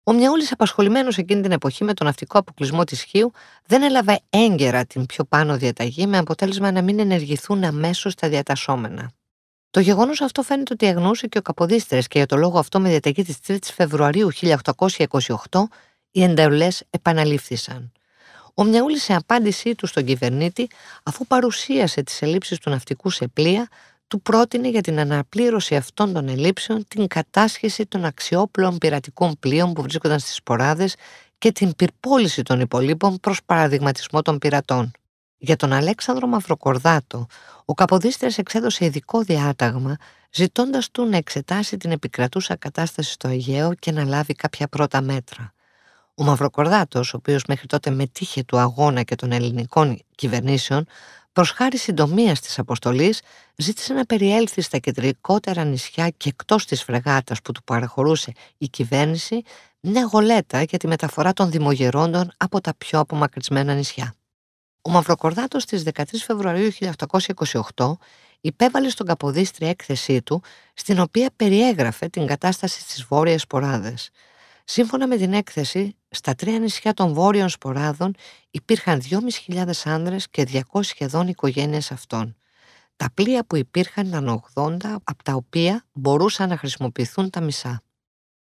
Ο 0.04 0.12
Μιαούλης, 0.12 0.52
απασχολημένος 0.52 1.18
εκείνη 1.18 1.42
την 1.42 1.52
εποχή 1.52 1.84
με 1.84 1.94
τον 1.94 2.06
ναυτικό 2.06 2.38
αποκλεισμό 2.38 2.84
της 2.84 3.02
Χίου, 3.02 3.32
δεν 3.66 3.82
έλαβε 3.82 4.20
έγκαιρα 4.30 4.84
την 4.86 5.06
πιο 5.06 5.24
πάνω 5.24 5.56
διαταγή 5.56 6.06
με 6.06 6.18
αποτέλεσμα 6.18 6.70
να 6.70 6.82
μην 6.82 6.98
ενεργηθούν 6.98 7.64
αμέσως 7.64 8.14
τα 8.14 8.28
διατασσόμενα. 8.28 9.10
Το 9.70 9.80
γεγονός 9.80 10.20
αυτό 10.20 10.42
φαίνεται 10.42 10.72
ότι 10.72 10.86
αγνούσε 10.86 11.26
και 11.26 11.38
ο 11.38 11.42
Καποδίστρες 11.42 12.08
και 12.08 12.18
για 12.18 12.26
το 12.26 12.36
λόγο 12.36 12.58
αυτό 12.58 12.80
με 12.80 12.88
διαταγή 12.88 13.24
της 13.24 13.36
3η 13.46 13.72
Φεβρουαρίου 13.74 14.28
1828 14.32 15.62
οι 16.10 16.22
εντολέ 16.22 16.68
επαναλήφθησαν. 16.90 17.92
Ο 18.54 18.64
Μιαούλης, 18.64 19.02
σε 19.02 19.14
απάντησή 19.14 19.74
του 19.74 19.86
στον 19.86 20.04
κυβερνήτη, 20.04 20.68
αφού 21.02 21.26
παρουσίασε 21.26 22.02
τις 22.02 22.22
ελλείψεις 22.22 22.58
του 22.58 22.70
ναυτικού 22.70 23.10
σε 23.10 23.28
πλοία, 23.28 23.68
του 24.10 24.20
πρότεινε 24.22 24.68
για 24.68 24.80
την 24.80 24.98
αναπλήρωση 24.98 25.76
αυτών 25.76 26.12
των 26.12 26.28
ελλείψεων 26.28 26.84
την 26.88 27.06
κατάσχεση 27.06 27.86
των 27.86 28.04
αξιόπλων 28.04 28.78
πειρατικών 28.78 29.36
πλοίων 29.40 29.72
που 29.72 29.82
βρίσκονταν 29.82 30.18
στις 30.18 30.34
σποράδες 30.34 30.94
και 31.38 31.52
την 31.52 31.76
πυρπόληση 31.76 32.42
των 32.42 32.60
υπολείπων 32.60 33.20
προς 33.20 33.42
παραδειγματισμό 33.46 34.22
των 34.22 34.38
πειρατών. 34.38 34.90
Για 35.38 35.56
τον 35.56 35.72
Αλέξανδρο 35.72 36.26
Μαυροκορδάτο, 36.26 37.26
ο 37.64 37.74
Καποδίστρας 37.74 38.38
εξέδωσε 38.38 38.84
ειδικό 38.84 39.22
διάταγμα 39.22 39.96
ζητώντας 40.30 40.90
του 40.90 41.04
να 41.04 41.16
εξετάσει 41.16 41.76
την 41.76 41.90
επικρατούσα 41.90 42.56
κατάσταση 42.56 43.12
στο 43.12 43.28
Αιγαίο 43.28 43.74
και 43.74 43.92
να 43.92 44.04
λάβει 44.04 44.34
κάποια 44.34 44.68
πρώτα 44.68 45.00
μέτρα. 45.00 45.52
Ο 46.14 46.24
Μαυροκορδάτος, 46.24 47.14
ο 47.14 47.16
οποίος 47.16 47.44
μέχρι 47.48 47.66
τότε 47.66 47.90
μετήχε 47.90 48.42
του 48.42 48.58
αγώνα 48.58 49.02
και 49.02 49.14
των 49.14 49.32
ελληνικών 49.32 50.02
κυβερνήσεων, 50.14 50.86
Προς 51.32 51.50
χάρη 51.50 51.76
συντομίας 51.76 52.40
της 52.40 52.58
αποστολής, 52.58 53.20
ζήτησε 53.56 53.92
να 53.92 54.04
περιέλθει 54.04 54.60
στα 54.60 54.78
κεντρικότερα 54.78 55.64
νησιά 55.64 56.08
και 56.08 56.28
εκτός 56.28 56.64
της 56.66 56.82
φρεγάτας 56.82 57.42
που 57.42 57.52
του 57.52 57.62
παραχωρούσε 57.64 58.32
η 58.58 58.68
κυβέρνηση 58.68 59.42
μια 59.80 60.02
γολέτα 60.12 60.62
για 60.62 60.78
τη 60.78 60.86
μεταφορά 60.86 61.32
των 61.32 61.50
δημογερόντων 61.50 62.32
από 62.36 62.60
τα 62.60 62.74
πιο 62.78 62.98
απομακρυσμένα 62.98 63.74
νησιά. 63.74 64.14
Ο 64.82 64.90
Μαυροκορδάτος 64.90 65.62
στις 65.62 65.82
13 65.94 66.02
Φεβρουαρίου 66.24 66.70
1828 67.74 67.92
υπέβαλε 68.40 68.88
στον 68.88 69.06
Καποδίστρια 69.06 69.68
έκθεσή 69.68 70.22
του, 70.22 70.42
στην 70.74 71.00
οποία 71.00 71.30
περιέγραφε 71.36 72.08
την 72.08 72.26
κατάσταση 72.26 72.80
στις 72.80 73.04
βόρειες 73.04 73.40
σποράδες. 73.40 74.10
Σύμφωνα 74.72 75.06
με 75.06 75.16
την 75.16 75.32
έκθεση, 75.32 75.96
στα 76.10 76.34
τρία 76.34 76.58
νησιά 76.58 76.94
των 76.94 77.12
βόρειων 77.12 77.48
σποράδων 77.48 78.14
υπήρχαν 78.50 79.02
2.500 79.46 79.70
άνδρες 79.84 80.28
και 80.28 80.46
200 80.72 80.80
σχεδόν 80.82 81.28
οικογένειες 81.28 81.92
αυτών. 81.92 82.36
Τα 82.96 83.10
πλοία 83.14 83.44
που 83.44 83.56
υπήρχαν 83.56 84.06
ήταν 84.06 84.42
80, 84.54 84.76
από 85.04 85.22
τα 85.24 85.34
οποία 85.34 85.84
μπορούσαν 85.92 86.48
να 86.48 86.56
χρησιμοποιηθούν 86.56 87.30
τα 87.30 87.40
μισά. 87.40 87.82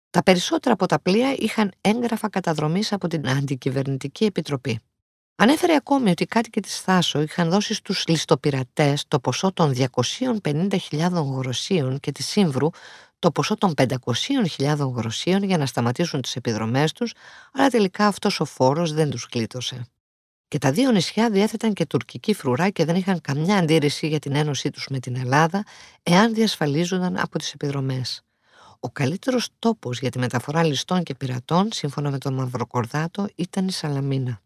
Τα 0.10 0.24
περισσότερα 0.24 0.74
από 0.74 0.86
τα 0.86 1.00
πλοία 1.00 1.36
είχαν 1.38 1.72
έγγραφα 1.82 2.30
καταδρομής 2.30 2.94
από 2.94 3.08
την 3.08 3.30
Αντικυβερνητική 3.30 4.26
Επιτροπή. 4.26 4.80
Ανέφερε 5.36 5.76
ακόμη 5.76 6.10
ότι 6.10 6.24
οι 6.24 6.26
κάτοικοι 6.26 6.60
της 6.62 6.82
Θάσο 6.82 7.22
είχαν 7.22 7.50
δώσει 7.50 7.74
στους 7.74 8.08
ληστοπειρατές 8.08 9.08
το 9.08 9.20
ποσό 9.20 9.54
των 9.54 9.74
250.000 10.44 10.78
γροσίων 11.38 12.00
και 12.00 12.12
τη 12.12 12.24
Σύμβρου 12.24 12.70
το 13.22 13.32
ποσό 13.32 13.56
των 13.56 13.74
500.000 14.58 14.94
γροσίων 14.96 15.44
για 15.44 15.58
να 15.58 15.66
σταματήσουν 15.66 16.22
τις 16.22 16.36
επιδρομές 16.36 16.92
τους, 16.92 17.14
αλλά 17.54 17.70
τελικά 17.70 18.08
αυτός 18.08 18.40
ο 18.40 18.46
φόρος 18.46 18.94
δεν 18.94 19.10
τους 19.10 19.26
κλείτωσε. 19.26 19.86
Και 20.48 20.58
τα 20.58 20.72
δύο 20.72 20.92
νησιά 20.92 21.30
διέθεταν 21.30 21.74
και 21.74 21.86
τουρκική 21.86 22.34
φρουρά 22.34 22.70
και 22.70 22.86
δεν 22.86 22.96
είχαν 22.96 23.22
καμιά 23.22 23.58
αντίρρηση 23.58 24.08
για 24.08 24.20
την 24.20 24.36
ένωσή 24.36 24.70
τους 24.70 24.88
με 24.90 25.00
την 25.00 25.16
Ελλάδα, 25.16 25.64
εάν 26.04 26.34
διασφαλίζονταν 26.34 27.18
από 27.18 27.38
τις 27.38 27.54
επιδρομές. 27.54 28.22
Ο 28.80 28.90
καλύτερος 28.90 29.50
τόπος 29.60 30.00
για 30.00 30.10
τη 30.10 30.20
μεταφορά 30.20 30.64
ληστών 30.64 31.04
και 31.04 31.16
πειρατών, 31.16 31.72
σύμφωνα 31.72 32.12
με 32.12 32.18
τον 32.18 32.34
Μαυροκορδάτο, 32.34 33.28
ήταν 33.36 33.68
η 33.68 33.72
Σαλαμίνα. 33.72 34.42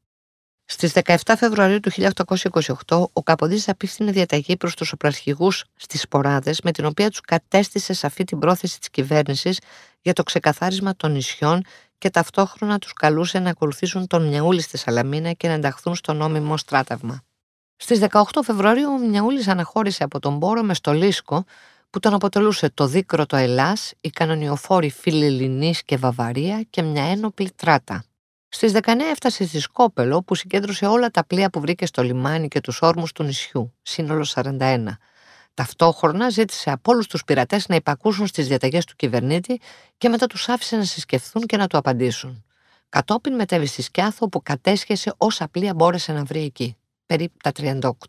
Στις 0.67 0.93
17 1.03 1.15
Φεβρουαρίου 1.37 1.79
του 1.79 1.91
1828, 2.87 3.05
ο 3.13 3.23
Καποδής 3.23 3.69
απίφθινε 3.69 4.11
διαταγή 4.11 4.57
προς 4.57 4.75
τους 4.75 4.91
οπλαρχηγούς 4.91 5.65
στις 5.75 6.01
Σποράδες, 6.01 6.61
με 6.61 6.71
την 6.71 6.85
οποία 6.85 7.09
τους 7.09 7.21
κατέστησε 7.21 7.93
σαφή 7.93 8.23
την 8.23 8.39
πρόθεση 8.39 8.79
της 8.79 8.89
κυβέρνησης 8.89 9.59
για 10.01 10.13
το 10.13 10.23
ξεκαθάρισμα 10.23 10.95
των 10.95 11.11
νησιών 11.11 11.63
και 11.97 12.09
ταυτόχρονα 12.09 12.79
τους 12.79 12.93
καλούσε 12.93 13.39
να 13.39 13.49
ακολουθήσουν 13.49 14.07
τον 14.07 14.27
Μιαούλη 14.27 14.61
στη 14.61 14.77
Σαλαμίνα 14.77 15.31
και 15.31 15.47
να 15.47 15.53
ενταχθούν 15.53 15.95
στο 15.95 16.13
νόμιμο 16.13 16.57
στράτευμα. 16.57 17.23
Στις 17.75 17.99
18 17.99 18.23
Φεβρουαρίου 18.43 18.89
ο 18.91 18.97
Μιαούλης 18.97 19.47
αναχώρησε 19.47 20.03
από 20.03 20.19
τον 20.19 20.39
Πόρο 20.39 20.61
με 20.61 20.73
στολίσκο 20.73 21.45
που 21.89 21.99
τον 21.99 22.13
αποτελούσε 22.13 22.69
το 22.69 22.87
δίκρο 22.87 23.25
το 23.25 23.35
Ελλάς, 23.35 23.93
οι 24.01 24.09
κανονιοφόροι 24.09 24.89
Φιλιλληνής 24.89 25.83
και 25.83 25.97
Βαβαρία 25.97 26.65
και 26.69 26.81
μια 26.81 27.03
ένοπλη 27.03 27.51
τράτα. 27.55 28.05
Στις 28.55 28.71
19 28.73 28.99
έφτασε 29.11 29.47
στη 29.47 29.59
Σκόπελο 29.59 30.23
που 30.23 30.35
συγκέντρωσε 30.35 30.85
όλα 30.85 31.09
τα 31.09 31.25
πλοία 31.25 31.49
που 31.49 31.59
βρήκε 31.59 31.85
στο 31.85 32.03
λιμάνι 32.03 32.47
και 32.47 32.61
τους 32.61 32.81
όρμους 32.81 33.11
του 33.11 33.23
νησιού, 33.23 33.73
σύνολο 33.81 34.27
41. 34.33 34.85
Ταυτόχρονα 35.53 36.29
ζήτησε 36.29 36.71
από 36.71 36.91
όλους 36.91 37.07
τους 37.07 37.23
πειρατές 37.23 37.67
να 37.67 37.75
υπακούσουν 37.75 38.27
στις 38.27 38.47
διαταγές 38.47 38.85
του 38.85 38.95
κυβερνήτη 38.95 39.61
και 39.97 40.09
μετά 40.09 40.27
τους 40.27 40.49
άφησε 40.49 40.75
να 40.75 40.83
συσκεφθούν 40.83 41.45
και 41.45 41.57
να 41.57 41.67
του 41.67 41.77
απαντήσουν. 41.77 42.45
Κατόπιν 42.89 43.35
μετέβη 43.35 43.65
στη 43.65 43.81
Σκιάθο 43.81 44.29
που 44.29 44.43
κατέσχεσε 44.43 45.13
όσα 45.17 45.47
πλοία 45.47 45.73
μπόρεσε 45.73 46.13
να 46.13 46.23
βρει 46.23 46.43
εκεί, 46.43 46.77
περίπου 47.05 47.37
τα 47.43 47.51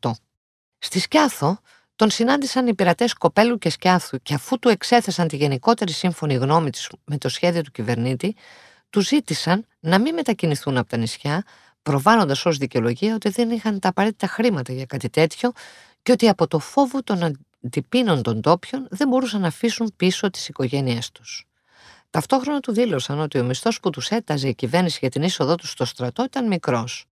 38. 0.00 0.10
Στη 0.78 0.98
Σκιάθο 0.98 1.58
τον 1.96 2.10
συνάντησαν 2.10 2.66
οι 2.66 2.74
πειρατές 2.74 3.14
Κοπέλου 3.14 3.58
και 3.58 3.70
Σκιάθου 3.70 4.18
και 4.22 4.34
αφού 4.34 4.58
του 4.58 4.68
εξέθεσαν 4.68 5.28
τη 5.28 5.36
γενικότερη 5.36 5.92
σύμφωνη 5.92 6.34
γνώμη 6.34 6.70
της 6.70 6.90
με 7.04 7.18
το 7.18 7.28
σχέδιο 7.28 7.62
του 7.62 7.70
κυβερνήτη, 7.70 8.36
του 8.96 9.02
ζήτησαν 9.02 9.66
να 9.80 9.98
μην 9.98 10.14
μετακινηθούν 10.14 10.76
από 10.76 10.88
τα 10.88 10.96
νησιά, 10.96 11.44
προβάλλοντας 11.82 12.46
ως 12.46 12.56
δικαιολογία 12.56 13.14
ότι 13.14 13.28
δεν 13.28 13.50
είχαν 13.50 13.78
τα 13.78 13.88
απαραίτητα 13.88 14.26
χρήματα 14.26 14.72
για 14.72 14.86
κάτι 14.86 15.08
τέτοιο 15.08 15.52
και 16.02 16.12
ότι 16.12 16.28
από 16.28 16.46
το 16.46 16.58
φόβο 16.58 17.02
των 17.02 17.38
αντιπίνων 17.64 18.22
των 18.22 18.40
τόπιων 18.40 18.86
δεν 18.90 19.08
μπορούσαν 19.08 19.40
να 19.40 19.46
αφήσουν 19.46 19.92
πίσω 19.96 20.30
τις 20.30 20.48
οικογένειές 20.48 21.12
τους. 21.12 21.46
Ταυτόχρονα 22.10 22.60
του 22.60 22.72
δήλωσαν 22.72 23.20
ότι 23.20 23.38
ο 23.38 23.44
μισθός 23.44 23.80
που 23.80 23.90
τους 23.90 24.08
έταζε 24.08 24.48
η 24.48 24.54
κυβέρνηση 24.54 24.98
για 25.00 25.10
την 25.10 25.22
είσοδό 25.22 25.54
τους 25.54 25.70
στο 25.70 25.84
στρατό 25.84 26.24
ήταν 26.24 26.46
μικρός. 26.46 27.04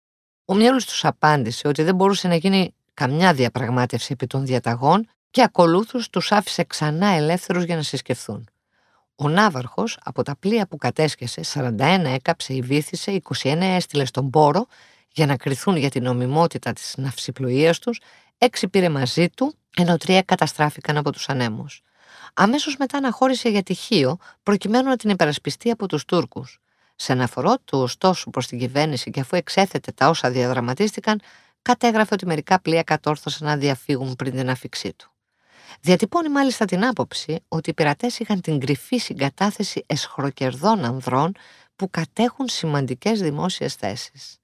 Ο 0.44 0.54
Μιέλο 0.54 0.76
τους 0.76 1.04
απάντησε 1.04 1.68
ότι 1.68 1.82
δεν 1.82 1.94
μπορούσε 1.94 2.28
να 2.28 2.34
γίνει 2.34 2.74
καμιά 2.94 3.34
διαπραγμάτευση 3.34 4.12
επί 4.12 4.26
των 4.26 4.46
διαταγών 4.46 5.08
και 5.30 5.42
ακολούθως 5.42 6.10
τους 6.10 6.32
άφησε 6.32 6.64
ξανά 6.64 7.06
ελεύθερους 7.06 7.64
για 7.64 7.76
να 7.76 7.82
συσκεφθούν. 7.82 8.48
Ο 9.16 9.28
Ναύαρχος 9.28 9.98
από 10.02 10.22
τα 10.22 10.36
πλοία 10.36 10.66
που 10.66 10.76
κατέσχεσε 10.76 11.40
41 11.54 12.02
έκαψε 12.04 12.54
ή 12.54 12.60
βήθησε, 12.60 13.20
21 13.42 13.56
έστειλε 13.60 14.04
στον 14.04 14.30
πόρο 14.30 14.66
για 15.12 15.26
να 15.26 15.36
κριθούν 15.36 15.76
για 15.76 15.90
την 15.90 16.02
νομιμότητα 16.02 16.72
της 16.72 16.94
ναυσιπλοείας 16.96 17.78
τους, 17.78 18.00
έξι 18.38 18.68
πήρε 18.68 18.88
μαζί 18.88 19.28
του, 19.28 19.54
ενώ 19.76 19.96
τρία 19.96 20.22
καταστράφηκαν 20.22 20.96
από 20.96 21.12
τους 21.12 21.28
ανέμους. 21.28 21.82
Αμέσως 22.34 22.76
μετά 22.76 22.98
αναχώρησε 22.98 23.48
για 23.48 23.62
τυχείο, 23.62 24.16
προκειμένου 24.42 24.88
να 24.88 24.96
την 24.96 25.10
υπερασπιστεί 25.10 25.70
από 25.70 25.86
τους 25.88 26.04
Τούρκους. 26.04 26.60
Σε 26.96 27.12
αναφορό 27.12 27.54
του 27.64 27.78
ωστόσο 27.78 28.30
προς 28.30 28.46
την 28.46 28.58
κυβέρνηση 28.58 29.10
και 29.10 29.20
αφού 29.20 29.36
εξέθετε 29.36 29.92
τα 29.92 30.08
όσα 30.08 30.30
διαδραματίστηκαν, 30.30 31.20
κατέγραφε 31.62 32.14
ότι 32.14 32.26
μερικά 32.26 32.60
πλοία 32.60 32.82
κατόρθωσαν 32.82 33.48
να 33.48 33.56
διαφύγουν 33.56 34.16
πριν 34.16 34.32
την 34.32 34.50
αφήξή 34.50 34.92
του. 34.92 35.13
Διατυπώνει 35.80 36.28
μάλιστα 36.28 36.64
την 36.64 36.84
άποψη 36.84 37.44
ότι 37.48 37.70
οι 37.70 37.74
πειρατές 37.74 38.18
είχαν 38.18 38.40
την 38.40 38.60
κρυφή 38.60 38.96
συγκατάθεση 38.96 39.84
εσχροκερδών 39.86 40.84
ανδρών 40.84 41.32
που 41.76 41.90
κατέχουν 41.90 42.48
σημαντικές 42.48 43.20
δημόσιες 43.20 43.74
θέσεις. 43.74 44.38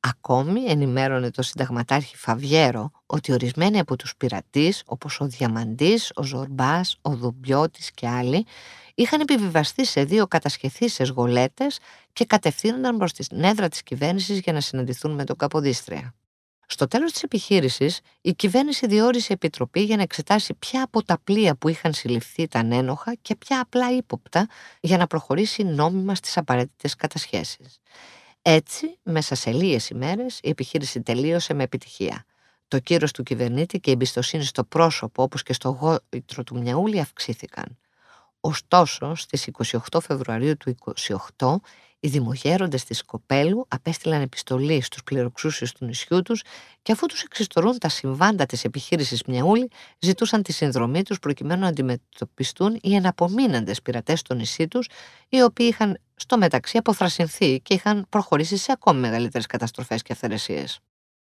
Ακόμη 0.00 0.64
ενημέρωνε 0.64 1.30
το 1.30 1.42
συνταγματάρχη 1.42 2.16
Φαβιέρο 2.16 2.90
ότι 3.06 3.32
ορισμένοι 3.32 3.78
από 3.78 3.96
τους 3.96 4.16
πειρατείς, 4.16 4.82
όπως 4.86 5.20
ο 5.20 5.26
Διαμαντής, 5.26 6.12
ο 6.14 6.22
Ζορμπάς, 6.22 6.98
ο 7.02 7.10
Δουμπιώτης 7.10 7.90
και 7.90 8.08
άλλοι, 8.08 8.46
είχαν 8.94 9.20
επιβιβαστεί 9.20 9.84
σε 9.84 10.04
δύο 10.04 10.26
κατασχεθήσεις 10.26 11.08
γολέτες 11.08 11.78
και 12.12 12.24
κατευθύνονταν 12.24 12.96
προς 12.96 13.12
την 13.12 13.44
έδρα 13.44 13.68
της 13.68 13.82
κυβέρνησης 13.82 14.38
για 14.38 14.52
να 14.52 14.60
συναντηθούν 14.60 15.14
με 15.14 15.24
τον 15.24 15.36
Καποδίστρια. 15.36 16.14
Στο 16.66 16.86
τέλος 16.86 17.12
της 17.12 17.22
επιχείρησης, 17.22 18.00
η 18.20 18.34
κυβέρνηση 18.34 18.86
διόρισε 18.86 19.32
επιτροπή 19.32 19.80
για 19.80 19.96
να 19.96 20.02
εξετάσει 20.02 20.54
ποια 20.54 20.82
από 20.82 21.02
τα 21.02 21.18
πλοία 21.24 21.56
που 21.56 21.68
είχαν 21.68 21.92
συλληφθεί 21.92 22.42
ήταν 22.42 22.72
ένοχα 22.72 23.14
και 23.22 23.36
ποια 23.36 23.60
απλά 23.60 23.96
ύποπτα 23.96 24.48
για 24.80 24.96
να 24.96 25.06
προχωρήσει 25.06 25.64
νόμιμα 25.64 26.14
στις 26.14 26.36
απαραίτητες 26.36 26.94
κατασχέσεις. 26.94 27.80
Έτσι, 28.42 28.98
μέσα 29.02 29.34
σε 29.34 29.50
λίγες 29.50 29.88
ημέρες, 29.88 30.38
η 30.42 30.48
επιχείρηση 30.48 31.02
τελείωσε 31.02 31.54
με 31.54 31.62
επιτυχία. 31.62 32.24
Το 32.68 32.78
κύρος 32.78 33.12
του 33.12 33.22
κυβερνήτη 33.22 33.80
και 33.80 33.90
η 33.90 33.92
εμπιστοσύνη 33.92 34.44
στο 34.44 34.64
πρόσωπο 34.64 35.22
όπως 35.22 35.42
και 35.42 35.52
στο 35.52 35.68
γόητρο 35.68 36.44
του 36.44 36.58
Μιαούλη 36.58 37.00
αυξήθηκαν. 37.00 37.78
Ωστόσο, 38.40 39.14
στις 39.14 39.48
28 39.90 40.00
Φεβρουαρίου 40.00 40.56
του 40.56 40.74
28, 41.36 41.56
οι 42.04 42.08
δημογέροντες 42.08 42.84
της 42.84 43.04
Κοπέλου 43.04 43.66
απέστειλαν 43.68 44.20
επιστολή 44.20 44.80
στους 44.80 45.02
πληροξούσιους 45.02 45.72
του 45.72 45.84
νησιού 45.84 46.22
τους 46.22 46.42
και 46.82 46.92
αφού 46.92 47.06
τους 47.06 47.22
εξιστορούν 47.22 47.78
τα 47.78 47.88
συμβάντα 47.88 48.46
της 48.46 48.64
επιχείρησης 48.64 49.22
Μιαούλη, 49.22 49.70
ζητούσαν 49.98 50.42
τη 50.42 50.52
συνδρομή 50.52 51.02
τους 51.02 51.18
προκειμένου 51.18 51.60
να 51.60 51.68
αντιμετωπιστούν 51.68 52.78
οι 52.82 52.94
εναπομείναντες 52.94 53.82
πειρατές 53.82 54.18
στο 54.18 54.34
νησί 54.34 54.68
τους, 54.68 54.88
οι 55.28 55.42
οποίοι 55.42 55.66
είχαν 55.70 55.98
στο 56.14 56.38
μεταξύ 56.38 56.76
αποθρασινθεί 56.76 57.60
και 57.60 57.74
είχαν 57.74 58.06
προχωρήσει 58.08 58.56
σε 58.56 58.72
ακόμη 58.72 59.00
μεγαλύτερες 59.00 59.46
καταστροφές 59.46 60.02
και 60.02 60.12
αυθαιρεσίες. 60.12 60.80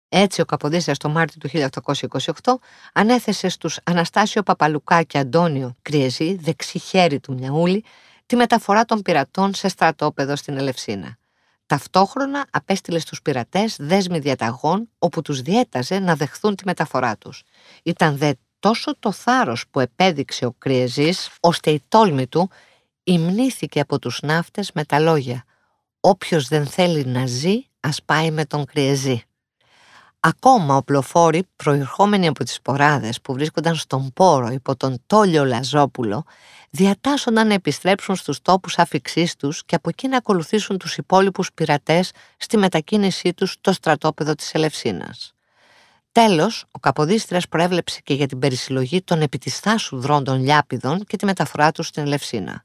Έτσι, 0.08 0.40
ο 0.40 0.44
Καποδίστρας 0.44 0.98
το 0.98 1.08
Μάρτιο 1.08 1.40
του 1.40 1.48
1828 1.48 2.54
ανέθεσε 2.92 3.48
στους 3.48 3.78
Αναστάσιο 3.84 4.42
Παπαλουκά 4.42 5.02
και 5.02 5.18
Αντώνιο 5.18 5.76
Κριεζή, 5.82 6.34
δεξί 6.34 6.78
χέρι 6.78 7.20
του 7.20 7.34
Μιαούλη, 7.34 7.84
τη 8.28 8.36
μεταφορά 8.36 8.84
των 8.84 9.02
πειρατών 9.02 9.54
σε 9.54 9.68
στρατόπεδο 9.68 10.36
στην 10.36 10.56
Ελευσίνα. 10.56 11.16
Ταυτόχρονα 11.66 12.46
απέστειλε 12.50 12.98
στους 12.98 13.22
πειρατές 13.22 13.76
δέσμη 13.78 14.18
διαταγών 14.18 14.88
όπου 14.98 15.22
τους 15.22 15.42
διέταζε 15.42 15.98
να 15.98 16.16
δεχθούν 16.16 16.54
τη 16.54 16.64
μεταφορά 16.64 17.16
τους. 17.16 17.42
Ήταν 17.82 18.16
δε 18.16 18.32
τόσο 18.58 18.98
το 18.98 19.12
θάρρος 19.12 19.64
που 19.70 19.80
επέδειξε 19.80 20.46
ο 20.46 20.54
Κριεζής, 20.58 21.30
ώστε 21.40 21.70
η 21.70 21.82
τόλμη 21.88 22.26
του 22.26 22.50
υμνήθηκε 23.04 23.80
από 23.80 23.98
τους 23.98 24.20
ναύτες 24.22 24.72
με 24.72 24.84
τα 24.84 24.98
λόγια 24.98 25.44
«Όποιος 26.00 26.48
δεν 26.48 26.66
θέλει 26.66 27.04
να 27.04 27.26
ζει, 27.26 27.66
ας 27.80 28.02
πάει 28.02 28.30
με 28.30 28.44
τον 28.44 28.64
Κριεζή». 28.64 29.22
Ακόμα 30.20 30.76
οπλοφόροι 30.76 31.42
προερχόμενοι 31.56 32.26
από 32.26 32.44
τις 32.44 32.60
ποράδες 32.62 33.20
που 33.20 33.32
βρίσκονταν 33.32 33.74
στον 33.74 34.12
πόρο 34.12 34.48
υπό 34.48 34.76
τον 34.76 35.02
Τόλιο 35.06 35.44
Λαζόπουλο 35.44 36.24
διατάσσονταν 36.70 37.46
να 37.46 37.54
επιστρέψουν 37.54 38.16
στους 38.16 38.42
τόπους 38.42 38.78
άφηξής 38.78 39.36
τους 39.36 39.64
και 39.64 39.74
από 39.74 39.88
εκεί 39.88 40.08
να 40.08 40.16
ακολουθήσουν 40.16 40.78
τους 40.78 40.96
υπόλοιπους 40.96 41.52
πειρατές 41.52 42.10
στη 42.36 42.56
μετακίνησή 42.56 43.34
τους 43.34 43.50
στο 43.50 43.72
στρατόπεδο 43.72 44.34
της 44.34 44.54
Ελευσίνας. 44.54 45.34
Τέλος, 46.12 46.64
ο 46.70 46.78
Καποδίστριας 46.78 47.48
προέβλεψε 47.48 48.00
και 48.04 48.14
για 48.14 48.26
την 48.26 48.38
περισυλλογή 48.38 49.02
των 49.02 49.20
επιτιστάσου 49.20 50.00
δρόντων 50.00 50.42
λιάπηδων 50.42 51.04
και 51.04 51.16
τη 51.16 51.24
μεταφορά 51.24 51.72
τους 51.72 51.86
στην 51.86 52.02
Ελευσίνα. 52.02 52.64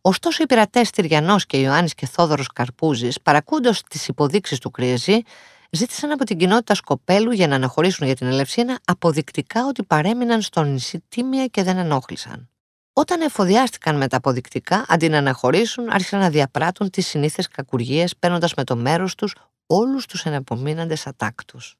Ωστόσο, 0.00 0.42
οι 0.42 0.46
πειρατές 0.46 0.90
Τυριανός 0.90 1.46
και 1.46 1.56
Ιωάννης 1.56 1.94
και 1.94 2.06
Θόδωρος 2.06 2.46
Καρπούζης, 2.46 3.20
παρακούντο 3.20 3.70
τις 3.88 4.08
υποδείξεις 4.08 4.58
του 4.58 4.70
Κρυεζή, 4.70 5.22
ζήτησαν 5.70 6.10
από 6.10 6.24
την 6.24 6.38
κοινότητα 6.38 6.74
Σκοπέλου 6.74 7.30
για 7.30 7.48
να 7.48 7.54
αναχωρήσουν 7.54 8.06
για 8.06 8.16
την 8.16 8.26
Ελευσίνα 8.26 8.78
αποδεικτικά 8.84 9.66
ότι 9.66 9.82
παρέμειναν 9.82 10.42
στο 10.42 10.62
νησί 10.62 11.04
τίμια 11.08 11.46
και 11.46 11.62
δεν 11.62 11.78
ενόχλησαν. 11.78 12.50
Όταν 12.92 13.20
εφοδιάστηκαν 13.20 13.96
με 13.96 14.08
τα 14.08 14.16
αποδεικτικά, 14.16 14.84
αντί 14.88 15.08
να 15.08 15.18
αναχωρήσουν, 15.18 15.88
άρχισαν 15.90 16.20
να 16.20 16.30
διαπράττουν 16.30 16.90
τις 16.90 17.06
συνήθες 17.06 17.48
κακουργίες, 17.48 18.16
παίρνοντας 18.16 18.54
με 18.54 18.64
το 18.64 18.76
μέρος 18.76 19.14
τους 19.14 19.34
όλους 19.66 20.06
τους 20.06 20.24
ενεπομείναντε 20.24 20.96
ατάκτους. 21.04 21.76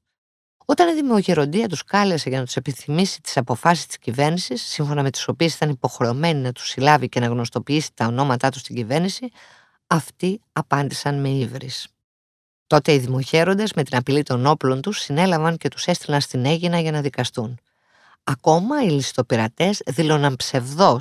Όταν 0.64 0.88
η 0.88 0.94
Δημογεροντία 0.94 1.68
τους 1.68 1.84
κάλεσε 1.84 2.28
για 2.28 2.38
να 2.38 2.44
τους 2.44 2.56
επιθυμήσει 2.56 3.20
τις 3.20 3.36
αποφάσεις 3.36 3.86
της 3.86 3.98
κυβέρνησης, 3.98 4.62
σύμφωνα 4.62 5.02
με 5.02 5.10
τις 5.10 5.28
οποίες 5.28 5.54
ήταν 5.54 5.68
υποχρεωμένοι 5.68 6.40
να 6.40 6.52
τους 6.52 6.68
συλλάβει 6.68 7.08
και 7.08 7.20
να 7.20 7.26
γνωστοποιήσει 7.26 7.90
τα 7.94 8.06
ονόματά 8.06 8.50
τους 8.50 8.60
στην 8.60 8.76
κυβέρνηση, 8.76 9.28
αυτοί 9.86 10.40
απάντησαν 10.52 11.20
με 11.20 11.28
ύβρις. 11.28 11.88
Τότε 12.66 12.92
οι 12.92 12.98
δημοχέροντες 12.98 13.72
με 13.72 13.82
την 13.82 13.96
απειλή 13.96 14.22
των 14.22 14.46
όπλων 14.46 14.80
τους 14.80 14.98
συνέλαβαν 14.98 15.56
και 15.56 15.68
τους 15.68 15.86
έστειλαν 15.86 16.20
στην 16.20 16.44
Έγινα 16.44 16.80
για 16.80 16.90
να 16.90 17.00
δικαστούν. 17.00 17.58
Ακόμα 18.24 18.82
οι 18.82 18.88
ληστοπειρατές 18.88 19.82
δήλωναν 19.86 20.36
ψευδό 20.36 20.98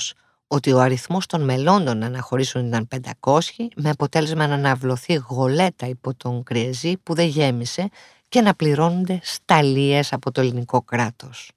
ότι 0.47 0.71
ο 0.71 0.79
αριθμός 0.79 1.25
των 1.25 1.41
μελών 1.41 1.85
των 1.85 2.03
αναχωρήσεων 2.03 2.67
ήταν 2.67 2.87
500, 3.21 3.39
με 3.75 3.89
αποτέλεσμα 3.89 4.47
να 4.47 4.53
αναβλωθεί 4.53 5.13
γολέτα 5.13 5.87
υπό 5.87 6.13
τον 6.13 6.43
Κρυεζή 6.43 6.97
που 6.97 7.13
δεν 7.13 7.27
γέμισε 7.27 7.89
και 8.29 8.41
να 8.41 8.53
πληρώνονται 8.53 9.19
σταλίες 9.23 10.13
από 10.13 10.31
το 10.31 10.41
ελληνικό 10.41 10.81
κράτος. 10.81 11.51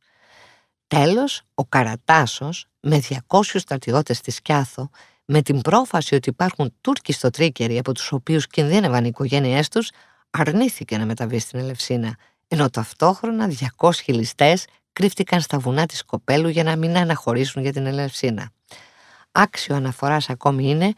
Τέλος, 0.87 1.43
ο 1.55 1.65
Καρατάσος, 1.65 2.67
με 2.81 2.99
200 2.99 3.59
στρατιώτες 3.59 4.17
στη 4.17 4.31
Σκιάθο, 4.31 4.91
με 5.31 5.43
την 5.43 5.61
πρόφαση 5.61 6.15
ότι 6.15 6.29
υπάρχουν 6.29 6.75
Τούρκοι 6.81 7.13
στο 7.13 7.31
Τρίκερι 7.31 7.79
από 7.79 7.93
τους 7.93 8.13
οποίους 8.13 8.47
κινδύνευαν 8.47 9.05
οι 9.05 9.09
οικογένειές 9.09 9.69
τους, 9.69 9.91
αρνήθηκε 10.31 10.97
να 10.97 11.07
μεταβεί 11.07 11.39
στην 11.39 11.59
Ελευσίνα, 11.59 12.17
ενώ 12.49 12.71
ταυτόχρονα 12.71 13.49
200 13.77 13.91
ληστές 14.07 14.65
κρύφτηκαν 14.93 15.41
στα 15.41 15.59
βουνά 15.59 15.87
της 15.87 16.05
Κοπέλου 16.05 16.49
για 16.49 16.63
να 16.63 16.77
μην 16.77 16.97
αναχωρήσουν 16.97 17.63
για 17.63 17.73
την 17.73 17.87
Ελευσίνα. 17.87 18.51
Άξιο 19.33 19.75
αναφοράς 19.75 20.31
ακόμη 20.31 20.71
είναι 20.71 20.93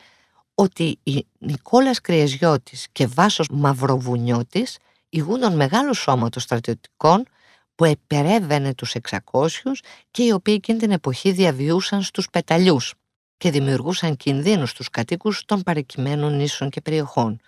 ότι 0.55 0.99
η 1.03 1.27
Νικόλας 1.39 2.01
Κρυεζιώτης 2.01 2.87
και 2.93 3.07
Βάσος 3.07 3.49
Μαυροβουνιώτης 3.51 4.79
ηγούνταν 5.09 5.57
μεγάλου 5.57 5.95
σώματος 5.95 6.43
στρατιωτικών 6.43 7.27
που 7.75 7.85
επερεύαινε 7.85 8.75
τους 8.75 8.95
600 9.33 9.81
και 10.11 10.23
οι 10.23 10.33
οποίοι 10.33 10.55
εκείνη 10.57 10.79
την 10.79 10.91
εποχή 10.91 11.31
διαβιούσαν 11.33 12.03
στους 12.03 12.31
πεταλιούς 12.31 12.95
και 13.41 13.51
δημιουργούσαν 13.51 14.17
κινδύνους 14.17 14.71
στους 14.71 14.91
κατοίκους 14.91 15.45
των 15.45 15.63
παρικημένων 15.63 16.37
νήσων 16.37 16.71
και 16.71 16.81
περιοχών. 16.81 17.41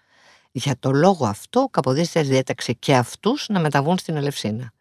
Για 0.52 0.76
το 0.80 0.90
λόγο 0.90 1.26
αυτό, 1.26 1.60
ο 1.60 1.68
Καποδίστριας 1.68 2.26
διέταξε 2.26 2.72
και 2.72 2.94
αυτούς 2.94 3.46
να 3.48 3.60
μεταβούν 3.60 3.98
στην 3.98 4.16
Ελευσίνα. 4.16 4.72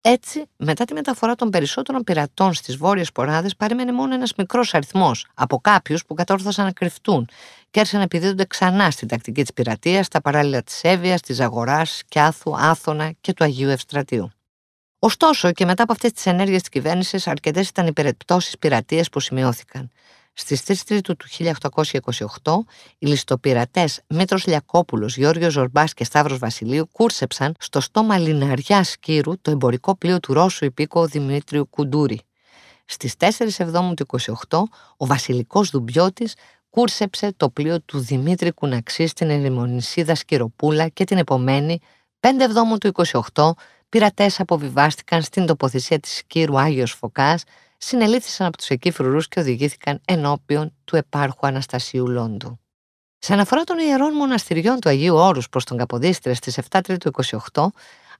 Έτσι, 0.00 0.44
μετά 0.56 0.84
τη 0.84 0.92
μεταφορά 0.92 1.34
των 1.34 1.50
περισσότερων 1.50 2.04
πειρατών 2.04 2.54
στις 2.54 2.76
βόρειες 2.76 3.12
ποράδες, 3.12 3.56
παρέμενε 3.56 3.92
μόνο 3.92 4.14
ένας 4.14 4.34
μικρός 4.36 4.74
αριθμός 4.74 5.26
από 5.34 5.58
κάποιους 5.58 6.04
που 6.04 6.14
κατόρθωσαν 6.14 6.64
να 6.64 6.72
κρυφτούν 6.72 7.28
και 7.70 7.78
άρχισαν 7.78 7.98
να 7.98 8.04
επιδίδονται 8.04 8.44
ξανά 8.44 8.90
στην 8.90 9.08
τακτική 9.08 9.40
της 9.40 9.52
πειρατείας 9.52 10.06
στα 10.06 10.20
παράλληλα 10.20 10.62
της 10.62 10.80
Εύβοιας, 10.82 11.20
της 11.20 11.40
Αγοράς, 11.40 12.02
Κιάθου, 12.08 12.56
Άθωνα 12.56 13.12
και 13.20 13.32
του 13.32 13.44
Αγίου 13.44 13.68
Ευστρατείου. 13.68 14.30
Ωστόσο, 14.98 15.52
και 15.52 15.64
μετά 15.64 15.82
από 15.82 15.92
αυτές 15.92 16.12
τις 16.12 16.26
ενέργειες 16.26 16.60
της 16.60 16.68
κυβέρνησης, 16.68 17.26
αρκετές 17.26 17.68
ήταν 17.68 17.86
οι 17.86 17.92
περιπτώσεις 17.92 18.58
πειρατείας 18.58 19.08
που 19.08 19.20
σημειώθηκαν. 19.20 19.90
Στις 20.38 20.62
3 20.66 20.74
Τρίτου 20.86 21.16
του 21.16 21.26
1828, 22.42 22.52
οι 22.98 23.06
ληστοπειρατές 23.06 24.00
Μήτρος 24.08 24.46
Λιακόπουλος, 24.46 25.16
Γιώργο 25.16 25.50
Ζορμπάς 25.50 25.94
και 25.94 26.04
Σταύρος 26.04 26.38
Βασιλείου 26.38 26.88
κούρσεψαν 26.92 27.54
στο 27.58 27.80
στόμα 27.80 28.18
Λιναριάς 28.18 28.88
Σκύρου 28.88 29.40
το 29.40 29.50
εμπορικό 29.50 29.96
πλοίο 29.96 30.20
του 30.20 30.32
Ρώσου 30.32 30.64
υπήκο 30.64 31.06
Δημήτριου 31.06 31.68
Κουντούρη. 31.70 32.20
Στις 32.84 33.14
4 33.16 33.28
Εβδόμου 33.58 33.94
του 33.94 34.06
28, 34.48 34.62
ο 34.96 35.06
Βασιλικός 35.06 35.70
Δουμπιώτης 35.70 36.34
κούρσεψε 36.70 37.32
το 37.36 37.50
πλοίο 37.50 37.80
του 37.80 37.98
Δημήτρη 37.98 38.52
Κουναξή 38.52 39.06
στην 39.06 39.30
ερημονισίδα 39.30 40.14
Σκυροπούλα 40.14 40.88
και 40.88 41.04
την 41.04 41.18
επομένη 41.18 41.80
5 42.20 42.28
Εβδόμου 42.38 42.78
του 42.78 42.92
28 43.32 43.50
πειρατές 43.88 44.40
αποβιβάστηκαν 44.40 45.22
στην 45.22 45.46
τοποθεσία 45.46 45.98
της 45.98 46.16
Σκύρου 46.16 46.58
Άγιος 46.58 46.92
Φωκάς 46.92 47.42
συνελήφθησαν 47.78 48.46
από 48.46 48.56
τους 48.56 48.68
εκεί 48.68 48.90
φρουρούς 48.90 49.28
και 49.28 49.40
οδηγήθηκαν 49.40 50.00
ενώπιον 50.04 50.72
του 50.84 50.96
επάρχου 50.96 51.46
Αναστασίου 51.46 52.08
Λόντου. 52.08 52.58
Σε 53.18 53.32
αναφορά 53.32 53.62
των 53.64 53.78
ιερών 53.78 54.14
μοναστηριών 54.14 54.80
του 54.80 54.88
Αγίου 54.88 55.14
Όρους 55.14 55.48
προς 55.48 55.64
τον 55.64 55.76
Καποδίστρια 55.76 56.34
στις 56.34 56.58
7 56.70 56.80
Τρίτου 56.82 57.10
28, 57.52 57.66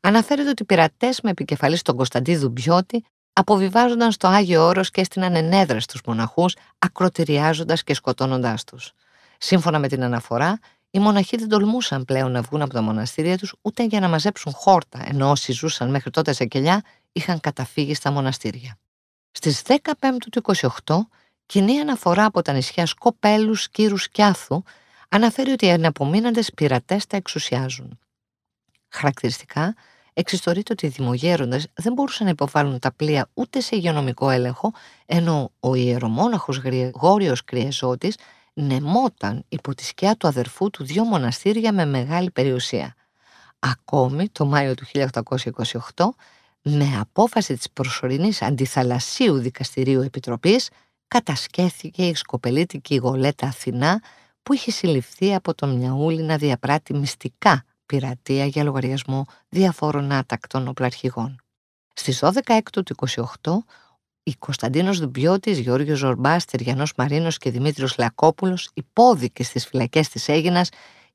αναφέρεται 0.01 0.49
ότι 0.49 0.63
οι 0.63 0.67
πειρατές 0.67 1.21
με 1.21 1.31
επικεφαλής 1.31 1.83
τον 1.83 1.97
Κωνσταντίδου 1.97 2.49
Μπιώτη 2.49 3.05
αποβιβάζονταν 3.33 4.13
στο 4.13 4.29
Άγιο 4.29 4.67
Όρος 4.67 4.91
και 4.91 5.01
έστειναν 5.01 5.35
ενέδρα 5.35 5.81
στου 5.81 5.99
μοναχούς, 6.07 6.57
ακροτηριάζοντας 6.79 7.83
και 7.83 7.95
σκοτώνοντάς 7.95 8.65
τους. 8.65 8.93
Σύμφωνα 9.39 9.79
με 9.79 9.89
την 9.89 10.03
αναφορά, 10.03 10.59
οι 10.91 10.99
μοναχοί 10.99 11.37
δεν 11.37 11.49
τολμούσαν 11.49 12.05
πλέον 12.05 12.33
να 12.33 12.41
βγουν 12.41 12.63
από 12.63 12.73
τα 12.73 12.83
μοναστήρια 12.83 13.39
τους 13.39 13.55
ούτε 13.63 13.85
για 13.85 14.01
να 14.01 14.09
μαζέψουν 14.09 14.53
χόρτα, 14.53 15.05
ενώ 15.09 15.31
όσοι 15.31 15.53
ζούσαν 15.53 15.91
μέχρι 15.91 16.11
τότε 16.11 16.33
σε 16.33 16.45
κελιά 16.45 16.83
είχαν 17.13 17.41
καταφύγει 17.41 17.95
στα 17.95 18.11
μοναστήρια. 18.11 18.79
Στις 19.37 19.63
15 19.67 19.73
του 20.31 20.43
28, 20.85 20.95
κοινή 21.47 21.81
αναφορά 21.81 22.25
από 22.25 22.43
τα 22.43 22.53
νησιά 22.53 22.87
Σκοπέλους, 22.87 23.69
Κύρους 23.69 24.09
και 24.09 24.23
Άθου 24.23 24.63
αναφέρει 25.09 25.51
ότι 25.51 25.67
οι 25.67 25.71
αναπομείναντες 25.71 26.53
πειρατές 26.55 27.07
τα 27.07 27.17
εξουσιάζουν. 27.17 27.99
Χαρακτηριστικά, 28.89 29.75
εξιστορείται 30.13 30.73
ότι 30.73 30.87
οι 30.87 30.89
δημογέροντες 30.89 31.67
δεν 31.75 31.93
μπορούσαν 31.93 32.25
να 32.25 32.31
υποβάλουν 32.33 32.79
τα 32.79 32.93
πλοία 32.93 33.29
ούτε 33.35 33.61
σε 33.61 33.77
υγειονομικό 33.77 34.31
έλεγχο, 34.31 34.73
ενώ 35.07 35.53
ο 35.61 35.75
ιερομόναχος 35.75 36.57
Γρηγόριος 36.57 37.45
Κριεζώτης 37.45 38.17
νεμόταν 38.53 39.45
υπό 39.49 39.75
τη 39.75 39.85
σκιά 39.85 40.17
του 40.17 40.27
αδερφού 40.27 40.71
του 40.71 40.85
δύο 40.85 41.05
μοναστήρια 41.05 41.73
με 41.73 41.85
μεγάλη 41.87 42.31
περιουσία. 42.31 42.95
Ακόμη 43.59 44.29
το 44.29 44.47
Μάιο 44.47 44.75
του 44.75 44.85
1828, 45.95 46.15
με 46.69 46.97
απόφαση 46.99 47.57
της 47.57 47.71
προσωρινής 47.71 48.43
αντιθαλασσίου 48.43 49.39
δικαστηρίου 49.39 50.01
επιτροπής, 50.01 50.69
κατασκέθηκε 51.09 52.07
η 52.07 52.15
σκοπελίτικη 52.15 52.97
γολέτα 52.97 53.47
Αθηνά 53.47 54.03
που 54.43 54.53
είχε 54.53 54.71
συλληφθεί 54.71 55.35
από 55.35 55.55
τον 55.55 55.77
Μιαούλη 55.77 56.23
να 56.23 56.37
διαπράττει 56.37 56.95
μυστικά 56.95 57.65
πειρατεία 57.87 58.47
για 58.47 58.65
λογαριασμό 58.65 59.27
διαφόρων 59.49 60.13
άτακτων 60.13 60.69
οπλαρχηγών. 60.69 61.41
Στις 61.93 62.19
12 62.23 62.39
έκτου 62.47 62.83
του 62.83 62.95
28, 63.43 63.65
οι 64.23 64.35
Κωνσταντίνος 64.39 64.99
Δουμπιώτης, 64.99 65.59
Γιώργος 65.59 65.99
Ζορμπάς, 65.99 66.45
Τεριανός 66.45 66.93
Μαρίνος 66.97 67.39
και 67.39 67.51
Δημήτριος 67.51 67.99
Λακόπουλος, 67.99 68.71
υπόδικοι 68.75 69.43
στις 69.43 69.67
φυλακές 69.67 70.09
της 70.09 70.29
Έγινας, 70.29 70.69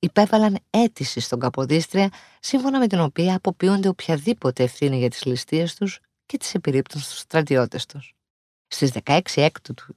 υπέβαλαν 0.04 0.58
αίτηση 0.70 1.20
στον 1.20 1.40
Καποδίστρια, 1.40 2.10
σύμφωνα 2.40 2.80
με 2.80 2.88
την 2.88 3.00
οποία 3.00 3.36
αποποιούνται 3.36 3.88
οποιαδήποτε 3.88 4.64
ευθύνη 4.64 4.98
για 4.98 5.10
τις 5.10 5.26
ληστείες 5.26 5.76
τους 5.76 6.00
και 6.26 6.38
τις 6.38 6.54
επιρρύπτουν 6.54 7.02
στους 7.02 7.18
στρατιώτες 7.18 7.86
τους. 7.86 8.14
Στις 8.68 8.92
16 9.06 9.20
έκτου 9.36 9.74
του 9.74 9.96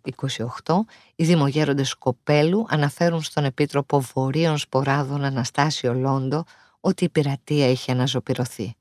28, 0.62 0.74
οι 1.14 1.24
δημογέροντες 1.24 1.88
Σκοπέλου 1.88 2.66
αναφέρουν 2.68 3.22
στον 3.22 3.44
Επίτροπο 3.44 4.00
Βορείων 4.00 4.58
Σποράδων 4.58 5.24
Αναστάσιο 5.24 5.94
Λόντο 5.94 6.44
ότι 6.80 7.04
η 7.04 7.08
πειρατεία 7.08 7.68
είχε 7.68 7.92
αναζωπηρωθεί. 7.92 8.74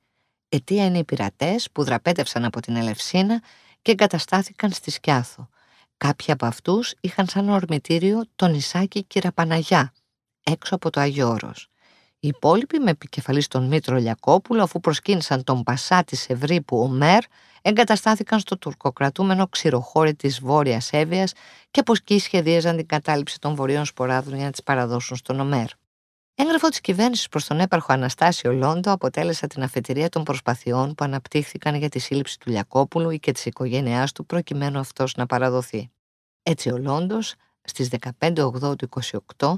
Αιτία 0.49 0.85
είναι 0.85 0.97
οι 0.97 1.03
πειρατές 1.03 1.71
που 1.71 1.83
δραπέτευσαν 1.83 2.45
από 2.45 2.59
την 2.59 2.75
Ελευσίνα 2.75 3.41
και 3.81 3.91
εγκαταστάθηκαν 3.91 4.71
στη 4.71 4.91
Σκιάθο. 4.91 5.49
Κάποιοι 5.97 6.31
από 6.33 6.45
αυτούς 6.45 6.93
είχαν 7.01 7.27
σαν 7.27 7.49
ορμητήριο 7.49 8.23
το 8.35 8.47
νησάκι 8.47 9.03
Κυραπαναγιά, 9.03 9.93
έξω 10.43 10.75
από 10.75 10.89
το 10.89 10.99
Αγιώρος. 10.99 11.67
Οι 12.19 12.27
υπόλοιποι 12.27 12.79
με 12.79 12.89
επικεφαλής 12.89 13.47
τον 13.47 13.67
Μήτρο 13.67 13.95
Λιακόπουλο, 13.95 14.63
αφού 14.63 14.79
προσκύνησαν 14.79 15.43
τον 15.43 15.63
Πασά 15.63 16.03
της 16.03 16.29
Ευρύπου 16.29 16.79
Ομέρ, 16.81 17.23
εγκαταστάθηκαν 17.61 18.39
στο 18.39 18.57
τουρκοκρατούμενο 18.57 19.47
ξηροχώρι 19.47 20.15
της 20.15 20.39
Βόρειας 20.39 20.91
Εύβοιας 20.91 21.33
και 21.71 21.79
από 21.79 21.93
εκεί 21.93 22.19
σχεδίαζαν 22.19 22.75
την 22.77 22.85
κατάληψη 22.85 23.39
των 23.39 23.55
βορείων 23.55 23.85
σποράδων 23.85 24.35
για 24.35 24.45
να 24.45 24.51
τις 24.51 24.63
παραδώσουν 24.63 25.17
στον 25.17 25.39
Ομέρ. 25.39 25.65
Έγγραφο 26.35 26.67
της 26.67 26.81
κυβέρνησης 26.81 27.27
προς 27.27 27.45
τον 27.45 27.59
έπαρχο 27.59 27.93
Αναστάσιο 27.93 28.53
Λόντο 28.53 28.91
αποτέλεσε 28.91 29.47
την 29.47 29.63
αφετηρία 29.63 30.09
των 30.09 30.23
προσπαθειών 30.23 30.95
που 30.95 31.03
αναπτύχθηκαν 31.03 31.75
για 31.75 31.89
τη 31.89 31.99
σύλληψη 31.99 32.39
του 32.39 32.49
Λιακόπουλου 32.49 33.09
ή 33.09 33.19
και 33.19 33.31
της 33.31 33.45
οικογένειάς 33.45 34.11
του 34.11 34.25
προκειμένου 34.25 34.79
αυτός 34.79 35.15
να 35.15 35.25
παραδοθεί. 35.25 35.91
Έτσι 36.43 36.71
ο 36.71 36.77
Λόντος 36.77 37.35
στις 37.61 37.89
15 38.19 38.37
Οκτώου 38.37 38.75
του 38.75 38.89
28 39.37 39.53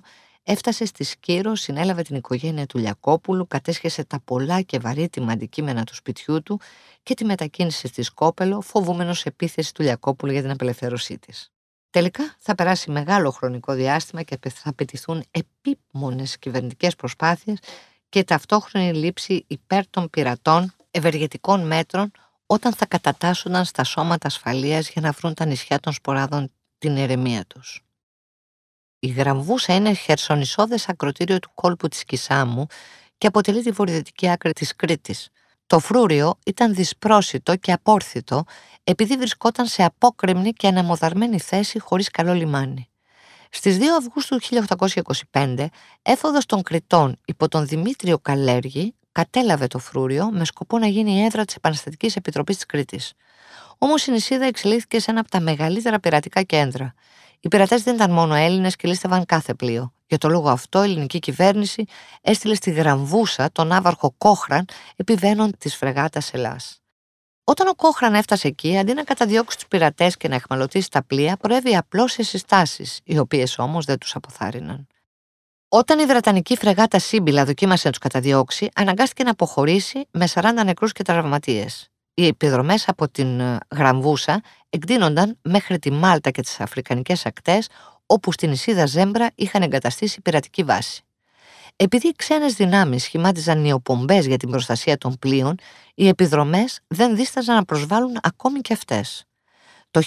Έφτασε 0.47 0.85
στη 0.85 1.03
Σκύρο, 1.03 1.55
συνέλαβε 1.55 2.01
την 2.01 2.15
οικογένεια 2.15 2.65
του 2.65 2.77
Λιακόπουλου, 2.77 3.47
κατέσχεσε 3.47 4.03
τα 4.03 4.19
πολλά 4.19 4.61
και 4.61 4.79
βαρύτιμα 4.79 5.31
αντικείμενα 5.31 5.83
του 5.83 5.95
σπιτιού 5.95 6.43
του 6.43 6.59
και 7.03 7.13
τη 7.13 7.25
μετακίνησε 7.25 7.87
στη 7.87 8.03
Σκόπελο, 8.03 8.61
φοβούμενος 8.61 9.25
επίθεση 9.25 9.73
του 9.73 9.81
Λιακόπουλου 9.81 10.31
για 10.31 10.41
την 10.41 10.51
απελευθέρωσή 10.51 11.17
της. 11.17 11.51
Τελικά 11.89 12.35
θα 12.39 12.55
περάσει 12.55 12.91
μεγάλο 12.91 13.31
χρονικό 13.31 13.73
διάστημα 13.73 14.23
και 14.23 14.37
θα 14.49 14.69
απαιτηθούν 14.69 15.23
επίμονες 15.31 16.37
κυβερνητικές 16.37 16.95
προσπάθειες 16.95 17.59
και 18.09 18.23
ταυτόχρονη 18.23 18.93
λήψη 18.93 19.43
υπέρ 19.47 19.89
των 19.89 20.09
πειρατών 20.09 20.73
ευεργετικών 20.91 21.67
μέτρων 21.67 22.11
όταν 22.45 22.73
θα 22.73 22.85
κατατάσσονταν 22.85 23.65
στα 23.65 23.83
σώματα 23.83 24.27
ασφαλείας 24.27 24.89
για 24.89 25.01
να 25.01 25.11
βρουν 25.11 25.33
τα 25.33 25.45
νησιά 25.45 25.79
των 25.79 25.93
σποράδων 25.93 26.51
την 26.77 26.97
ερεμία 26.97 27.45
τους. 27.45 27.84
Η 29.05 29.07
Γραμβούσα 29.07 29.75
είναι 29.75 29.93
χερσονησόδες 29.93 30.89
ακροτήριο 30.89 31.39
του 31.39 31.51
κόλπου 31.53 31.87
της 31.87 32.03
Κισάμου 32.03 32.65
και 33.17 33.27
αποτελεί 33.27 33.63
τη 33.63 33.71
βορειοδυτική 33.71 34.29
άκρη 34.29 34.53
της 34.53 34.75
Κρήτης. 34.75 35.29
Το 35.67 35.79
φρούριο 35.79 36.39
ήταν 36.45 36.73
δυσπρόσιτο 36.73 37.55
και 37.55 37.71
απόρθητο 37.71 38.43
επειδή 38.83 39.17
βρισκόταν 39.17 39.65
σε 39.65 39.83
απόκρεμνη 39.83 40.51
και 40.51 40.67
αναμοδαρμένη 40.67 41.39
θέση 41.39 41.79
χωρίς 41.79 42.09
καλό 42.09 42.33
λιμάνι. 42.33 42.89
Στις 43.49 43.77
2 43.77 43.81
Αυγούστου 43.99 44.37
1825, 45.31 45.65
έφοδος 46.01 46.45
των 46.45 46.63
Κρητών 46.63 47.19
υπό 47.25 47.47
τον 47.47 47.67
Δημήτριο 47.67 48.19
Καλέργη 48.19 48.95
κατέλαβε 49.11 49.67
το 49.67 49.79
φρούριο 49.79 50.29
με 50.31 50.45
σκοπό 50.45 50.77
να 50.77 50.87
γίνει 50.87 51.11
η 51.11 51.23
έδρα 51.23 51.45
της 51.45 51.55
Επαναστατικής 51.55 52.15
Επιτροπής 52.15 52.55
της 52.55 52.65
Κρήτης. 52.65 53.13
Όμως 53.77 54.05
η 54.05 54.11
νησίδα 54.11 54.45
εξελίχθηκε 54.45 54.99
σε 54.99 55.11
ένα 55.11 55.19
από 55.19 55.29
τα 55.29 55.39
μεγαλύτερα 55.39 55.99
πειρατικά 55.99 56.41
κέντρα. 56.41 56.93
Οι 57.39 57.47
πειρατές 57.47 57.83
δεν 57.83 57.95
ήταν 57.95 58.11
μόνο 58.11 58.33
Έλληνες 58.33 58.75
και 58.75 58.87
λίστευαν 58.87 59.25
κάθε 59.25 59.53
πλοίο. 59.53 59.93
Για 60.07 60.17
το 60.17 60.29
λόγο 60.29 60.49
αυτό, 60.49 60.83
η 60.83 60.91
ελληνική 60.91 61.19
κυβέρνηση 61.19 61.85
έστειλε 62.21 62.55
στη 62.55 62.71
Γραμβούσα 62.71 63.51
τον 63.51 63.71
άβαρχο 63.71 64.13
Κόχραν 64.17 64.65
επιβαίνον 64.95 65.57
της 65.57 65.75
φρεγάτας 65.75 66.33
Ελλάς. 66.33 66.79
Όταν 67.43 67.67
ο 67.67 67.75
Κόχραν 67.75 68.13
έφτασε 68.13 68.47
εκεί, 68.47 68.77
αντί 68.77 68.93
να 68.93 69.03
καταδιώξει 69.03 69.57
τους 69.57 69.67
πειρατές 69.67 70.17
και 70.17 70.27
να 70.27 70.35
εχμαλωτήσει 70.35 70.91
τα 70.91 71.03
πλοία, 71.03 71.37
προέβη 71.37 71.75
απλώς 71.75 72.11
σε 72.11 72.23
συστάσεις, 72.23 72.99
οι 73.03 73.17
οποίες 73.17 73.57
όμως 73.59 73.85
δεν 73.85 73.97
τους 73.97 74.15
αποθάρρυναν. 74.15 74.87
Όταν 75.67 75.99
η 75.99 76.05
Βρετανική 76.05 76.57
φρεγάτα 76.57 76.99
Σύμπιλα 76.99 77.45
δοκίμασε 77.45 77.81
να 77.85 77.89
τους 77.91 77.99
καταδιώξει, 77.99 78.69
αναγκάστηκε 78.75 79.23
να 79.23 79.31
αποχωρήσει 79.31 80.07
με 80.11 80.27
40 80.33 80.63
νεκρούς 80.65 80.91
και 80.91 81.03
τραυματίες 81.03 81.89
οι 82.15 82.27
επιδρομές 82.27 82.87
από 82.87 83.09
την 83.09 83.39
ε, 83.39 83.57
Γραμβούσα 83.71 84.41
εκδίνονταν 84.69 85.37
μέχρι 85.41 85.79
τη 85.79 85.91
Μάλτα 85.91 86.31
και 86.31 86.41
τις 86.41 86.59
Αφρικανικές 86.59 87.25
ακτές 87.25 87.69
όπου 88.05 88.31
στην 88.31 88.51
Ισίδα 88.51 88.85
Ζέμπρα 88.85 89.31
είχαν 89.35 89.61
εγκαταστήσει 89.61 90.21
πειρατική 90.21 90.63
βάση. 90.63 91.03
Επειδή 91.75 92.07
οι 92.07 92.13
ξένες 92.15 92.53
δυνάμεις 92.53 93.03
σχημάτιζαν 93.03 93.61
νεοπομπές 93.61 94.25
για 94.25 94.37
την 94.37 94.49
προστασία 94.49 94.97
των 94.97 95.17
πλοίων, 95.19 95.55
οι 95.95 96.07
επιδρομές 96.07 96.79
δεν 96.87 97.15
δίσταζαν 97.15 97.55
να 97.55 97.65
προσβάλλουν 97.65 98.17
ακόμη 98.21 98.59
και 98.59 98.73
αυτές. 98.73 99.25
Το 99.91 100.01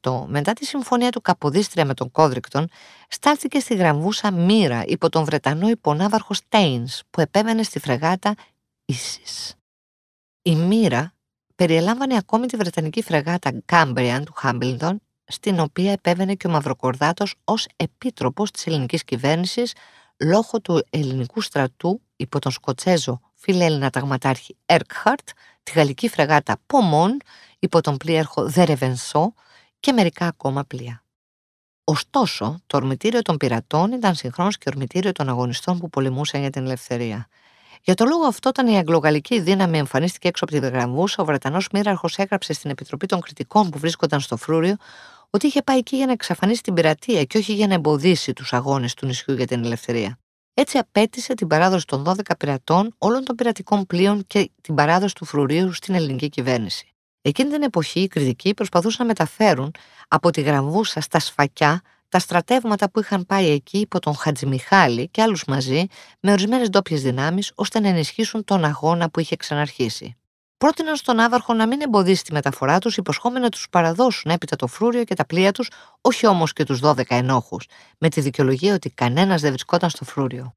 1828, 0.00 0.24
μετά 0.26 0.52
τη 0.52 0.64
συμφωνία 0.64 1.10
του 1.10 1.20
Καποδίστρια 1.20 1.84
με 1.84 1.94
τον 1.94 2.10
Κόδρικτον, 2.10 2.68
στάλθηκε 3.08 3.58
στη 3.58 3.74
Γραμβούσα 3.74 4.30
μοίρα 4.30 4.84
υπό 4.86 5.08
τον 5.08 5.24
Βρετανό 5.24 5.68
υπονάβαρχο 5.68 6.34
Στέινς, 6.34 7.00
που 7.10 7.20
επέβαινε 7.20 7.62
στη 7.62 7.78
φρεγάτα 7.78 8.34
Ίσης. 8.84 9.56
Η 10.42 10.56
μοίρα 10.56 11.14
περιελάμβανε 11.54 12.16
ακόμη 12.16 12.46
τη 12.46 12.56
βρετανική 12.56 13.02
φρεγάτα 13.02 13.52
Κάμπριαν 13.64 14.24
του 14.24 14.32
Χάμπιλτον, 14.32 15.00
στην 15.24 15.60
οποία 15.60 15.92
επέβαινε 15.92 16.34
και 16.34 16.46
ο 16.46 16.50
Μαυροκορδάτος 16.50 17.34
ως 17.44 17.66
επίτροπος 17.76 18.50
της 18.50 18.66
ελληνικής 18.66 19.04
κυβέρνησης 19.04 19.74
λόγω 20.24 20.60
του 20.60 20.84
ελληνικού 20.90 21.40
στρατού 21.40 22.00
υπό 22.16 22.38
τον 22.38 22.52
Σκοτσέζο 22.52 23.20
φιλέλληνα 23.34 23.90
ταγματάρχη 23.90 24.56
Έρκχαρτ, 24.66 25.28
τη 25.62 25.72
γαλλική 25.72 26.08
φρεγάτα 26.08 26.56
Πομόν 26.66 27.16
υπό 27.58 27.80
τον 27.80 27.96
πλοίαρχο 27.96 28.48
Δερεβενσό 28.48 29.34
και 29.80 29.92
μερικά 29.92 30.26
ακόμα 30.26 30.64
πλοία. 30.64 31.04
Ωστόσο, 31.84 32.58
το 32.66 32.76
ορμητήριο 32.76 33.22
των 33.22 33.36
πειρατών 33.36 33.92
ήταν 33.92 34.14
συγχρόνως 34.14 34.58
και 34.58 34.68
ορμητήριο 34.68 35.12
των 35.12 35.28
αγωνιστών 35.28 35.78
που 35.78 35.88
πολεμούσαν 35.88 36.40
για 36.40 36.50
την 36.50 36.64
ελευθερία. 36.64 37.28
Για 37.84 37.94
το 37.94 38.04
λόγο 38.04 38.24
αυτό, 38.24 38.48
όταν 38.48 38.66
η 38.66 38.76
αγγλογαλλική 38.76 39.40
δύναμη 39.40 39.78
εμφανίστηκε 39.78 40.28
έξω 40.28 40.44
από 40.44 40.52
τη 40.52 40.66
Γραμμούσα, 40.68 41.22
ο 41.22 41.24
Βρετανός 41.24 41.68
Μοίραρχος 41.72 42.18
έγραψε 42.18 42.52
στην 42.52 42.70
Επιτροπή 42.70 43.06
των 43.06 43.20
Κριτικών 43.20 43.70
που 43.70 43.78
βρίσκονταν 43.78 44.20
στο 44.20 44.36
Φρούριο 44.36 44.76
ότι 45.30 45.46
είχε 45.46 45.62
πάει 45.62 45.78
εκεί 45.78 45.96
για 45.96 46.06
να 46.06 46.12
εξαφανίσει 46.12 46.62
την 46.62 46.74
πειρατεία 46.74 47.24
και 47.24 47.38
όχι 47.38 47.52
για 47.52 47.66
να 47.66 47.74
εμποδίσει 47.74 48.32
τους 48.32 48.52
αγώνες 48.52 48.94
του 48.94 49.06
νησιού 49.06 49.34
για 49.34 49.46
την 49.46 49.64
ελευθερία. 49.64 50.18
Έτσι 50.54 50.78
απέτησε 50.78 51.34
την 51.34 51.46
παράδοση 51.46 51.86
των 51.86 52.04
12 52.06 52.14
πειρατών 52.38 52.94
όλων 52.98 53.24
των 53.24 53.36
πειρατικών 53.36 53.86
πλοίων 53.86 54.26
και 54.26 54.50
την 54.60 54.74
παράδοση 54.74 55.14
του 55.14 55.24
φρουρίου 55.24 55.72
στην 55.72 55.94
ελληνική 55.94 56.28
κυβέρνηση. 56.28 56.86
Εκείνη 57.22 57.50
την 57.50 57.62
εποχή 57.62 58.00
οι 58.00 58.08
κριτικοί 58.08 58.54
προσπαθούσαν 58.54 59.00
να 59.00 59.06
μεταφέρουν 59.06 59.74
από 60.08 60.30
τη 60.30 60.40
Γραμβούσα 60.40 61.00
στα 61.00 61.18
σφακιά 61.18 61.80
τα 62.12 62.18
στρατεύματα 62.18 62.90
που 62.90 63.00
είχαν 63.00 63.26
πάει 63.26 63.50
εκεί 63.50 63.78
υπό 63.78 63.98
τον 63.98 64.14
Χατζημιχάλη 64.16 65.08
και 65.08 65.22
άλλους 65.22 65.44
μαζί 65.44 65.86
με 66.20 66.32
ορισμένες 66.32 66.68
ντόπιες 66.68 67.02
δυνάμεις 67.02 67.52
ώστε 67.54 67.80
να 67.80 67.88
ενισχύσουν 67.88 68.44
τον 68.44 68.64
αγώνα 68.64 69.10
που 69.10 69.20
είχε 69.20 69.36
ξαναρχίσει. 69.36 70.16
Πρότειναν 70.56 70.96
στον 70.96 71.20
Άβαρχο 71.20 71.54
να 71.54 71.66
μην 71.66 71.80
εμποδίσει 71.80 72.24
τη 72.24 72.32
μεταφορά 72.32 72.78
τους, 72.78 72.96
υποσχόμενοι 72.96 73.44
να 73.44 73.48
τους 73.48 73.68
παραδώσουν 73.70 74.30
έπειτα 74.30 74.56
το 74.56 74.66
φρούριο 74.66 75.04
και 75.04 75.14
τα 75.14 75.26
πλοία 75.26 75.52
τους, 75.52 75.70
όχι 76.00 76.26
όμως 76.26 76.52
και 76.52 76.64
τους 76.64 76.80
12 76.80 77.02
ενόχους, 77.08 77.66
με 77.98 78.08
τη 78.08 78.20
δικαιολογία 78.20 78.74
ότι 78.74 78.90
κανένας 78.90 79.40
δεν 79.40 79.50
βρισκόταν 79.50 79.90
στο 79.90 80.04
φρούριο. 80.04 80.54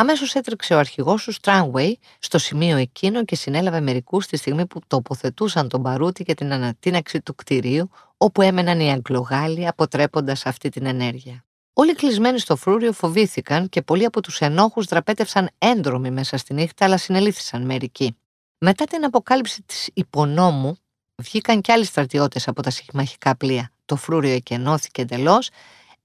Αμέσως 0.00 0.34
έτρεξε 0.34 0.74
ο 0.74 0.78
αρχηγός 0.78 1.24
του 1.24 1.32
Στράνουεϊ 1.32 1.98
στο 2.18 2.38
σημείο 2.38 2.76
εκείνο 2.76 3.24
και 3.24 3.36
συνέλαβε 3.36 3.80
μερικούς 3.80 4.26
τη 4.26 4.36
στιγμή 4.36 4.66
που 4.66 4.80
τοποθετούσαν 4.86 5.68
τον 5.68 5.82
παρούτι 5.82 6.22
για 6.26 6.34
την 6.34 6.52
ανατείναξη 6.52 7.20
του 7.20 7.34
κτηρίου, 7.34 7.90
όπου 8.16 8.42
έμεναν 8.42 8.80
οι 8.80 8.92
Αγγλογάλοι 8.92 9.66
αποτρέποντας 9.66 10.46
αυτή 10.46 10.68
την 10.68 10.86
ενέργεια. 10.86 11.44
Όλοι 11.72 11.94
κλεισμένοι 11.94 12.38
στο 12.38 12.56
φρούριο 12.56 12.92
φοβήθηκαν 12.92 13.68
και 13.68 13.82
πολλοί 13.82 14.04
από 14.04 14.22
τους 14.22 14.40
ενόχους 14.40 14.86
δραπέτευσαν 14.86 15.48
έντρομοι 15.58 16.10
μέσα 16.10 16.36
στη 16.36 16.54
νύχτα, 16.54 16.84
αλλά 16.84 16.96
συνελήφθησαν 16.96 17.62
μερικοί. 17.62 18.16
Μετά 18.58 18.84
την 18.84 19.04
αποκάλυψη 19.04 19.62
της 19.62 19.90
υπονόμου, 19.94 20.76
βγήκαν 21.16 21.60
κι 21.60 21.72
άλλοι 21.72 21.84
στρατιώτες 21.84 22.48
από 22.48 22.62
τα 22.62 22.70
συμμαχικά 22.70 23.36
πλοία. 23.36 23.70
Το 23.84 23.96
φρούριο 23.96 24.32
εκενώθηκε 24.32 25.02
εντελώς, 25.02 25.50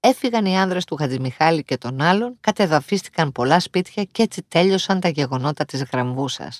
έφυγαν 0.06 0.46
οι 0.46 0.60
άνδρες 0.60 0.86
του 0.86 0.96
Χατζημιχάλη 0.96 1.64
και 1.64 1.78
των 1.78 2.02
άλλων, 2.02 2.38
κατεδαφίστηκαν 2.40 3.32
πολλά 3.32 3.60
σπίτια 3.60 4.04
και 4.04 4.24
έτσι 4.24 4.44
τέλειωσαν 4.48 5.00
τα 5.00 5.10
γεγονότα 5.10 5.66
της 5.66 5.84
γραμβούσα. 5.84 6.52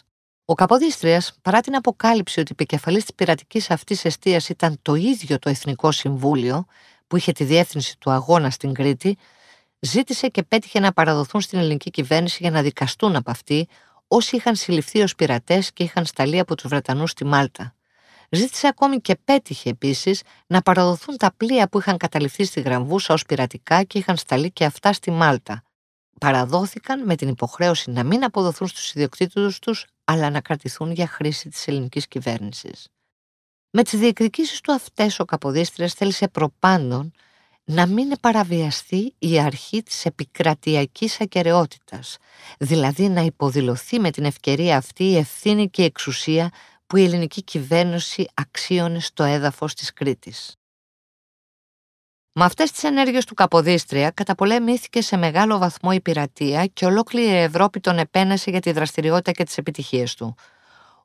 Ο 0.46 0.54
Καποδίστριας, 0.54 1.34
παρά 1.42 1.60
την 1.60 1.76
αποκάλυψη 1.76 2.40
ότι 2.40 2.50
επικεφαλής 2.52 3.02
της 3.02 3.14
πειρατικής 3.16 3.72
αυτής 3.72 4.06
αιστεία 4.06 4.42
ήταν 4.50 4.78
το 4.82 4.96
ίδιο 4.96 5.40
το 5.40 5.50
Εθνικό 5.50 5.92
Συμβούλιο, 5.92 6.66
που 7.08 7.18
είχε 7.18 7.32
τη 7.32 7.44
διεύθυνση 7.44 7.98
του 8.00 8.12
αγώνα 8.12 8.50
στην 8.50 8.74
Κρήτη, 8.74 9.18
ζήτησε 9.80 10.28
και 10.28 10.44
πέτυχε 10.44 10.80
να 10.80 10.94
παραδοθούν 10.94 11.42
στην 11.42 11.60
ελληνική 11.60 11.90
κυβέρνηση 11.90 12.38
για 12.42 12.52
να 12.52 12.62
δικαστούν 12.62 13.16
από 13.16 13.32
αυτή 13.32 13.68
όσοι 14.08 14.36
είχαν 14.36 14.56
συλληφθεί 14.56 15.02
ως 15.02 15.16
πειρατές 15.16 15.74
και 15.74 15.84
είχαν 15.84 16.06
σταλεί 16.06 16.40
από 16.40 16.56
τους 16.56 16.70
Βρετανούς 16.70 17.12
στη 17.12 17.26
Μάλτα. 17.26 17.76
Ζήτησε 18.36 18.68
ακόμη 18.68 19.02
και 19.02 19.16
πέτυχε 19.26 19.70
επίσης 19.70 20.22
να 20.48 20.62
παραδοθούν 20.62 21.18
τα 21.18 21.34
πλοία 21.38 21.68
που 21.68 21.80
είχαν 21.80 21.98
καταληφθεί 21.98 22.44
στη 22.44 22.62
Γραμβούσα 22.62 23.14
ως 23.14 23.26
πειρατικά 23.26 23.84
και 23.84 23.98
είχαν 23.98 24.18
σταλεί 24.18 24.52
και 24.52 24.66
αυτά 24.66 24.94
στη 24.94 25.12
Μάλτα. 25.12 25.64
Παραδόθηκαν 26.20 27.06
με 27.06 27.16
την 27.16 27.28
υποχρέωση 27.28 27.92
να 27.92 28.04
μην 28.04 28.24
αποδοθούν 28.24 28.68
στους 28.68 28.94
ιδιοκτήτε 28.94 29.52
τους, 29.62 29.86
αλλά 30.04 30.30
να 30.30 30.42
κρατηθούν 30.42 30.92
για 30.92 31.08
χρήση 31.08 31.50
της 31.50 31.68
ελληνικής 31.68 32.08
κυβέρνησης. 32.08 32.88
Με 33.70 33.84
τις 33.84 34.00
διεκδικήσεις 34.00 34.62
του 34.62 34.72
αυτές 34.74 35.20
ο 35.20 35.26
Καποδίστριας 35.26 35.94
θέλησε 35.94 36.28
προπάντων 36.28 37.14
να 37.66 37.86
μην 37.86 38.12
παραβιαστεί 38.22 39.14
η 39.20 39.40
αρχή 39.40 39.84
της 39.84 40.06
επικρατειακής 40.06 41.22
ακαιρεότητας, 41.22 42.18
δηλαδή 42.60 43.10
να 43.10 43.22
υποδηλωθεί 43.22 44.00
με 44.00 44.12
την 44.12 44.26
ευκαιρία 44.26 44.78
αυτή 44.78 45.04
η 45.04 45.18
ευθύνη 45.18 45.70
και 45.70 45.82
η 45.82 45.86
εξουσία 45.86 46.50
που 46.94 47.00
η 47.00 47.04
ελληνική 47.04 47.44
κυβέρνηση 47.44 48.28
αξίωνε 48.34 49.00
στο 49.00 49.24
έδαφος 49.24 49.74
της 49.74 49.94
Κρήτης. 49.94 50.56
Με 52.34 52.44
αυτές 52.44 52.72
τις 52.72 52.84
ενέργειες 52.84 53.26
του 53.26 53.34
Καποδίστρια 53.34 54.10
καταπολεμήθηκε 54.10 55.02
σε 55.02 55.18
μεγάλο 55.18 55.58
βαθμό 55.58 55.90
η 55.94 56.02
πειρατεία 56.02 56.66
και 56.66 56.86
ολόκληρη 56.86 57.28
η 57.28 57.38
Ευρώπη 57.38 57.80
τον 57.80 57.98
επένεσε 57.98 58.50
για 58.50 58.60
τη 58.60 58.72
δραστηριότητα 58.72 59.32
και 59.32 59.44
τις 59.44 59.58
επιτυχίες 59.58 60.16
του. 60.16 60.36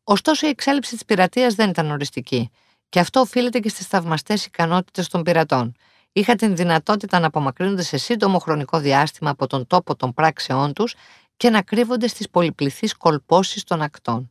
Ωστόσο 0.05 0.47
η 0.47 0.51
εξέλιξη 0.51 0.93
της 0.93 1.05
πειρατείας 1.05 1.55
δεν 1.55 1.68
ήταν 1.68 1.91
οριστική 1.91 2.51
και 2.89 3.01
αυτό 3.01 3.20
οφείλεται 3.20 3.59
και 3.59 3.68
στις 3.68 3.86
θαυμαστές 3.86 4.47
ικανότητες 4.47 5.09
των 5.09 5.22
πειρατών. 5.22 5.74
Είχαν 6.12 6.36
την 6.36 6.57
δυνατότητα 6.57 7.18
να 7.18 7.26
απομακρύνονται 7.26 7.82
σε 7.82 7.97
σύντομο 7.97 8.39
χρονικό 8.39 8.78
διάστημα 8.78 9.30
από 9.30 9.47
τον 9.47 9.66
τόπο 9.66 9.97
των 9.97 10.14
πράξεών 10.14 10.72
τους 10.72 10.95
και 11.36 11.51
να 11.51 11.62
κρύβονται 11.62 12.07
στις 12.07 12.30
πολυπληθείς 12.30 12.97
κολπώσεις 12.97 13.64
των 13.64 13.82
ακτών. 13.82 14.28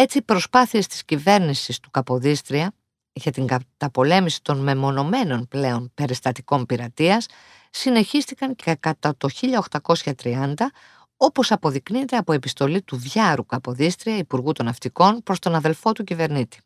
Έτσι 0.00 0.18
οι 0.18 0.22
προσπάθειες 0.22 0.86
της 0.86 1.04
κυβέρνησης 1.04 1.80
του 1.80 1.90
Καποδίστρια 1.90 2.72
για 3.12 3.32
την 3.32 3.46
καταπολέμηση 3.46 4.42
των 4.42 4.58
μεμονωμένων 4.58 5.48
πλέον 5.48 5.90
περιστατικών 5.94 6.66
πειρατείας 6.66 7.26
συνεχίστηκαν 7.70 8.54
και 8.54 8.74
κατά 8.74 9.16
το 9.16 9.28
1830 10.22 10.54
όπως 11.16 11.52
αποδεικνύεται 11.52 12.16
από 12.16 12.32
επιστολή 12.32 12.82
του 12.82 12.98
Βιάρου 12.98 13.46
Καποδίστρια, 13.46 14.16
Υπουργού 14.16 14.52
των 14.52 14.66
Ναυτικών, 14.66 15.22
προς 15.22 15.38
τον 15.38 15.54
αδελφό 15.54 15.92
του 15.92 16.04
κυβερνήτη. 16.04 16.60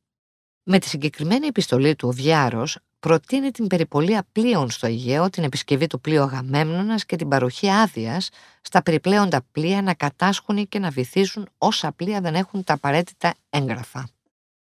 Με 0.62 0.78
τη 0.78 0.88
συγκεκριμένη 0.88 1.46
επιστολή 1.46 1.96
του 1.96 2.08
ο 2.08 2.12
Βιάρος 2.12 2.78
προτείνει 3.02 3.50
την 3.50 3.66
περιπολία 3.66 4.26
πλοίων 4.32 4.70
στο 4.70 4.86
Αιγαίο, 4.86 5.30
την 5.30 5.44
επισκευή 5.44 5.86
του 5.86 6.00
πλοίου 6.00 6.22
Αγαμέμνονας 6.22 7.04
και 7.04 7.16
την 7.16 7.28
παροχή 7.28 7.70
άδειας 7.70 8.28
στα 8.62 8.82
περιπλέοντα 8.82 9.44
πλοία 9.52 9.82
να 9.82 9.94
κατάσχουν 9.94 10.68
και 10.68 10.78
να 10.78 10.90
βυθίζουν 10.90 11.48
όσα 11.58 11.92
πλοία 11.92 12.20
δεν 12.20 12.34
έχουν 12.34 12.64
τα 12.64 12.74
απαραίτητα 12.74 13.34
έγγραφα. 13.50 14.08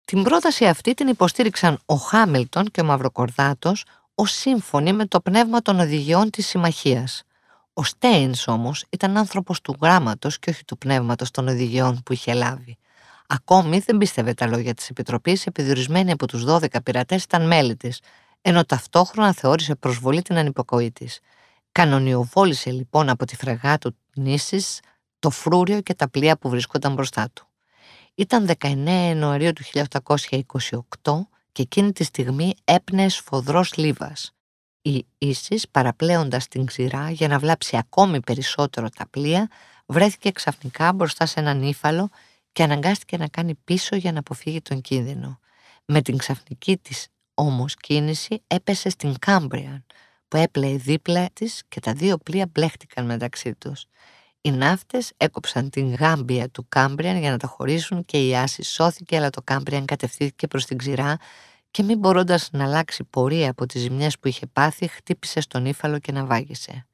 Την 0.05 0.23
πρόταση 0.23 0.67
αυτή 0.67 0.95
την 0.95 1.09
υποστήριξαν 1.09 1.79
ο 1.87 1.95
Χάμιλτον 1.95 2.71
και 2.71 2.81
ο 2.81 2.85
Μαυροκορδάτος 2.85 3.85
ως 4.15 4.33
σύμφωνοι 4.33 4.93
με 4.93 5.07
το 5.07 5.21
πνεύμα 5.21 5.63
των 5.63 5.81
οδηγιών 5.81 6.31
της 6.31 6.47
συμμαχίας. 6.47 7.23
Ο 7.73 7.85
Στέινς 7.85 8.49
όμως 8.49 8.85
ήταν 8.91 9.17
άνθρωπος 9.17 9.61
του 9.61 9.77
γράμματος 9.81 10.39
και 10.39 10.51
όχι 10.51 10.65
του 10.65 10.79
πνεύματος 10.79 11.31
των 11.31 11.49
οδηγιών 11.49 12.03
που 12.03 12.13
είχε 12.13 12.33
λάβει. 12.33 12.79
Ακόμη 13.29 13.79
δεν 13.79 13.99
πίστευε 13.99 14.35
τα 14.35 14.47
λόγια 14.47 14.75
της 14.75 14.89
Επιτροπής, 14.89 15.47
επειδή 15.47 15.71
ορισμένοι 15.71 16.11
από 16.11 16.27
τους 16.27 16.45
12 16.45 16.83
πειρατές 16.83 17.23
ήταν 17.23 17.47
μέλη 17.47 17.77
της, 17.77 18.01
ενώ 18.41 18.65
ταυτόχρονα 18.65 19.33
θεώρησε 19.33 19.75
προσβολή 19.75 20.23
την 20.23 20.37
ανυποκοή 20.37 20.93
της. 20.93 21.21
Κανονιοβόλησε 21.73 22.71
λοιπόν 22.71 23.09
από 23.09 23.25
τη 23.27 23.37
φρεγά 23.37 23.79
του 23.79 23.97
νήσι 24.15 24.65
το 25.19 25.31
φρούριο 25.31 25.81
και 25.81 25.95
τα 25.95 26.09
πλοία 26.09 26.37
που 26.39 26.49
βρίσκονταν 26.49 26.95
μπροστά 26.95 27.31
του. 27.33 27.47
Ήταν 28.15 28.51
19 28.59 28.87
Ιανουαρίου 28.87 29.53
του 29.53 29.63
1828 31.03 31.27
και 31.53 31.63
εκείνη 31.63 31.93
τη 31.93 32.05
στιγμή 32.05 32.55
έπνεε 32.65 33.09
σφοδρός 33.09 33.77
λίβας. 33.77 34.33
Η 34.83 35.07
Ίσης 35.19 35.69
παραπλέοντας 35.69 36.49
την 36.49 36.67
ξηρά 36.67 37.11
για 37.11 37.29
να 37.29 37.39
βλάψει 37.39 37.77
ακόμη 37.77 38.21
περισσότερο 38.21 38.89
τα 38.89 39.07
πλοία 39.11 39.51
βρέθηκε 39.87 40.31
ξαφνικά 40.31 40.93
μπροστά 40.93 41.27
σε 41.27 41.41
έναν 41.41 41.63
ύφαλο 41.63 42.11
και 42.57 42.63
αναγκάστηκε 42.63 43.17
να 43.17 43.29
κάνει 43.29 43.55
πίσω 43.55 43.97
για 43.97 44.13
να 44.13 44.19
αποφύγει 44.19 44.63
τον 44.63 44.81
κίνδυνο. 44.81 45.39
Με 45.85 46.03
την 46.03 46.17
ξαφνική 46.17 46.77
της 46.77 47.09
όμως 47.35 47.75
κίνηση 47.75 48.43
έπεσε 48.47 48.89
στην 48.89 49.15
Κάμπρια 49.19 49.85
που 50.29 50.37
έπλεε 50.37 50.77
δίπλα 50.77 51.29
της 51.33 51.63
και 51.69 51.81
τα 51.81 51.93
δύο 51.93 52.19
πλοία 52.19 52.47
μπλέχτηκαν 52.53 53.07
μεταξύ 53.07 53.55
τους. 53.55 53.85
Οι 54.41 54.51
ναύτες 54.51 55.13
έκοψαν 55.17 55.71
την 55.71 55.95
γάμπια 55.95 56.49
του 56.49 56.67
Κάμπριαν 56.69 57.19
για 57.19 57.31
να 57.31 57.37
τα 57.37 57.47
χωρίσουν 57.47 58.05
και 58.05 58.27
η 58.27 58.37
Άση 58.37 58.63
σώθηκε 58.63 59.17
αλλά 59.17 59.31
το 59.31 59.43
Κάμπριαν 59.45 59.85
κατευθύνθηκε 59.85 60.47
προς 60.47 60.65
την 60.65 60.79
ξηρά 60.79 61.17
και 61.71 61.83
μην 61.83 61.99
μπορώντας 61.99 62.49
να 62.53 62.65
αλλάξει 62.65 63.05
πορεία 63.05 63.51
από 63.51 63.67
τις 63.67 63.81
ζημιές 63.81 64.19
που 64.19 64.29
είχε 64.29 64.47
πάθει 64.47 64.87
χτύπησε 64.87 65.41
στον 65.41 65.67
ύφαλο 65.67 65.99
και 65.99 66.13
να 66.13 66.25
βάγισε. 66.25 66.87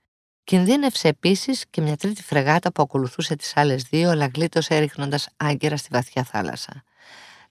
Κινδύνευσε 0.45 1.09
επίσης 1.09 1.65
και 1.71 1.81
μια 1.81 1.97
τρίτη 1.97 2.23
φρεγάτα 2.23 2.73
που 2.73 2.83
ακολουθούσε 2.83 3.37
τις 3.37 3.57
άλλες 3.57 3.83
δύο, 3.83 4.11
αλλά 4.11 4.31
γλίτωσε 4.35 4.79
ρίχνοντας 4.79 5.29
άγκυρα 5.37 5.77
στη 5.77 5.89
βαθιά 5.93 6.25
θάλασσα. 6.25 6.83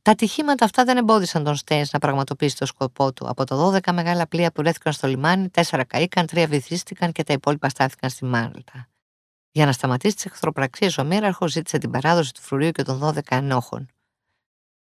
Τα 0.01 0.11
ατυχήματα 0.11 0.65
αυτά 0.65 0.83
δεν 0.83 0.97
εμπόδισαν 0.97 1.43
τον 1.43 1.55
Στέινς 1.55 1.91
να 1.91 1.99
πραγματοποιήσει 1.99 2.57
το 2.57 2.65
σκοπό 2.65 3.13
του. 3.13 3.27
Από 3.29 3.43
τα 3.43 3.55
12 3.55 3.93
μεγάλα 3.93 4.27
πλοία 4.27 4.51
που 4.51 4.61
βρέθηκαν 4.61 4.93
στο 4.93 5.07
λιμάνι, 5.07 5.49
τέσσερα 5.49 5.83
καήκαν, 5.83 6.25
τρία 6.25 6.47
βυθίστηκαν 6.47 7.11
και 7.11 7.23
τα 7.23 7.33
υπόλοιπα 7.33 7.69
στάθηκαν 7.69 8.09
στη 8.09 8.25
Μάλτα. 8.25 8.87
Για 9.51 9.65
να 9.65 9.71
σταματήσει 9.71 10.15
τις 10.15 10.25
εχθροπραξίες, 10.25 10.97
ο 10.97 11.03
Μύραρχος 11.03 11.51
ζήτησε 11.51 11.77
την 11.77 11.91
παράδοση 11.91 12.33
του 12.33 12.41
φρουρίου 12.41 12.71
και 12.71 12.83
των 12.83 12.99
12 12.99 13.19
ενόχων. 13.29 13.87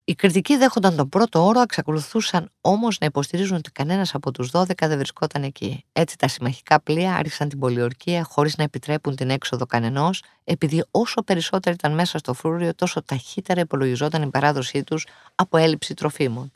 Οι 0.07 0.15
κριτικοί 0.15 0.57
δέχονταν 0.57 0.95
τον 0.95 1.09
πρώτο 1.09 1.45
όρο, 1.45 1.61
εξακολουθούσαν 1.61 2.51
όμως 2.61 2.97
να 2.99 3.05
υποστηρίζουν 3.05 3.57
ότι 3.57 3.71
κανένας 3.71 4.15
από 4.15 4.31
τους 4.31 4.51
12 4.53 4.65
δεν 4.77 4.97
βρισκόταν 4.97 5.43
εκεί. 5.43 5.85
Έτσι, 5.91 6.17
τα 6.17 6.27
συμμαχικά 6.27 6.81
πλοία 6.81 7.15
άρχισαν 7.15 7.49
την 7.49 7.59
πολιορκία 7.59 8.23
χωρίς 8.23 8.55
να 8.57 8.63
επιτρέπουν 8.63 9.15
την 9.15 9.29
έξοδο 9.29 9.65
κανενός, 9.65 10.23
επειδή 10.43 10.85
όσο 10.91 11.21
περισσότερο 11.23 11.75
ήταν 11.79 11.93
μέσα 11.93 12.17
στο 12.17 12.33
φρούριο, 12.33 12.75
τόσο 12.75 13.03
ταχύτερα 13.03 13.61
υπολογιζόταν 13.61 14.21
η 14.21 14.29
παράδοσή 14.29 14.83
τους 14.83 15.07
από 15.35 15.57
έλλειψη 15.57 15.93
τροφίμων. 15.93 16.51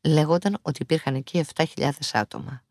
Λέγονταν 0.00 0.58
ότι 0.62 0.82
υπήρχαν 0.82 1.14
εκεί 1.14 1.44
7.000 1.54 1.90
άτομα. 2.12 2.62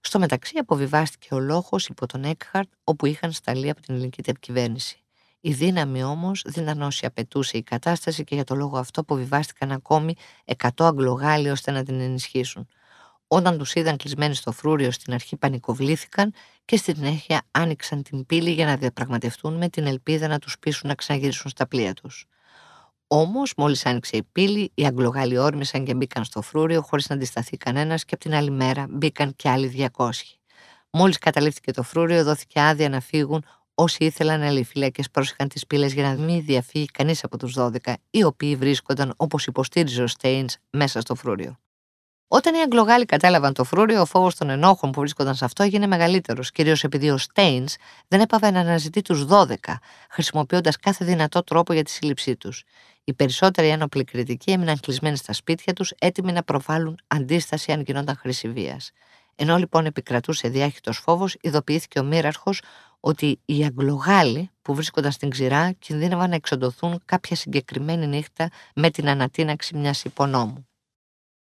Στο 0.00 0.18
μεταξύ, 0.18 0.58
αποβιβάστηκε 0.58 1.34
ο 1.34 1.38
λόγος 1.38 1.86
υπό 1.86 2.06
τον 2.06 2.24
Έκχαρτ, 2.24 2.68
όπου 2.84 3.06
είχαν 3.06 3.32
σταλεί 3.32 3.70
από 3.70 3.80
την 3.80 3.94
ελληνική 3.94 4.32
κυβέρνηση. 4.40 5.03
Η 5.46 5.52
δύναμη 5.52 6.02
όμως 6.02 6.42
δεν 6.46 6.62
ήταν 6.62 6.82
όση 6.82 7.06
απαιτούσε 7.06 7.56
η 7.56 7.62
κατάσταση 7.62 8.24
και 8.24 8.34
για 8.34 8.44
το 8.44 8.54
λόγο 8.54 8.78
αυτό 8.78 9.00
αποβιβάστηκαν 9.00 9.72
ακόμη 9.72 10.14
100 10.56 10.68
Αγγλογάλοι 10.78 11.50
ώστε 11.50 11.70
να 11.70 11.82
την 11.82 12.00
ενισχύσουν. 12.00 12.68
Όταν 13.26 13.58
τους 13.58 13.74
είδαν 13.74 13.96
κλεισμένοι 13.96 14.34
στο 14.34 14.52
φρούριο 14.52 14.90
στην 14.90 15.12
αρχή 15.12 15.36
πανικοβλήθηκαν 15.36 16.32
και 16.64 16.76
στη 16.76 16.94
συνέχεια 16.94 17.42
άνοιξαν 17.50 18.02
την 18.02 18.26
πύλη 18.26 18.50
για 18.50 18.66
να 18.66 18.76
διαπραγματευτούν 18.76 19.54
με 19.56 19.68
την 19.68 19.86
ελπίδα 19.86 20.28
να 20.28 20.38
τους 20.38 20.58
πείσουν 20.58 20.88
να 20.88 20.94
ξαναγυρίσουν 20.94 21.50
στα 21.50 21.66
πλοία 21.66 21.94
τους. 21.94 22.26
Όμως, 23.06 23.52
μόλις 23.56 23.86
άνοιξε 23.86 24.16
η 24.16 24.22
πύλη, 24.22 24.72
οι 24.74 24.86
Αγγλογάλοι 24.86 25.38
όρμησαν 25.38 25.84
και 25.84 25.94
μπήκαν 25.94 26.24
στο 26.24 26.42
φρούριο 26.42 26.82
χωρίς 26.82 27.08
να 27.08 27.14
αντισταθεί 27.14 27.56
κανένας 27.56 28.04
και 28.04 28.14
από 28.14 28.24
την 28.24 28.34
άλλη 28.34 28.50
μέρα 28.50 28.86
μπήκαν 28.90 29.36
και 29.36 29.48
άλλοι 29.48 29.90
200. 29.96 30.10
Μόλις 30.90 31.18
καταλήφθηκε 31.18 31.72
το 31.72 31.82
φρούριο, 31.82 32.24
δόθηκε 32.24 32.60
άδεια 32.60 32.88
να 32.88 33.00
φύγουν 33.00 33.44
Όσοι 33.74 34.04
ήθελαν 34.04 34.40
να 34.40 34.62
φύλακε 34.64 35.02
πρόσεχαν 35.12 35.48
τις 35.48 35.66
πύλες 35.66 35.92
για 35.92 36.02
να 36.02 36.22
μην 36.22 36.44
διαφύγει 36.44 36.86
κανείς 36.86 37.24
από 37.24 37.38
τους 37.38 37.54
12, 37.58 37.94
οι 38.10 38.24
οποίοι 38.24 38.56
βρίσκονταν, 38.56 39.14
όπως 39.16 39.46
υποστήριζε 39.46 40.02
ο 40.02 40.06
Στέινς, 40.06 40.56
μέσα 40.70 41.00
στο 41.00 41.14
φρούριο. 41.14 41.58
Όταν 42.28 42.54
οι 42.54 42.58
Αγγλογάλοι 42.58 43.04
κατάλαβαν 43.04 43.52
το 43.52 43.64
φρούριο, 43.64 44.00
ο 44.00 44.04
φόβος 44.04 44.34
των 44.34 44.50
ενόχων 44.50 44.90
που 44.90 45.00
βρίσκονταν 45.00 45.34
σε 45.34 45.44
αυτό 45.44 45.62
έγινε 45.62 45.86
μεγαλύτερος, 45.86 46.50
κυρίως 46.50 46.84
επειδή 46.84 47.10
ο 47.10 47.18
Στέινς 47.18 47.76
δεν 48.08 48.20
έπαβε 48.20 48.50
να 48.50 48.60
αναζητεί 48.60 49.02
τους 49.02 49.24
12, 49.24 49.80
χρησιμοποιώντας 50.10 50.76
κάθε 50.76 51.04
δυνατό 51.04 51.42
τρόπο 51.42 51.72
για 51.72 51.82
τη 51.82 51.90
σύλληψή 51.90 52.36
τους. 52.36 52.64
Οι 53.04 53.12
περισσότεροι 53.12 53.68
ένοπλοι 53.68 54.04
κριτικοί 54.04 54.50
έμειναν 54.50 54.80
κλεισμένοι 54.80 55.16
στα 55.16 55.32
σπίτια 55.32 55.72
τους, 55.72 55.92
έτοιμοι 55.98 56.32
να 56.32 56.42
προβάλλουν 56.42 56.98
αντίσταση 57.06 57.72
αν 57.72 57.80
γινόταν 57.80 58.16
χρήση 58.16 58.48
βίας. 58.48 58.90
Ενώ 59.36 59.56
λοιπόν 59.56 59.86
επικρατούσε 59.86 60.48
διάχυτος 60.48 60.98
φόβος, 60.98 61.36
ειδοποιήθηκε 61.40 61.98
ο 61.98 62.02
μοίραρχος 62.02 62.62
ότι 63.06 63.40
οι 63.44 63.64
Αγγλογάλοι 63.64 64.50
που 64.62 64.74
βρίσκονταν 64.74 65.12
στην 65.12 65.30
ξηρά 65.30 65.72
κινδύνευαν 65.72 66.28
να 66.28 66.34
εξοντωθούν 66.34 67.02
κάποια 67.04 67.36
συγκεκριμένη 67.36 68.06
νύχτα 68.06 68.50
με 68.74 68.90
την 68.90 69.08
ανατείναξη 69.08 69.76
μιας 69.76 70.04
υπονόμου. 70.04 70.68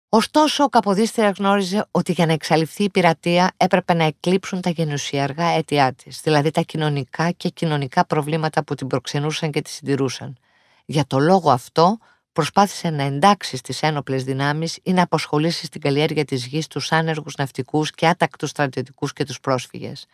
Ωστόσο, 0.10 0.64
ο 0.64 0.70
Καποδίστρια 0.70 1.30
γνώριζε 1.30 1.88
ότι 1.92 2.12
για 2.12 2.26
να 2.26 2.34
εξαλειφθεί 2.34 2.84
η 2.84 2.90
πειρατεία 2.90 3.52
έπρεπε 3.58 3.94
να 3.94 4.04
εκλείψουν 4.04 4.62
τα 4.62 4.70
γενουσιαργά 4.70 5.46
αίτια 5.46 5.94
της, 5.94 6.22
δηλαδή 6.22 6.52
τα 6.52 6.62
κοινωνικά 6.62 7.32
και 7.32 7.50
κοινωνικά 7.50 8.06
προβλήματα 8.06 8.64
που 8.64 8.76
την 8.76 8.88
προξενούσαν 8.88 9.52
και 9.52 9.62
τη 9.62 9.70
συντηρούσαν. 9.70 10.38
Για 10.86 11.06
το 11.08 11.20
λόγο 11.20 11.52
αυτό, 11.52 11.98
προσπάθησε 12.32 12.90
να 12.90 13.04
εντάξει 13.04 13.58
στις 13.58 13.82
ένοπλες 13.82 14.24
δυνάμεις 14.24 14.80
ή 14.84 14.94
να 14.94 15.02
αποσχολήσει 15.02 15.66
στην 15.66 15.82
καλλιέργεια 15.82 16.26
της 16.26 16.46
γης 16.46 16.68
τους 16.68 16.92
άνεργους 16.92 17.36
ναυτικούς 17.36 17.92
και 17.92 18.08
άτακτους 18.08 18.50
στρατιωτικούς 18.50 19.14
και 19.14 19.26
τους 19.26 19.40
πρόσφυγες. 19.40 20.06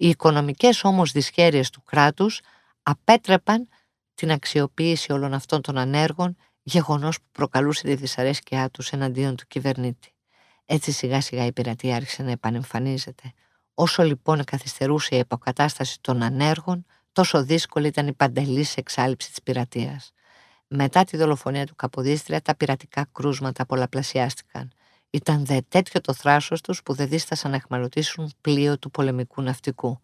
Οι 0.00 0.08
οικονομικές 0.08 0.84
όμως 0.84 1.12
δυσχέρειες 1.12 1.70
του 1.70 1.82
κράτους 1.82 2.40
απέτρεπαν 2.82 3.68
την 4.14 4.30
αξιοποίηση 4.30 5.12
όλων 5.12 5.34
αυτών 5.34 5.60
των 5.60 5.78
ανέργων 5.78 6.36
γεγονός 6.62 7.16
που 7.16 7.26
προκαλούσε 7.32 7.82
τη 7.82 7.94
δυσαρέσκειά 7.94 8.70
τους 8.70 8.90
εναντίον 8.90 9.36
του 9.36 9.44
κυβερνήτη. 9.46 10.12
Έτσι 10.66 10.92
σιγά 10.92 11.20
σιγά 11.20 11.44
η 11.44 11.52
πειρατεία 11.52 11.96
άρχισε 11.96 12.22
να 12.22 12.30
επανεμφανίζεται. 12.30 13.32
Όσο 13.74 14.02
λοιπόν 14.02 14.44
καθυστερούσε 14.44 15.16
η 15.16 15.20
αποκατάσταση 15.20 16.00
των 16.00 16.22
ανέργων, 16.22 16.84
τόσο 17.12 17.44
δύσκολη 17.44 17.86
ήταν 17.86 18.06
η 18.06 18.12
παντελής 18.12 18.76
εξάλληψη 18.76 19.28
της 19.28 19.42
πειρατείας. 19.42 20.12
Μετά 20.68 21.04
τη 21.04 21.16
δολοφονία 21.16 21.66
του 21.66 21.74
Καποδίστρια, 21.74 22.42
τα 22.42 22.56
πειρατικά 22.56 23.08
κρούσματα 23.12 23.66
πολλαπλασιάστηκαν. 23.66 24.72
Ήταν 25.10 25.44
δε 25.46 25.60
τέτοιο 25.68 26.00
το 26.00 26.12
θράσος 26.12 26.60
τους 26.60 26.82
που 26.82 26.94
δεν 26.94 27.08
δίστασαν 27.08 27.50
να 27.50 27.56
εχμαλωτήσουν 27.56 28.32
πλοίο 28.40 28.78
του 28.78 28.90
πολεμικού 28.90 29.42
ναυτικού. 29.42 30.00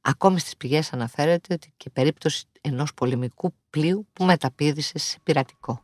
Ακόμη 0.00 0.38
στις 0.38 0.56
πηγές 0.56 0.92
αναφέρεται 0.92 1.54
ότι 1.54 1.72
και 1.76 1.90
περίπτωση 1.90 2.44
ενός 2.60 2.94
πολεμικού 2.94 3.54
πλοίου 3.70 4.06
που 4.12 4.24
μεταπίδησε 4.24 4.98
σε 4.98 5.18
πειρατικό 5.22 5.80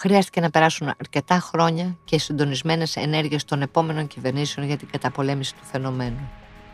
χρειάστηκε 0.00 0.40
να 0.40 0.50
περάσουν 0.50 0.88
αρκετά 0.88 1.38
χρόνια 1.38 1.98
και 2.04 2.18
συντονισμένες 2.18 2.96
ενέργειες 2.96 3.44
των 3.44 3.62
επόμενων 3.62 4.06
κυβερνήσεων 4.06 4.66
για 4.66 4.76
την 4.76 4.88
καταπολέμηση 4.90 5.54
του 5.54 5.64
φαινομένου. 5.64 6.30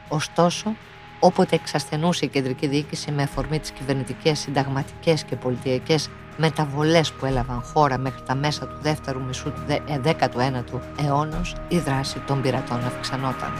Ωστόσο, 0.08 0.76
όποτε 1.20 1.54
εξασθενούσε 1.54 2.24
η 2.24 2.28
κεντρική 2.28 2.66
διοίκηση 2.66 3.10
με 3.10 3.22
αφορμή 3.22 3.58
τις 3.58 3.70
κυβερνητικές, 3.70 4.38
συνταγματικές 4.38 5.24
και 5.24 5.36
πολιτιακές 5.36 6.10
μεταβολές 6.36 7.12
που 7.12 7.26
έλαβαν 7.26 7.62
χώρα 7.62 7.98
μέχρι 7.98 8.22
τα 8.26 8.34
μέσα 8.34 8.66
του 8.66 8.76
δεύτερου 8.82 9.22
μισού 9.22 9.52
του 9.52 9.60
19ου 10.04 10.80
αιώνα, 11.04 11.40
η 11.68 11.78
δράση 11.78 12.18
των 12.26 12.42
πειρατών 12.42 12.84
αυξανόταν. 12.86 13.52